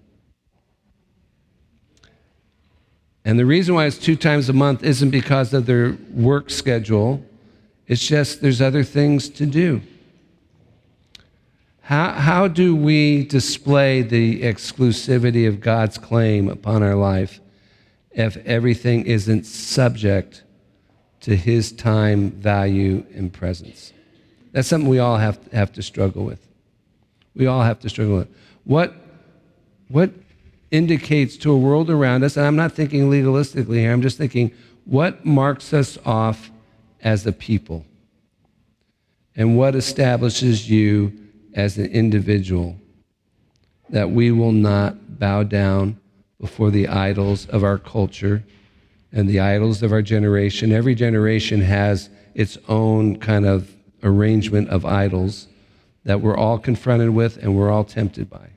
And 3.23 3.37
the 3.37 3.45
reason 3.45 3.75
why 3.75 3.85
it's 3.85 3.99
two 3.99 4.15
times 4.15 4.49
a 4.49 4.53
month 4.53 4.83
isn't 4.83 5.11
because 5.11 5.53
of 5.53 5.67
their 5.67 5.95
work 6.15 6.49
schedule, 6.49 7.23
it's 7.85 8.07
just 8.07 8.41
there's 8.41 8.59
other 8.59 8.83
things 8.83 9.29
to 9.29 9.45
do. 9.45 9.83
How, 11.88 12.11
how 12.11 12.47
do 12.49 12.75
we 12.75 13.23
display 13.23 14.01
the 14.01 14.41
exclusivity 14.41 15.47
of 15.47 15.61
God's 15.61 15.97
claim 15.97 16.49
upon 16.49 16.83
our 16.83 16.95
life 16.95 17.39
if 18.11 18.35
everything 18.45 19.05
isn't 19.05 19.45
subject 19.45 20.43
to 21.21 21.38
His 21.38 21.71
time, 21.71 22.31
value, 22.31 23.05
and 23.15 23.31
presence? 23.31 23.93
That's 24.51 24.67
something 24.67 24.89
we 24.89 24.99
all 24.99 25.15
have, 25.15 25.39
have 25.53 25.71
to 25.73 25.81
struggle 25.81 26.25
with. 26.25 26.45
We 27.33 27.47
all 27.47 27.61
have 27.61 27.79
to 27.79 27.89
struggle 27.89 28.17
with. 28.17 28.35
What, 28.65 28.93
what 29.88 30.11
indicates 30.71 31.38
to 31.38 31.53
a 31.53 31.57
world 31.57 31.89
around 31.89 32.25
us, 32.25 32.35
and 32.35 32.45
I'm 32.45 32.57
not 32.57 32.73
thinking 32.73 33.09
legalistically 33.09 33.77
here, 33.77 33.93
I'm 33.93 34.01
just 34.01 34.17
thinking 34.17 34.51
what 34.83 35.25
marks 35.25 35.71
us 35.73 35.97
off 36.05 36.51
as 37.01 37.25
a 37.25 37.31
people? 37.31 37.85
And 39.38 39.57
what 39.57 39.73
establishes 39.73 40.69
you 40.69 41.23
as 41.58 41.80
an 41.80 41.88
individual 41.88 42.78
that 43.89 44.12
we 44.12 44.32
will 44.32 44.51
not 44.51 45.20
bow 45.20 45.41
down 45.41 45.99
before 46.39 46.70
the 46.70 46.88
idols 46.88 47.47
of 47.47 47.64
our 47.64 47.80
culture 47.80 48.43
and 49.12 49.28
the 49.28 49.39
idols 49.39 49.82
of 49.82 49.91
our 49.91 50.03
generation. 50.03 50.72
Every 50.72 50.93
generation 50.93 51.62
has 51.62 52.12
its 52.36 52.60
own 52.70 53.18
kind 53.18 53.47
of 53.47 53.74
arrangement 54.03 54.70
of 54.70 54.86
idols 54.86 55.47
that 56.03 56.22
we're 56.22 56.38
all 56.38 56.60
confronted 56.60 57.10
with 57.10 57.38
and 57.38 57.58
we're 57.58 57.72
all 57.72 57.84
tempted 57.84 58.30
by. 58.30 58.49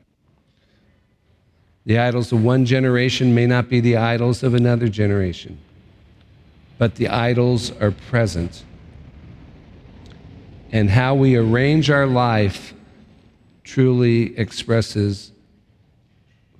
The 1.87 1.99
idols 1.99 2.31
of 2.33 2.45
one 2.45 2.67
generation 2.67 3.35
may 3.35 3.47
not 3.47 3.71
be 3.71 3.81
the 3.81 3.97
idols 3.97 4.43
of 4.43 4.53
another 4.53 4.89
generation, 4.89 5.59
but 6.77 6.97
the 6.97 7.09
idols 7.09 7.73
are 7.81 7.93
present. 7.93 8.63
And 10.71 10.91
how 10.91 11.15
we 11.15 11.35
arrange 11.35 11.89
our 11.89 12.07
life 12.07 12.75
truly 13.71 14.37
expresses 14.37 15.31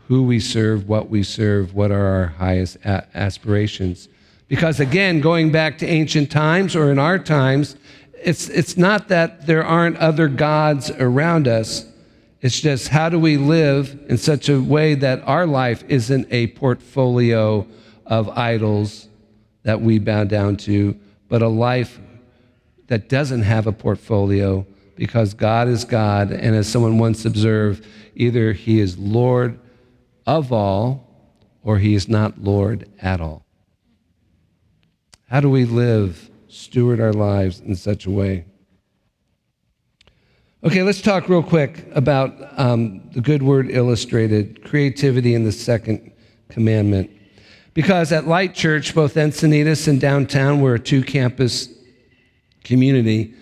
who 0.07 0.23
we 0.23 0.39
serve, 0.39 0.89
what 0.89 1.11
we 1.11 1.25
serve, 1.25 1.75
what 1.75 1.91
are 1.91 2.07
our 2.07 2.27
highest 2.27 2.77
a- 2.85 3.05
aspirations. 3.15 4.09
Because 4.47 4.79
again, 4.79 5.21
going 5.21 5.51
back 5.51 5.77
to 5.79 5.87
ancient 5.87 6.31
times 6.31 6.77
or 6.77 6.93
in 6.93 7.01
our 7.01 7.19
times, 7.19 7.75
it's, 8.15 8.49
it's 8.49 8.77
not 8.77 9.09
that 9.09 9.45
there 9.49 9.65
aren't 9.65 9.97
other 9.97 10.29
gods 10.29 10.89
around 10.93 11.49
us. 11.49 11.85
It's 12.43 12.61
just 12.61 12.87
how 12.89 13.09
do 13.09 13.19
we 13.19 13.37
live 13.37 13.99
in 14.09 14.17
such 14.17 14.49
a 14.49 14.61
way 14.61 14.95
that 14.95 15.21
our 15.27 15.49
life 15.49 15.83
isn't 15.89 16.29
a 16.31 16.47
portfolio 16.49 17.67
of 18.07 18.29
idols 18.29 19.09
that 19.65 19.81
we 19.81 19.99
bow 19.99 20.23
down 20.23 20.59
to, 20.59 20.97
but 21.29 21.43
a 21.43 21.49
life 21.49 21.99
that 22.87 23.09
doesn't 23.09 23.43
have 23.43 23.67
a 23.67 23.73
portfolio 23.73 24.65
because 25.01 25.33
God 25.33 25.67
is 25.67 25.87
God. 25.87 26.31
And 26.31 26.55
as 26.55 26.69
someone 26.69 26.99
once 26.99 27.25
observed, 27.25 27.87
either 28.15 28.53
He 28.53 28.81
is 28.81 28.99
Lord 28.99 29.59
of 30.27 30.53
all 30.53 31.33
or 31.63 31.79
He 31.79 31.95
is 31.95 32.07
not 32.07 32.43
Lord 32.43 32.87
at 33.01 33.19
all. 33.19 33.47
How 35.31 35.41
do 35.41 35.49
we 35.49 35.65
live, 35.65 36.31
steward 36.49 37.01
our 37.01 37.15
lives 37.15 37.61
in 37.61 37.77
such 37.77 38.05
a 38.05 38.11
way? 38.11 38.45
Okay, 40.65 40.83
let's 40.83 41.01
talk 41.01 41.31
real 41.31 41.43
quick 41.43 41.87
about 41.95 42.35
um, 42.59 43.09
the 43.13 43.23
good 43.23 43.43
word 43.43 43.71
illustrated 43.71 44.63
creativity 44.65 45.33
in 45.33 45.45
the 45.45 45.53
second 45.53 46.13
commandment. 46.51 47.11
Because 47.73 48.13
at 48.13 48.27
Light 48.27 48.53
Church, 48.53 48.95
both 48.95 49.15
Encinitas 49.15 49.89
and 49.89 49.99
downtown, 49.99 50.61
we're 50.61 50.75
a 50.75 50.79
two 50.79 51.03
campus 51.03 51.71
community 52.65 53.35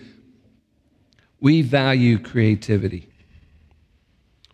we 1.39 1.61
value 1.61 2.19
creativity. 2.19 3.09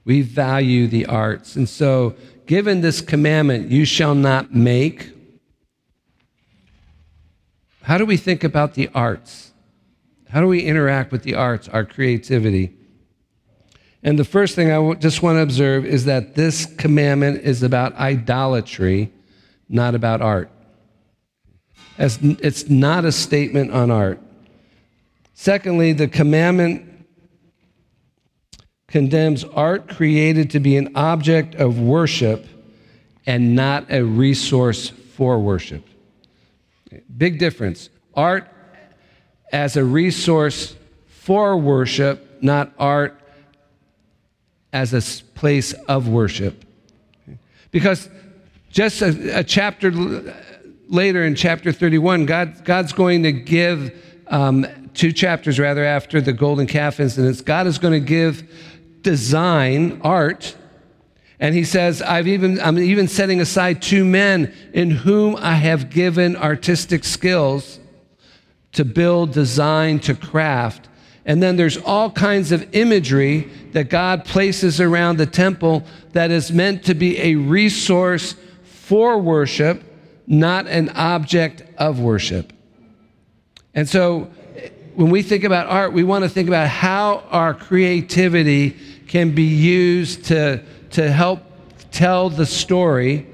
We 0.03 0.21
value 0.21 0.87
the 0.87 1.05
arts. 1.07 1.55
And 1.55 1.67
so, 1.67 2.15
given 2.45 2.81
this 2.81 3.01
commandment, 3.01 3.71
you 3.71 3.85
shall 3.85 4.13
not 4.13 4.53
make, 4.53 5.11
how 7.81 7.97
do 7.97 8.05
we 8.05 8.17
think 8.17 8.43
about 8.43 8.75
the 8.75 8.89
arts? 8.93 9.51
How 10.29 10.41
do 10.41 10.47
we 10.47 10.61
interact 10.61 11.11
with 11.11 11.23
the 11.23 11.35
arts, 11.35 11.67
our 11.69 11.85
creativity? 11.85 12.75
And 14.03 14.19
the 14.19 14.23
first 14.23 14.53
thing 14.53 14.71
I 14.71 14.93
just 14.95 15.23
want 15.23 15.37
to 15.37 15.41
observe 15.41 15.85
is 15.85 16.05
that 16.05 16.35
this 16.35 16.67
commandment 16.77 17.41
is 17.41 17.63
about 17.63 17.95
idolatry, 17.95 19.11
not 19.67 19.95
about 19.95 20.21
art. 20.21 20.51
As 21.97 22.19
it's 22.21 22.69
not 22.69 23.05
a 23.05 23.11
statement 23.11 23.71
on 23.71 23.89
art. 23.89 24.19
Secondly, 25.35 25.91
the 25.91 26.07
commandment 26.07 27.05
condemns 28.87 29.43
art 29.43 29.89
created 29.89 30.49
to 30.51 30.59
be 30.61 30.77
an 30.77 30.95
object 30.95 31.55
of 31.55 31.77
worship 31.77 32.47
and 33.25 33.53
not 33.53 33.85
a 33.91 34.01
resource 34.01 34.89
for 34.89 35.37
worship. 35.37 35.85
Big 37.17 37.37
difference. 37.37 37.89
Art 38.13 38.49
as 39.51 39.75
a 39.75 39.83
resource 39.83 40.75
for 41.07 41.57
worship, 41.57 42.41
not 42.41 42.71
art 42.79 43.19
as 44.71 44.93
a 44.93 45.23
place 45.33 45.73
of 45.73 46.07
worship. 46.07 46.63
Because 47.71 48.09
just 48.69 49.01
a, 49.01 49.39
a 49.39 49.43
chapter 49.43 49.91
later 50.87 51.25
in 51.25 51.35
chapter 51.35 51.73
31, 51.73 52.25
God, 52.25 52.63
God's 52.63 52.93
going 52.93 53.23
to 53.23 53.33
give 53.33 53.93
um, 54.27 54.84
two 54.95 55.11
chapters 55.11 55.59
rather 55.59 55.83
after 55.83 56.21
the 56.21 56.33
golden 56.33 56.67
calf 56.67 56.99
incidents, 56.99 57.41
God 57.41 57.67
is 57.67 57.77
going 57.77 57.93
to 57.93 58.05
give 58.05 58.49
design, 59.01 60.01
art, 60.03 60.55
and 61.39 61.53
he 61.53 61.63
says, 61.63 62.01
I've 62.01 62.27
even, 62.27 62.59
I'm 62.61 62.79
even 62.79 63.07
setting 63.07 63.41
aside 63.41 63.81
two 63.81 64.05
men 64.05 64.53
in 64.73 64.89
whom 64.89 65.35
I 65.35 65.55
have 65.55 65.89
given 65.89 66.35
artistic 66.35 67.03
skills 67.03 67.79
to 68.71 68.85
build, 68.85 69.33
design, 69.33 69.99
to 70.01 70.15
craft. 70.15 70.87
And 71.25 71.41
then 71.41 71.55
there's 71.55 71.77
all 71.77 72.11
kinds 72.11 72.51
of 72.51 72.73
imagery 72.73 73.49
that 73.73 73.89
God 73.89 74.25
places 74.25 74.79
around 74.79 75.17
the 75.17 75.25
temple 75.25 75.83
that 76.13 76.31
is 76.31 76.51
meant 76.51 76.85
to 76.85 76.93
be 76.93 77.19
a 77.19 77.35
resource 77.35 78.35
for 78.63 79.17
worship, 79.17 79.83
not 80.27 80.67
an 80.67 80.89
object 80.89 81.63
of 81.77 81.99
worship. 81.99 82.53
And 83.73 83.89
so 83.89 84.31
when 84.95 85.09
we 85.09 85.21
think 85.21 85.43
about 85.43 85.67
art, 85.67 85.93
we 85.93 86.03
want 86.03 86.23
to 86.23 86.29
think 86.29 86.47
about 86.47 86.69
how 86.69 87.23
our 87.29 87.53
creativity 87.53 88.77
can 89.07 89.35
be 89.35 89.43
used 89.43 90.25
to, 90.25 90.63
to 90.91 91.11
help 91.11 91.41
tell 91.91 92.29
the 92.29 92.45
story 92.45 93.27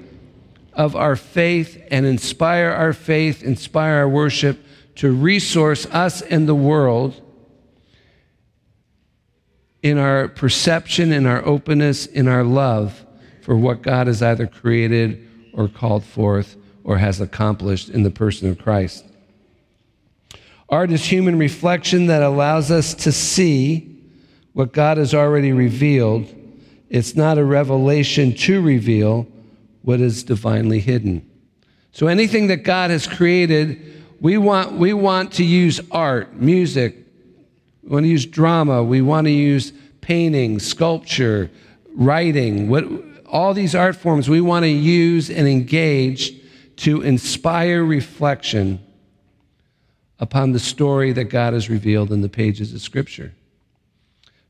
of 0.73 0.95
our 0.95 1.15
faith 1.15 1.81
and 1.91 2.05
inspire 2.05 2.69
our 2.69 2.93
faith, 2.93 3.43
inspire 3.43 3.95
our 3.95 4.09
worship, 4.09 4.63
to 4.95 5.11
resource 5.11 5.85
us 5.87 6.21
and 6.21 6.47
the 6.47 6.55
world 6.55 7.21
in 9.83 9.97
our 9.97 10.27
perception, 10.27 11.11
in 11.11 11.25
our 11.25 11.43
openness, 11.45 12.05
in 12.05 12.27
our 12.27 12.43
love 12.43 13.05
for 13.41 13.55
what 13.55 13.81
God 13.81 14.07
has 14.07 14.21
either 14.21 14.47
created 14.47 15.27
or 15.53 15.67
called 15.67 16.03
forth 16.03 16.55
or 16.83 16.97
has 16.97 17.19
accomplished 17.19 17.89
in 17.89 18.03
the 18.03 18.11
person 18.11 18.49
of 18.49 18.57
Christ. 18.57 19.05
Art 20.71 20.89
is 20.91 21.03
human 21.03 21.37
reflection 21.37 22.05
that 22.07 22.23
allows 22.23 22.71
us 22.71 22.93
to 22.93 23.11
see 23.11 23.89
what 24.53 24.71
God 24.71 24.97
has 24.97 25.13
already 25.13 25.51
revealed. 25.51 26.33
It's 26.89 27.13
not 27.13 27.37
a 27.37 27.43
revelation 27.43 28.33
to 28.35 28.61
reveal 28.61 29.27
what 29.81 29.99
is 29.99 30.23
divinely 30.23 30.79
hidden. 30.79 31.29
So 31.91 32.07
anything 32.07 32.47
that 32.47 32.63
God 32.63 32.89
has 32.89 33.05
created, 33.05 34.01
we 34.21 34.37
want, 34.37 34.71
we 34.73 34.93
want 34.93 35.33
to 35.33 35.43
use 35.43 35.81
art, 35.91 36.35
music, 36.35 36.95
we 37.83 37.89
want 37.89 38.05
to 38.05 38.09
use 38.09 38.25
drama, 38.25 38.81
we 38.81 39.01
want 39.01 39.25
to 39.25 39.31
use 39.31 39.73
painting, 39.99 40.57
sculpture, 40.59 41.51
writing, 41.95 42.69
what, 42.69 42.85
all 43.25 43.53
these 43.53 43.75
art 43.75 43.97
forms 43.97 44.29
we 44.29 44.39
want 44.39 44.63
to 44.63 44.69
use 44.69 45.29
and 45.29 45.49
engage 45.49 46.33
to 46.77 47.01
inspire 47.01 47.83
reflection 47.83 48.79
upon 50.21 50.51
the 50.51 50.59
story 50.59 51.11
that 51.13 51.25
God 51.25 51.53
has 51.53 51.67
revealed 51.67 52.11
in 52.11 52.21
the 52.21 52.29
pages 52.29 52.73
of 52.73 52.79
Scripture. 52.79 53.33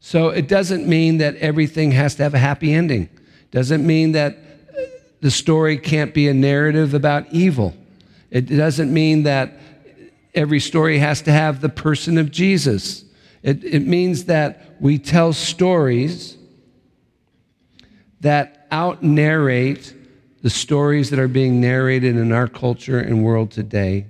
So 0.01 0.27
it 0.27 0.49
doesn't 0.49 0.85
mean 0.85 1.17
that 1.19 1.37
everything 1.37 1.91
has 1.91 2.15
to 2.15 2.23
have 2.23 2.33
a 2.33 2.39
happy 2.39 2.73
ending. 2.73 3.09
Doesn't 3.51 3.85
mean 3.87 4.11
that 4.11 4.33
uh, 4.37 4.81
the 5.21 5.31
story 5.31 5.77
can't 5.77 6.13
be 6.13 6.27
a 6.27 6.33
narrative 6.33 6.93
about 6.93 7.31
evil. 7.31 7.73
It 8.29 8.41
doesn't 8.41 8.93
mean 8.93 9.23
that 9.23 9.59
every 10.35 10.59
story 10.59 10.99
has 10.99 11.21
to 11.23 11.31
have 11.31 11.61
the 11.61 11.69
person 11.69 12.17
of 12.17 12.31
Jesus. 12.31 13.05
It, 13.41 13.63
it 13.63 13.87
means 13.87 14.25
that 14.25 14.75
we 14.81 14.99
tell 14.99 15.31
stories 15.31 16.37
that 18.19 18.67
out 18.71 19.03
narrate 19.03 19.93
the 20.41 20.49
stories 20.49 21.11
that 21.11 21.19
are 21.19 21.27
being 21.27 21.61
narrated 21.61 22.17
in 22.17 22.31
our 22.31 22.47
culture 22.47 22.99
and 22.99 23.23
world 23.23 23.51
today 23.51 24.07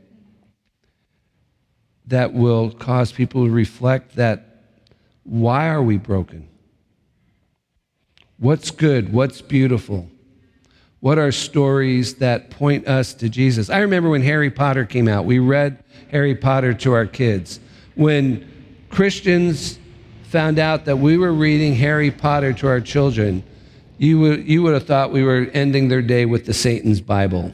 that 2.12 2.34
will 2.34 2.72
cause 2.72 3.12
people 3.12 3.46
to 3.46 3.52
reflect 3.52 4.16
that 4.16 4.64
why 5.24 5.68
are 5.70 5.82
we 5.82 5.98
broken? 5.98 6.48
What's 8.38 8.72
good? 8.72 9.12
What's 9.12 9.42
beautiful? 9.42 10.10
What 11.00 11.18
are 11.18 11.32
stories 11.32 12.16
that 12.16 12.50
point 12.50 12.88
us 12.88 13.14
to 13.16 13.30
Jesus? 13.30 13.70
I 13.70 13.80
remember 13.80 14.10
when 14.10 14.22
Harry 14.22 14.52
Potter 14.52 14.86
came 14.86 15.08
out, 15.08 15.26
we 15.26 15.40
read 15.40 15.84
Harry 16.12 16.36
Potter 16.36 16.74
to 16.76 16.94
our 16.94 17.06
kids. 17.06 17.60
When 17.96 18.50
Christians 18.90 19.80
found 20.24 20.60
out 20.60 20.86
that 20.86 20.98
we 20.98 21.18
were 21.18 21.34
reading 21.34 21.76
Harry 21.76 22.12
Potter 22.12 22.54
to 22.54 22.68
our 22.68 22.82
children, 22.82 23.44
you 23.98 24.20
would, 24.20 24.48
you 24.48 24.64
would 24.64 24.74
have 24.74 24.86
thought 24.86 25.12
we 25.12 25.24
were 25.24 25.50
ending 25.54 25.88
their 25.88 26.02
day 26.02 26.26
with 26.26 26.46
the 26.46 26.54
Satan's 26.54 27.02
Bible. 27.02 27.54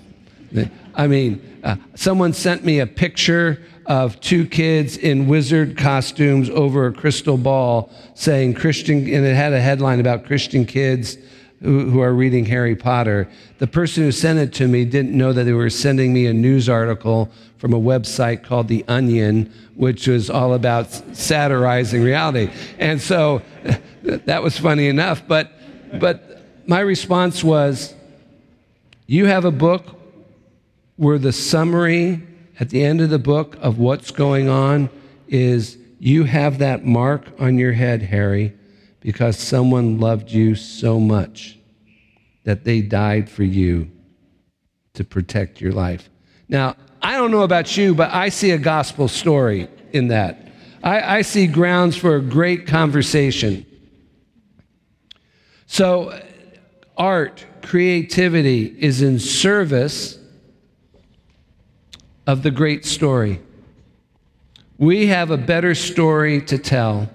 I 0.95 1.07
mean, 1.07 1.59
uh, 1.63 1.75
someone 1.95 2.33
sent 2.33 2.63
me 2.63 2.79
a 2.79 2.87
picture 2.87 3.61
of 3.87 4.19
two 4.19 4.45
kids 4.45 4.97
in 4.97 5.27
wizard 5.27 5.77
costumes 5.77 6.49
over 6.49 6.87
a 6.87 6.93
crystal 6.93 7.37
ball 7.37 7.89
saying 8.15 8.53
Christian, 8.53 8.97
and 8.97 9.25
it 9.25 9.35
had 9.35 9.53
a 9.53 9.61
headline 9.61 10.01
about 10.01 10.25
Christian 10.25 10.65
kids 10.65 11.17
who, 11.61 11.89
who, 11.89 12.01
are 12.01 12.13
reading 12.13 12.45
Harry 12.45 12.75
Potter. 12.75 13.29
The 13.57 13.65
person 13.65 14.03
who 14.03 14.11
sent 14.11 14.39
it 14.39 14.53
to 14.55 14.67
me 14.67 14.85
didn't 14.85 15.17
know 15.17 15.33
that 15.33 15.45
they 15.45 15.53
were 15.53 15.69
sending 15.69 16.13
me 16.13 16.27
a 16.27 16.33
news 16.33 16.69
article 16.69 17.31
from 17.57 17.73
a 17.73 17.79
website 17.79 18.43
called 18.43 18.67
The 18.67 18.85
Onion, 18.87 19.51
which 19.75 20.07
was 20.07 20.29
all 20.29 20.53
about 20.53 20.91
satirizing 21.15 22.03
reality. 22.03 22.51
And 22.77 23.01
so 23.01 23.41
that 24.03 24.43
was 24.43 24.57
funny 24.59 24.87
enough. 24.87 25.23
But, 25.27 25.51
but 25.99 26.43
my 26.67 26.81
response 26.81 27.43
was, 27.43 27.95
You 29.07 29.25
have 29.25 29.45
a 29.45 29.51
book 29.51 29.85
where 30.97 31.17
the 31.17 31.31
summary 31.31 32.21
at 32.59 32.69
the 32.69 32.83
end 32.83 33.01
of 33.01 33.09
the 33.09 33.19
book 33.19 33.55
of 33.61 33.77
what's 33.77 34.11
going 34.11 34.49
on 34.49 34.89
is 35.27 35.77
you 35.99 36.23
have 36.23 36.59
that 36.59 36.85
mark 36.85 37.25
on 37.39 37.57
your 37.57 37.73
head, 37.73 38.01
Harry, 38.01 38.53
because 38.99 39.37
someone 39.37 39.99
loved 39.99 40.31
you 40.31 40.55
so 40.55 40.99
much 40.99 41.57
that 42.43 42.63
they 42.63 42.81
died 42.81 43.29
for 43.29 43.43
you 43.43 43.89
to 44.93 45.03
protect 45.03 45.61
your 45.61 45.71
life. 45.71 46.09
Now, 46.49 46.75
I 47.01 47.17
don't 47.17 47.31
know 47.31 47.43
about 47.43 47.77
you, 47.77 47.93
but 47.93 48.11
I 48.11 48.29
see 48.29 48.51
a 48.51 48.57
gospel 48.57 49.07
story 49.07 49.67
in 49.91 50.07
that. 50.07 50.47
I, 50.83 51.17
I 51.17 51.21
see 51.21 51.47
grounds 51.47 51.95
for 51.95 52.15
a 52.15 52.21
great 52.21 52.67
conversation. 52.67 53.65
So, 55.67 56.19
art, 56.95 57.45
creativity 57.61 58.65
is 58.79 59.01
in 59.01 59.19
service 59.19 60.16
of 62.27 62.43
the 62.43 62.51
great 62.51 62.85
story. 62.85 63.41
We 64.77 65.07
have 65.07 65.31
a 65.31 65.37
better 65.37 65.73
story 65.73 66.41
to 66.41 66.57
tell. 66.57 67.09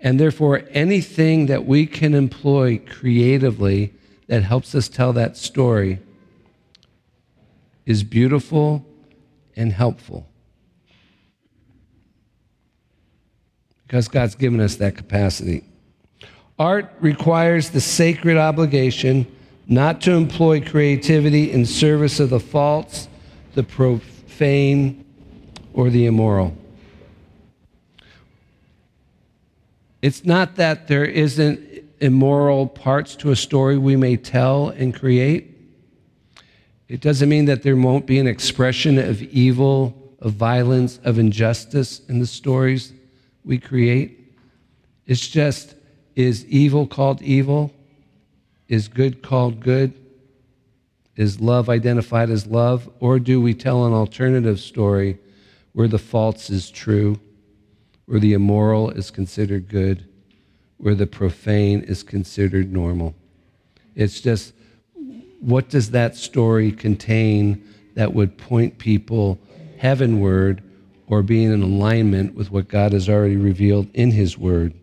And 0.00 0.20
therefore, 0.20 0.64
anything 0.70 1.46
that 1.46 1.64
we 1.64 1.86
can 1.86 2.12
employ 2.12 2.78
creatively 2.78 3.94
that 4.26 4.42
helps 4.42 4.74
us 4.74 4.88
tell 4.88 5.12
that 5.14 5.36
story 5.36 6.00
is 7.86 8.02
beautiful 8.02 8.84
and 9.54 9.72
helpful. 9.72 10.26
Because 13.86 14.08
God's 14.08 14.34
given 14.34 14.60
us 14.60 14.74
that 14.76 14.96
capacity. 14.96 15.64
Art 16.58 16.92
requires 17.00 17.70
the 17.70 17.80
sacred 17.80 18.36
obligation 18.36 19.26
not 19.68 20.00
to 20.02 20.12
employ 20.12 20.60
creativity 20.60 21.52
in 21.52 21.64
service 21.64 22.18
of 22.18 22.30
the 22.30 22.40
false, 22.40 23.08
the 23.56 23.62
profane, 23.62 25.02
or 25.72 25.88
the 25.88 26.04
immoral. 26.04 26.54
It's 30.02 30.26
not 30.26 30.56
that 30.56 30.88
there 30.88 31.06
isn't 31.06 31.58
immoral 32.00 32.66
parts 32.66 33.16
to 33.16 33.30
a 33.30 33.36
story 33.36 33.78
we 33.78 33.96
may 33.96 34.18
tell 34.18 34.68
and 34.68 34.94
create. 34.94 35.56
It 36.88 37.00
doesn't 37.00 37.30
mean 37.30 37.46
that 37.46 37.62
there 37.62 37.76
won't 37.76 38.04
be 38.04 38.18
an 38.18 38.26
expression 38.26 38.98
of 38.98 39.22
evil, 39.22 40.14
of 40.20 40.34
violence, 40.34 41.00
of 41.02 41.18
injustice 41.18 42.02
in 42.10 42.18
the 42.20 42.26
stories 42.26 42.92
we 43.42 43.56
create. 43.56 44.34
It's 45.06 45.26
just 45.26 45.74
is 46.14 46.44
evil 46.44 46.86
called 46.86 47.22
evil? 47.22 47.72
Is 48.68 48.86
good 48.86 49.22
called 49.22 49.60
good? 49.60 49.94
Is 51.16 51.40
love 51.40 51.68
identified 51.68 52.30
as 52.30 52.46
love? 52.46 52.88
Or 53.00 53.18
do 53.18 53.40
we 53.40 53.54
tell 53.54 53.86
an 53.86 53.92
alternative 53.92 54.60
story 54.60 55.18
where 55.72 55.88
the 55.88 55.98
false 55.98 56.50
is 56.50 56.70
true, 56.70 57.18
where 58.04 58.20
the 58.20 58.34
immoral 58.34 58.90
is 58.90 59.10
considered 59.10 59.68
good, 59.68 60.06
where 60.76 60.94
the 60.94 61.06
profane 61.06 61.80
is 61.80 62.02
considered 62.02 62.72
normal? 62.72 63.14
It's 63.94 64.20
just 64.20 64.52
what 65.40 65.68
does 65.68 65.90
that 65.92 66.16
story 66.16 66.72
contain 66.72 67.64
that 67.94 68.12
would 68.12 68.36
point 68.36 68.78
people 68.78 69.38
heavenward 69.78 70.62
or 71.06 71.22
be 71.22 71.44
in 71.44 71.62
alignment 71.62 72.34
with 72.34 72.50
what 72.50 72.68
God 72.68 72.92
has 72.92 73.08
already 73.08 73.36
revealed 73.36 73.88
in 73.94 74.10
His 74.10 74.36
Word? 74.36 74.74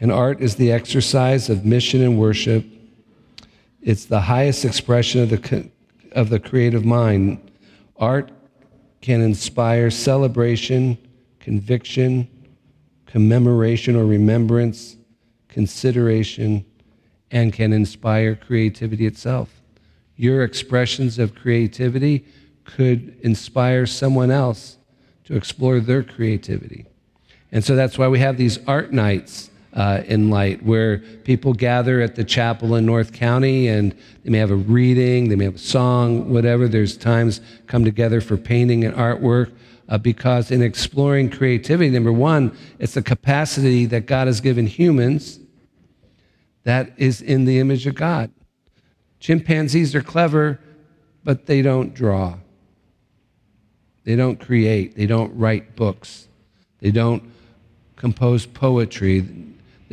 And 0.00 0.10
art 0.10 0.40
is 0.40 0.56
the 0.56 0.72
exercise 0.72 1.50
of 1.50 1.64
mission 1.64 2.02
and 2.02 2.18
worship. 2.18 2.64
It's 3.84 4.06
the 4.06 4.22
highest 4.22 4.64
expression 4.64 5.20
of 5.20 5.28
the, 5.28 5.70
of 6.12 6.30
the 6.30 6.40
creative 6.40 6.86
mind. 6.86 7.50
Art 7.98 8.32
can 9.02 9.20
inspire 9.20 9.90
celebration, 9.90 10.96
conviction, 11.38 12.26
commemoration 13.04 13.94
or 13.94 14.06
remembrance, 14.06 14.96
consideration, 15.48 16.64
and 17.30 17.52
can 17.52 17.74
inspire 17.74 18.34
creativity 18.34 19.04
itself. 19.04 19.60
Your 20.16 20.44
expressions 20.44 21.18
of 21.18 21.34
creativity 21.34 22.24
could 22.64 23.18
inspire 23.20 23.84
someone 23.84 24.30
else 24.30 24.78
to 25.24 25.36
explore 25.36 25.78
their 25.78 26.02
creativity. 26.02 26.86
And 27.52 27.62
so 27.62 27.76
that's 27.76 27.98
why 27.98 28.08
we 28.08 28.18
have 28.20 28.38
these 28.38 28.58
art 28.66 28.94
nights 28.94 29.50
uh, 29.74 30.02
in 30.06 30.30
light, 30.30 30.62
where 30.62 30.98
people 30.98 31.52
gather 31.52 32.00
at 32.00 32.14
the 32.14 32.24
chapel 32.24 32.76
in 32.76 32.86
North 32.86 33.12
County 33.12 33.68
and 33.68 33.94
they 34.22 34.30
may 34.30 34.38
have 34.38 34.50
a 34.50 34.56
reading, 34.56 35.28
they 35.28 35.36
may 35.36 35.44
have 35.44 35.56
a 35.56 35.58
song, 35.58 36.30
whatever. 36.30 36.68
There's 36.68 36.96
times 36.96 37.40
come 37.66 37.84
together 37.84 38.20
for 38.20 38.36
painting 38.36 38.84
and 38.84 38.94
artwork. 38.94 39.52
Uh, 39.86 39.98
because 39.98 40.50
in 40.50 40.62
exploring 40.62 41.28
creativity, 41.28 41.90
number 41.90 42.12
one, 42.12 42.56
it's 42.78 42.96
a 42.96 43.02
capacity 43.02 43.84
that 43.84 44.06
God 44.06 44.28
has 44.28 44.40
given 44.40 44.66
humans 44.66 45.38
that 46.62 46.92
is 46.96 47.20
in 47.20 47.44
the 47.44 47.58
image 47.58 47.86
of 47.86 47.94
God. 47.94 48.30
Chimpanzees 49.20 49.94
are 49.94 50.02
clever, 50.02 50.58
but 51.22 51.44
they 51.44 51.60
don't 51.60 51.94
draw. 51.94 52.38
They 54.04 54.16
don't 54.16 54.40
create. 54.40 54.96
They 54.96 55.06
don't 55.06 55.36
write 55.36 55.76
books. 55.76 56.28
They 56.80 56.90
don't 56.90 57.22
compose 57.96 58.46
poetry. 58.46 59.26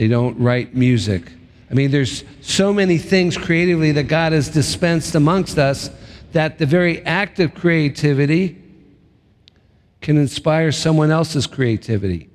They 0.01 0.07
don't 0.07 0.35
write 0.39 0.73
music. 0.73 1.31
I 1.69 1.75
mean, 1.75 1.91
there's 1.91 2.23
so 2.41 2.73
many 2.73 2.97
things 2.97 3.37
creatively 3.37 3.91
that 3.91 4.05
God 4.05 4.31
has 4.31 4.49
dispensed 4.49 5.13
amongst 5.13 5.59
us 5.59 5.91
that 6.31 6.57
the 6.57 6.65
very 6.65 7.05
act 7.05 7.39
of 7.39 7.53
creativity 7.53 8.59
can 10.01 10.17
inspire 10.17 10.71
someone 10.71 11.11
else's 11.11 11.45
creativity. 11.45 12.31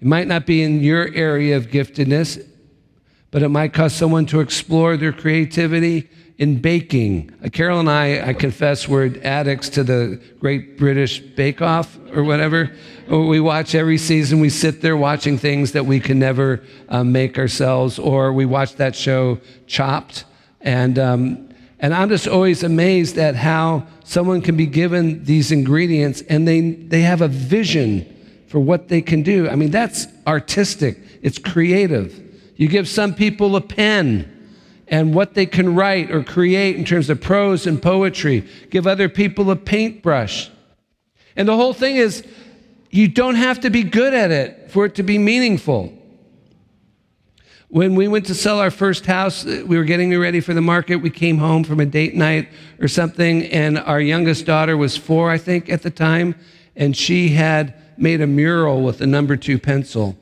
It 0.00 0.06
might 0.06 0.28
not 0.28 0.46
be 0.46 0.62
in 0.62 0.78
your 0.78 1.12
area 1.12 1.56
of 1.56 1.70
giftedness, 1.70 2.46
but 3.32 3.42
it 3.42 3.48
might 3.48 3.72
cause 3.72 3.92
someone 3.92 4.24
to 4.26 4.38
explore 4.38 4.96
their 4.96 5.12
creativity 5.12 6.08
in 6.38 6.60
baking. 6.60 7.32
Uh, 7.44 7.48
Carol 7.48 7.80
and 7.80 7.90
I, 7.90 8.28
I 8.28 8.32
confess, 8.32 8.88
we're 8.88 9.14
addicts 9.22 9.68
to 9.70 9.84
the 9.84 10.20
Great 10.40 10.78
British 10.78 11.20
Bake 11.20 11.62
Off 11.62 11.98
or 12.14 12.24
whatever. 12.24 12.72
We 13.08 13.40
watch 13.40 13.74
every 13.74 13.98
season, 13.98 14.40
we 14.40 14.48
sit 14.48 14.80
there 14.80 14.96
watching 14.96 15.38
things 15.38 15.72
that 15.72 15.84
we 15.84 16.00
can 16.00 16.18
never 16.18 16.62
um, 16.88 17.12
make 17.12 17.38
ourselves, 17.38 17.98
or 17.98 18.32
we 18.32 18.46
watch 18.46 18.76
that 18.76 18.96
show 18.96 19.38
Chopped. 19.66 20.24
And, 20.60 20.98
um, 20.98 21.48
and 21.78 21.92
I'm 21.92 22.08
just 22.08 22.28
always 22.28 22.62
amazed 22.62 23.18
at 23.18 23.34
how 23.34 23.86
someone 24.04 24.40
can 24.40 24.56
be 24.56 24.66
given 24.66 25.24
these 25.24 25.52
ingredients 25.52 26.22
and 26.28 26.46
they, 26.46 26.60
they 26.60 27.02
have 27.02 27.20
a 27.20 27.28
vision 27.28 28.06
for 28.48 28.60
what 28.60 28.88
they 28.88 29.00
can 29.00 29.22
do. 29.22 29.48
I 29.48 29.56
mean, 29.56 29.70
that's 29.70 30.06
artistic, 30.26 30.98
it's 31.22 31.38
creative. 31.38 32.18
You 32.56 32.68
give 32.68 32.88
some 32.88 33.14
people 33.14 33.56
a 33.56 33.60
pen 33.60 34.31
and 34.92 35.14
what 35.14 35.32
they 35.32 35.46
can 35.46 35.74
write 35.74 36.10
or 36.10 36.22
create 36.22 36.76
in 36.76 36.84
terms 36.84 37.08
of 37.08 37.18
prose 37.18 37.66
and 37.66 37.80
poetry, 37.80 38.46
give 38.68 38.86
other 38.86 39.08
people 39.08 39.50
a 39.50 39.56
paintbrush. 39.56 40.50
And 41.34 41.48
the 41.48 41.56
whole 41.56 41.72
thing 41.72 41.96
is, 41.96 42.22
you 42.90 43.08
don't 43.08 43.36
have 43.36 43.60
to 43.60 43.70
be 43.70 43.84
good 43.84 44.12
at 44.12 44.30
it 44.30 44.70
for 44.70 44.84
it 44.84 44.94
to 44.96 45.02
be 45.02 45.16
meaningful. 45.16 45.98
When 47.68 47.94
we 47.94 48.06
went 48.06 48.26
to 48.26 48.34
sell 48.34 48.58
our 48.58 48.70
first 48.70 49.06
house, 49.06 49.46
we 49.46 49.78
were 49.78 49.84
getting 49.84 50.16
ready 50.18 50.40
for 50.40 50.52
the 50.52 50.60
market. 50.60 50.96
We 50.96 51.08
came 51.08 51.38
home 51.38 51.64
from 51.64 51.80
a 51.80 51.86
date 51.86 52.14
night 52.14 52.50
or 52.78 52.86
something, 52.86 53.44
and 53.44 53.78
our 53.78 54.00
youngest 54.00 54.44
daughter 54.44 54.76
was 54.76 54.94
four, 54.94 55.30
I 55.30 55.38
think, 55.38 55.70
at 55.70 55.80
the 55.80 55.90
time, 55.90 56.34
and 56.76 56.94
she 56.94 57.30
had 57.30 57.74
made 57.96 58.20
a 58.20 58.26
mural 58.26 58.82
with 58.82 59.00
a 59.00 59.06
number 59.06 59.38
two 59.38 59.58
pencil 59.58 60.18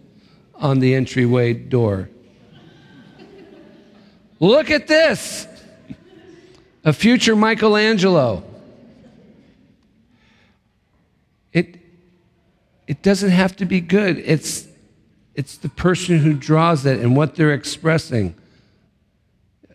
on 0.55 0.79
the 0.79 0.95
entryway 0.95 1.55
door. 1.55 2.09
Look 4.41 4.71
at 4.71 4.87
this 4.87 5.47
a 6.83 6.95
future 6.95 7.37
Michelangelo. 7.37 8.43
It, 11.53 11.77
it 12.87 13.03
doesn't 13.03 13.31
have 13.31 13.55
to 13.57 13.67
be 13.67 13.81
good. 13.83 14.19
It's, 14.19 14.67
it's 15.35 15.59
the 15.59 15.69
person 15.69 16.19
who 16.19 16.33
draws 16.33 16.87
it 16.87 17.01
and 17.01 17.15
what 17.15 17.35
they're 17.35 17.53
expressing. 17.53 18.35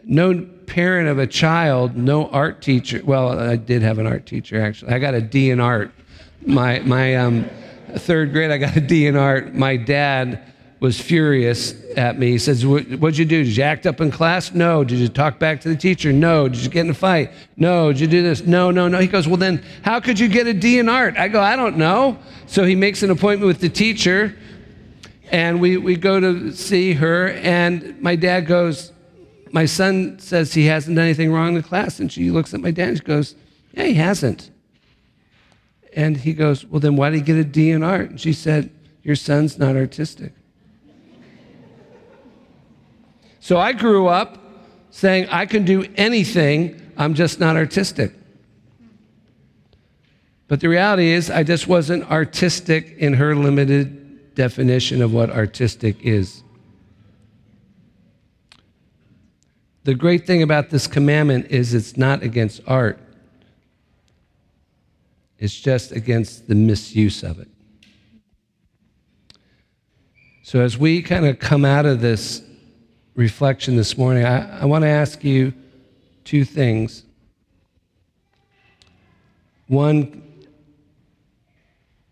No 0.04 0.48
parent 0.66 1.10
of 1.10 1.20
a 1.20 1.28
child, 1.28 1.96
no 1.96 2.28
art 2.30 2.64
teacher. 2.64 3.02
Well, 3.06 3.40
I 3.40 3.58
did 3.58 3.84
have 3.84 4.00
an 4.00 4.08
art 4.08 4.26
teacher 4.26 4.60
actually. 4.60 4.94
I 4.94 5.00
got 5.00 5.14
a 5.14 5.22
D 5.22 5.52
in 5.52 5.60
art. 5.60 5.92
My, 6.44 6.80
my 6.80 7.16
um, 7.18 7.48
third 7.98 8.32
grade, 8.32 8.50
I 8.50 8.58
got 8.58 8.76
a 8.76 8.82
D 8.82 9.06
in 9.06 9.16
art. 9.16 9.54
My 9.54 9.78
dad 9.78 10.54
was 10.86 11.02
furious 11.02 11.74
at 11.98 12.20
me. 12.20 12.30
He 12.30 12.38
says, 12.38 12.64
What'd 12.64 13.18
you 13.18 13.26
do? 13.26 13.44
Did 13.44 13.58
you 13.58 13.64
act 13.64 13.88
up 13.88 14.02
in 14.02 14.12
class? 14.12 14.54
No. 14.54 14.84
Did 14.84 15.00
you 15.00 15.08
talk 15.08 15.40
back 15.40 15.60
to 15.62 15.70
the 15.70 15.76
teacher? 15.76 16.14
No. 16.14 16.48
Did 16.48 16.60
you 16.60 16.70
get 16.70 16.86
in 16.86 16.92
a 16.92 16.94
fight? 16.94 17.32
No. 17.58 17.92
Did 17.92 18.02
you 18.02 18.08
do 18.08 18.22
this? 18.22 18.46
No, 18.46 18.70
no, 18.70 18.88
no. 18.88 19.00
He 19.00 19.08
goes, 19.08 19.28
Well, 19.28 19.38
then 19.38 19.66
how 19.82 20.00
could 20.00 20.20
you 20.20 20.28
get 20.28 20.46
a 20.46 20.54
D 20.54 20.78
in 20.78 20.88
art? 20.88 21.18
I 21.18 21.28
go, 21.28 21.42
I 21.42 21.56
don't 21.56 21.78
know. 21.78 22.20
So 22.46 22.66
he 22.66 22.76
makes 22.76 23.02
an 23.02 23.10
appointment 23.10 23.48
with 23.48 23.62
the 23.62 23.70
teacher, 23.70 24.38
and 25.32 25.60
we, 25.60 25.78
we 25.78 25.96
go 25.96 26.20
to 26.20 26.54
see 26.54 26.94
her, 26.94 27.30
and 27.30 28.00
my 28.00 28.16
dad 28.16 28.42
goes, 28.42 28.94
My 29.52 29.66
son 29.66 30.20
says 30.20 30.54
he 30.54 30.68
hasn't 30.68 30.98
done 30.98 31.06
anything 31.06 31.34
wrong 31.34 31.48
in 31.48 31.54
the 31.56 31.64
class. 31.64 32.00
And 32.00 32.12
she 32.12 32.30
looks 32.30 32.54
at 32.54 32.60
my 32.60 32.70
dad 32.70 32.90
and 32.90 32.98
she 33.00 33.04
goes, 33.04 33.34
Yeah, 33.74 33.86
he 33.86 33.96
hasn't. 33.96 34.52
And 35.94 36.16
he 36.16 36.34
goes, 36.34 36.64
Well, 36.64 36.80
then 36.80 36.96
why 36.96 37.10
did 37.10 37.16
he 37.16 37.24
get 37.24 37.38
a 37.38 37.44
D 37.44 37.72
in 37.72 37.82
art? 37.82 38.12
And 38.12 38.22
she 38.22 38.34
said, 38.34 38.70
Your 39.02 39.16
son's 39.16 39.58
not 39.58 39.76
artistic. 39.76 40.34
So 43.46 43.60
I 43.60 43.74
grew 43.74 44.08
up 44.08 44.40
saying, 44.90 45.28
I 45.30 45.46
can 45.46 45.66
do 45.66 45.86
anything, 45.98 46.82
I'm 46.98 47.14
just 47.14 47.40
not 47.40 47.56
artistic. 47.56 48.12
But 50.48 50.62
the 50.62 50.68
reality 50.68 51.10
is, 51.10 51.30
I 51.30 51.44
just 51.44 51.68
wasn't 51.68 52.10
artistic 52.10 52.96
in 52.98 53.14
her 53.14 53.36
limited 53.36 54.34
definition 54.34 55.00
of 55.00 55.14
what 55.14 55.30
artistic 55.30 55.98
is. 56.02 56.42
The 59.84 59.94
great 59.94 60.26
thing 60.26 60.42
about 60.42 60.72
this 60.72 60.88
commandment 60.88 61.52
is 61.52 61.76
it's 61.76 61.96
not 61.96 62.24
against 62.24 62.62
art, 62.66 62.98
it's 65.38 65.54
just 65.54 65.92
against 65.92 66.48
the 66.48 66.56
misuse 66.56 67.22
of 67.22 67.40
it. 67.40 67.50
So, 70.42 70.62
as 70.62 70.80
we 70.80 71.04
kind 71.04 71.28
of 71.28 71.38
come 71.38 71.64
out 71.64 71.86
of 71.86 72.02
this 72.02 72.42
reflection 73.16 73.78
this 73.78 73.98
morning, 73.98 74.26
I, 74.26 74.62
I 74.62 74.66
want 74.66 74.84
to 74.84 74.90
ask 74.90 75.24
you 75.24 75.54
two 76.26 76.44
things. 76.44 77.04
One 79.68 80.22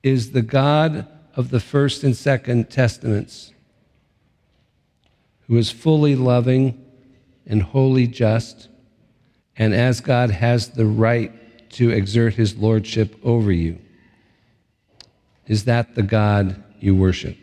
is 0.01 0.31
the 0.31 0.41
God 0.41 1.07
of 1.35 1.49
the 1.49 1.59
First 1.59 2.03
and 2.03 2.15
Second 2.15 2.69
Testaments, 2.69 3.53
who 5.47 5.57
is 5.57 5.69
fully 5.69 6.15
loving 6.15 6.83
and 7.45 7.61
wholly 7.61 8.07
just, 8.07 8.69
and 9.57 9.73
as 9.73 9.99
God 9.99 10.31
has 10.31 10.69
the 10.69 10.85
right 10.85 11.69
to 11.71 11.89
exert 11.89 12.35
his 12.35 12.55
lordship 12.55 13.15
over 13.23 13.51
you. 13.51 13.79
Is 15.47 15.65
that 15.65 15.95
the 15.95 16.03
God 16.03 16.63
you 16.79 16.95
worship? 16.95 17.37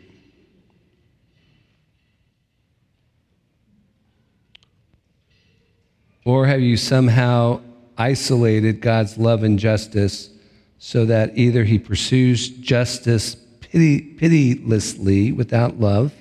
Or 6.23 6.45
have 6.45 6.61
you 6.61 6.77
somehow 6.77 7.61
isolated 7.97 8.81
God's 8.81 9.17
love 9.17 9.43
and 9.43 9.57
justice 9.57 10.29
so 10.77 11.05
that 11.05 11.37
either 11.37 11.63
he 11.63 11.79
pursues 11.79 12.49
justice 12.49 13.35
pity, 13.59 14.01
pitilessly 14.01 15.31
without 15.31 15.79
love, 15.79 16.13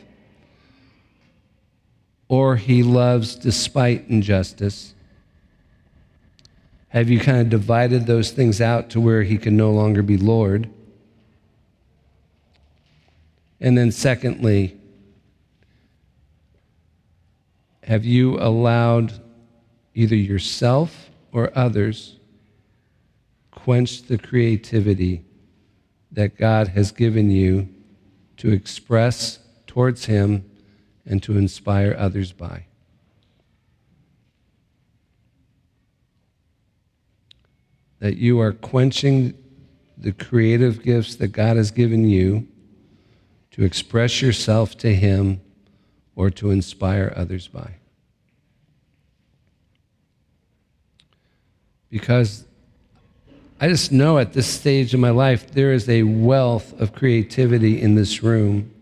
or 2.29 2.57
he 2.57 2.83
loves 2.83 3.35
despite 3.35 4.09
injustice? 4.09 4.95
Have 6.89 7.09
you 7.09 7.21
kind 7.21 7.41
of 7.41 7.51
divided 7.51 8.07
those 8.07 8.31
things 8.31 8.61
out 8.61 8.91
to 8.91 9.01
where 9.01 9.23
he 9.23 9.39
can 9.39 9.57
no 9.57 9.71
longer 9.71 10.03
be 10.03 10.17
Lord? 10.17 10.69
And 13.61 13.77
then, 13.77 13.93
secondly, 13.93 14.77
have 17.83 18.05
you 18.05 18.39
allowed 18.39 19.13
either 20.01 20.17
yourself 20.17 21.11
or 21.31 21.53
others, 21.55 22.17
quench 23.51 24.05
the 24.05 24.17
creativity 24.17 25.23
that 26.11 26.39
God 26.39 26.69
has 26.69 26.91
given 26.91 27.31
you 27.31 27.69
to 28.39 28.51
express 28.51 29.41
towards 29.67 30.07
Him 30.07 30.51
and 31.05 31.23
to 31.23 31.37
inspire 31.37 31.95
others 31.99 32.33
by. 32.33 32.65
That 37.99 38.17
you 38.17 38.41
are 38.41 38.53
quenching 38.53 39.35
the 39.99 40.13
creative 40.13 40.83
gifts 40.83 41.15
that 41.17 41.29
God 41.29 41.59
has 41.59 41.71
given 41.71 42.09
you 42.09 42.49
to 43.51 43.65
express 43.65 44.23
yourself 44.23 44.79
to 44.79 44.95
Him 44.95 45.43
or 46.17 46.31
to 46.31 46.51
inspire 46.51 47.13
others 47.15 47.49
by. 47.49 47.80
Because 51.91 52.45
I 53.61 53.69
just 53.69 53.93
know 53.93 54.19
at 54.19 54.33
this 54.33 54.47
stage 54.47 54.95
of 54.95 55.01
my 55.01 55.11
life 55.11 55.51
there 55.51 55.73
is 55.73 55.89
a 55.89 56.05
wealth 56.05 56.81
of 56.81 56.95
creativity 56.95 57.81
in 57.81 57.95
this 57.95 58.23
room 58.23 58.73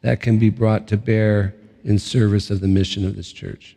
that 0.00 0.20
can 0.20 0.38
be 0.38 0.48
brought 0.48 0.86
to 0.88 0.96
bear 0.96 1.54
in 1.84 1.98
service 1.98 2.50
of 2.50 2.60
the 2.60 2.68
mission 2.68 3.04
of 3.06 3.16
this 3.16 3.30
church. 3.30 3.76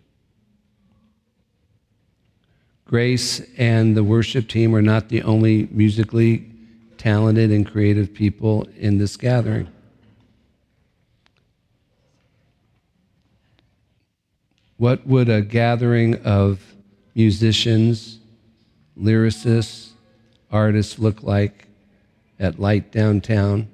Grace 2.85 3.41
and 3.57 3.97
the 3.97 4.03
worship 4.03 4.47
team 4.47 4.75
are 4.75 4.81
not 4.81 5.09
the 5.09 5.23
only 5.23 5.67
musically 5.71 6.49
talented 6.97 7.51
and 7.51 7.69
creative 7.69 8.13
people 8.13 8.67
in 8.77 8.97
this 8.97 9.17
gathering. 9.17 9.67
What 14.77 15.05
would 15.07 15.27
a 15.27 15.41
gathering 15.41 16.15
of 16.23 16.72
musicians, 17.15 18.19
lyricists, 18.99 19.91
artists 20.51 20.99
look 20.99 21.23
like 21.23 21.67
at 22.39 22.59
Light 22.59 22.91
Downtown 22.91 23.67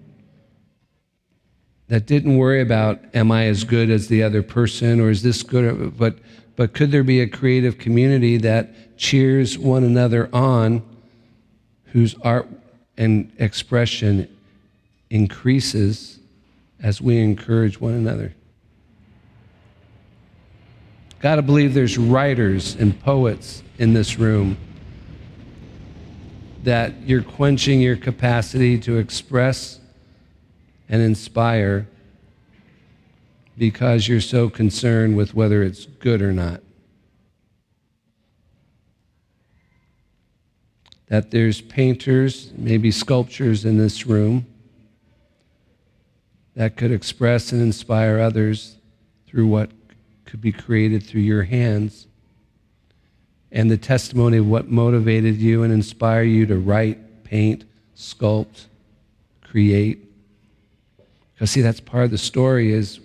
that 1.89 2.05
didn't 2.05 2.37
worry 2.37 2.61
about, 2.61 2.99
am 3.15 3.31
I 3.31 3.45
as 3.47 3.63
good 3.63 3.89
as 3.89 4.07
the 4.07 4.23
other 4.23 4.43
person 4.43 4.99
or 4.99 5.09
is 5.09 5.23
this 5.23 5.43
good? 5.43 5.97
But, 5.97 6.19
but 6.55 6.73
could 6.73 6.91
there 6.91 7.03
be 7.03 7.19
a 7.19 7.27
creative 7.27 7.77
community 7.79 8.37
that 8.37 8.97
cheers 8.97 9.57
one 9.57 9.83
another 9.83 10.29
on 10.31 10.83
whose 11.85 12.15
art 12.21 12.47
and 12.95 13.31
expression 13.39 14.27
increases 15.09 16.19
as 16.81 17.01
we 17.01 17.19
encourage 17.19 17.81
one 17.81 17.93
another? 17.93 18.35
Got 21.19 21.35
to 21.35 21.41
believe 21.41 21.73
there's 21.73 21.97
writers 21.97 22.75
and 22.75 22.97
poets 23.01 23.61
in 23.77 23.93
this 23.93 24.17
room 24.17 24.57
that 26.63 27.01
you're 27.01 27.23
quenching 27.23 27.81
your 27.81 27.97
capacity 27.97 28.79
to 28.79 28.97
express 28.97 29.79
and 30.87 31.01
inspire 31.01 31.87
because 33.57 34.07
you're 34.07 34.21
so 34.21 34.49
concerned 34.49 35.17
with 35.17 35.33
whether 35.33 35.61
it's 35.61 35.85
good 35.85 36.21
or 36.21 36.31
not. 36.31 36.61
That 41.07 41.31
there's 41.31 41.59
painters, 41.59 42.53
maybe 42.55 42.91
sculptures 42.91 43.65
in 43.65 43.77
this 43.77 44.05
room 44.05 44.45
that 46.55 46.77
could 46.77 46.91
express 46.91 47.51
and 47.51 47.61
inspire 47.61 48.19
others 48.19 48.77
through 49.27 49.47
what 49.47 49.69
could 50.29 50.41
be 50.41 50.51
created 50.51 51.03
through 51.03 51.21
your 51.21 51.43
hands 51.43 52.05
and 53.51 53.69
the 53.69 53.77
testimony 53.77 54.37
of 54.37 54.47
what 54.47 54.69
motivated 54.69 55.37
you 55.37 55.63
and 55.63 55.73
inspired 55.73 56.23
you 56.25 56.45
to 56.45 56.57
write, 56.57 57.23
paint, 57.23 57.63
sculpt, 57.97 58.65
create. 59.41 60.05
Because 61.33 61.49
see, 61.49 61.61
that's 61.61 61.79
part 61.79 62.05
of 62.05 62.11
the 62.11 62.17
story 62.17 62.71
is 62.71 62.99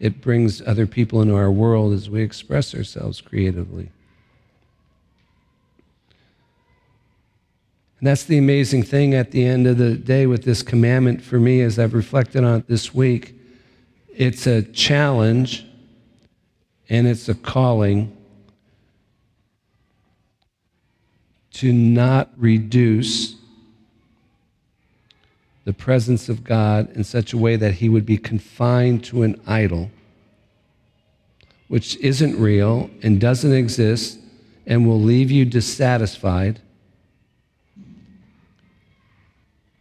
it 0.00 0.20
brings 0.20 0.60
other 0.62 0.86
people 0.86 1.22
into 1.22 1.36
our 1.36 1.50
world 1.50 1.92
as 1.92 2.10
we 2.10 2.22
express 2.22 2.74
ourselves 2.74 3.20
creatively. 3.20 3.90
And 8.00 8.08
that's 8.08 8.24
the 8.24 8.36
amazing 8.36 8.82
thing 8.82 9.14
at 9.14 9.30
the 9.30 9.46
end 9.46 9.68
of 9.68 9.78
the 9.78 9.94
day 9.94 10.26
with 10.26 10.42
this 10.42 10.62
commandment 10.62 11.22
for 11.22 11.38
me 11.38 11.60
as 11.60 11.78
I've 11.78 11.94
reflected 11.94 12.42
on 12.42 12.60
it 12.60 12.66
this 12.66 12.92
week. 12.92 13.38
It's 14.08 14.48
a 14.48 14.62
challenge 14.62 15.66
and 16.88 17.06
it's 17.06 17.28
a 17.28 17.34
calling 17.34 18.16
to 21.52 21.72
not 21.72 22.30
reduce 22.36 23.36
the 25.64 25.72
presence 25.72 26.28
of 26.28 26.44
God 26.44 26.94
in 26.94 27.04
such 27.04 27.32
a 27.32 27.38
way 27.38 27.56
that 27.56 27.74
he 27.74 27.88
would 27.88 28.04
be 28.04 28.18
confined 28.18 29.04
to 29.04 29.22
an 29.22 29.40
idol, 29.46 29.90
which 31.68 31.96
isn't 31.96 32.38
real 32.38 32.90
and 33.02 33.20
doesn't 33.20 33.52
exist 33.52 34.18
and 34.66 34.86
will 34.86 35.00
leave 35.00 35.30
you 35.30 35.44
dissatisfied, 35.44 36.60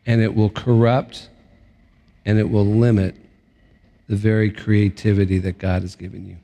and 0.06 0.22
it 0.22 0.36
will 0.36 0.50
corrupt 0.50 1.30
and 2.26 2.40
it 2.40 2.50
will 2.50 2.66
limit 2.66 3.16
the 4.08 4.16
very 4.16 4.52
creativity 4.52 5.40
that 5.40 5.58
God 5.58 5.82
has 5.82 5.96
given 5.96 6.26
you. 6.26 6.38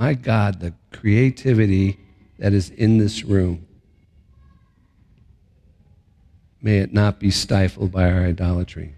My 0.00 0.14
God, 0.14 0.58
the 0.58 0.74
creativity 0.90 2.00
that 2.40 2.52
is 2.52 2.70
in 2.70 2.98
this 2.98 3.22
room 3.22 3.68
May 6.62 6.78
it 6.78 6.92
not 6.92 7.18
be 7.18 7.30
stifled 7.30 7.90
by 7.90 8.10
our 8.10 8.24
idolatry. 8.24 8.94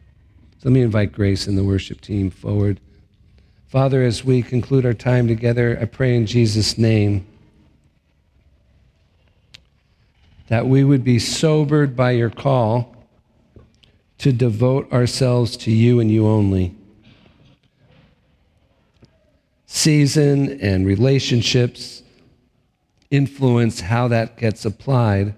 So 0.59 0.69
let 0.69 0.73
me 0.73 0.83
invite 0.83 1.13
Grace 1.13 1.47
and 1.47 1.57
the 1.57 1.65
worship 1.65 2.01
team 2.01 2.31
forward. 2.31 2.81
Father, 3.69 4.03
as 4.03 4.25
we 4.25 4.43
conclude 4.43 4.85
our 4.85 4.95
time 4.95 5.29
together, 5.29 5.79
I 5.81 5.85
pray 5.85 6.17
in 6.17 6.27
Jesus' 6.27 6.77
name 6.77 7.27
that 10.49 10.67
we 10.67 10.85
would 10.85 11.05
be 11.05 11.19
sobered 11.19 11.97
by 11.97 12.11
your 12.11 12.31
call 12.31 12.97
to 14.19 14.33
devote 14.33 14.93
ourselves 14.93 15.57
to 15.59 15.71
you 15.71 16.01
and 16.01 16.11
you 16.11 16.27
only. 16.27 16.75
Season 19.75 20.61
and 20.61 20.87
relationships 20.87 22.03
influence 23.11 23.81
how 23.81 24.09
that 24.09 24.37
gets 24.37 24.65
applied 24.65 25.35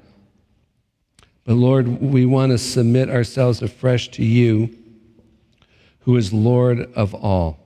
but 1.45 1.55
Lord, 1.55 2.01
we 2.01 2.24
want 2.24 2.53
to 2.53 2.59
submit 2.59 3.11
ourselves 3.11 3.61
afresh 3.61 4.09
to 4.12 4.24
you, 4.24 4.74
who 6.01 6.16
is 6.16 6.32
Lord 6.32 6.91
of 6.95 7.14
all. 7.14 7.59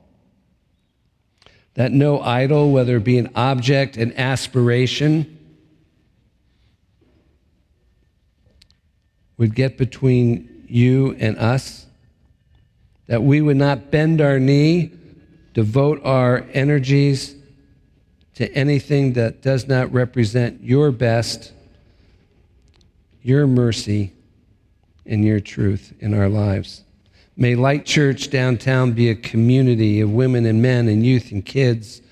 That 1.74 1.92
no 1.92 2.20
idol, 2.20 2.72
whether 2.72 2.96
it 2.96 3.04
be 3.04 3.18
an 3.18 3.30
object, 3.36 3.96
an 3.96 4.12
aspiration, 4.16 5.38
would 9.36 9.54
get 9.54 9.78
between 9.78 10.64
you 10.68 11.14
and 11.20 11.38
us. 11.38 11.86
That 13.06 13.22
we 13.22 13.40
would 13.40 13.56
not 13.56 13.92
bend 13.92 14.20
our 14.20 14.40
knee, 14.40 14.90
devote 15.58 16.00
our 16.04 16.46
energies 16.52 17.34
to 18.32 18.48
anything 18.52 19.14
that 19.14 19.42
does 19.42 19.66
not 19.66 19.92
represent 19.92 20.62
your 20.62 20.92
best 20.92 21.52
your 23.22 23.44
mercy 23.44 24.12
and 25.04 25.24
your 25.24 25.40
truth 25.40 25.92
in 25.98 26.14
our 26.14 26.28
lives. 26.28 26.84
May 27.36 27.56
Light 27.56 27.84
Church 27.84 28.30
downtown 28.30 28.92
be 28.92 29.10
a 29.10 29.16
community 29.16 30.00
of 30.00 30.12
women 30.12 30.46
and 30.46 30.62
men 30.62 30.86
and 30.86 31.04
youth 31.04 31.32
and 31.32 31.44
kids 31.44 32.02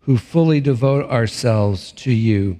who 0.00 0.18
fully 0.18 0.60
devote 0.60 1.08
ourselves 1.08 1.92
to 1.92 2.10
you, 2.10 2.58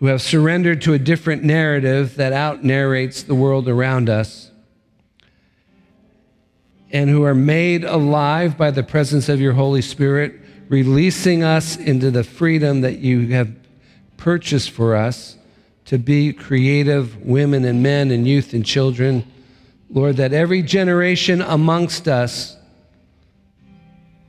who 0.00 0.06
have 0.06 0.20
surrendered 0.20 0.82
to 0.82 0.94
a 0.94 0.98
different 0.98 1.44
narrative 1.44 2.16
that 2.16 2.32
out 2.32 2.64
narrates 2.64 3.22
the 3.22 3.36
world 3.36 3.68
around 3.68 4.10
us, 4.10 4.50
and 6.90 7.10
who 7.10 7.24
are 7.24 7.34
made 7.34 7.84
alive 7.84 8.56
by 8.56 8.70
the 8.70 8.82
presence 8.82 9.28
of 9.28 9.40
your 9.40 9.52
Holy 9.52 9.82
Spirit, 9.82 10.40
releasing 10.68 11.42
us 11.42 11.76
into 11.76 12.10
the 12.10 12.24
freedom 12.24 12.80
that 12.80 12.98
you 12.98 13.28
have 13.28 13.54
purchased 14.16 14.70
for 14.70 14.96
us 14.96 15.36
to 15.84 15.98
be 15.98 16.32
creative 16.32 17.24
women 17.24 17.64
and 17.64 17.82
men 17.82 18.10
and 18.10 18.26
youth 18.26 18.52
and 18.52 18.64
children. 18.64 19.24
Lord, 19.88 20.16
that 20.16 20.32
every 20.32 20.62
generation 20.62 21.40
amongst 21.42 22.08
us 22.08 22.56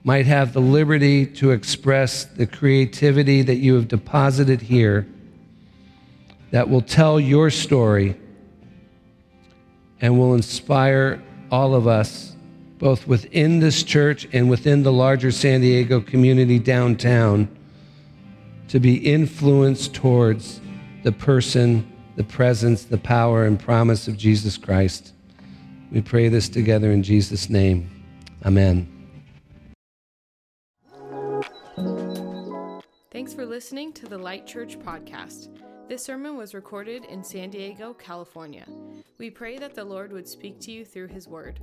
might 0.03 0.25
have 0.25 0.53
the 0.53 0.61
liberty 0.61 1.25
to 1.25 1.51
express 1.51 2.23
the 2.23 2.47
creativity 2.47 3.41
that 3.41 3.55
you 3.55 3.73
have 3.75 3.87
deposited 3.89 4.61
here 4.61 5.05
that 6.51 6.69
will 6.69 6.81
tell 6.81 7.19
your 7.19 7.49
story 7.49 8.15
and 9.99 10.17
will 10.17 10.33
inspire 10.33 11.21
all 11.51 11.75
of 11.75 11.87
us, 11.87 12.36
both 12.79 13.07
within 13.07 13.59
this 13.59 13.83
church 13.83 14.27
and 14.33 14.49
within 14.49 14.83
the 14.83 14.91
larger 14.91 15.31
San 15.31 15.61
Diego 15.61 15.99
community 15.99 16.59
downtown 16.59 17.47
to 18.67 18.79
be 18.79 18.95
influenced 18.97 19.93
towards 19.93 20.59
the 21.03 21.11
person, 21.11 21.91
the 22.15 22.23
presence, 22.23 22.83
the 22.83 22.97
power, 22.97 23.45
and 23.45 23.59
promise 23.59 24.07
of 24.07 24.17
Jesus 24.17 24.57
Christ. 24.57 25.13
We 25.91 26.01
pray 26.01 26.27
this 26.27 26.49
together 26.49 26.91
in 26.91 27.01
Jesus' 27.01 27.49
name. 27.49 27.89
Amen. 28.45 28.93
Thanks 33.11 33.33
for 33.33 33.45
listening 33.45 33.93
to 33.93 34.05
the 34.05 34.17
Light 34.17 34.45
Church 34.45 34.77
podcast. 34.79 35.49
This 35.87 36.03
sermon 36.03 36.35
was 36.35 36.53
recorded 36.53 37.05
in 37.05 37.23
San 37.23 37.49
Diego, 37.49 37.93
California. 37.93 38.67
We 39.17 39.29
pray 39.29 39.57
that 39.57 39.73
the 39.73 39.85
Lord 39.85 40.11
would 40.11 40.27
speak 40.27 40.59
to 40.61 40.71
you 40.71 40.83
through 40.83 41.07
his 41.07 41.27
word. 41.27 41.59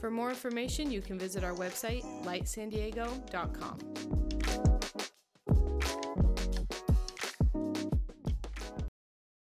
For 0.00 0.10
more 0.10 0.30
information, 0.30 0.90
you 0.90 1.02
can 1.02 1.18
visit 1.18 1.44
our 1.44 1.52
website, 1.52 2.02
lightsandiego.com. 2.24 4.00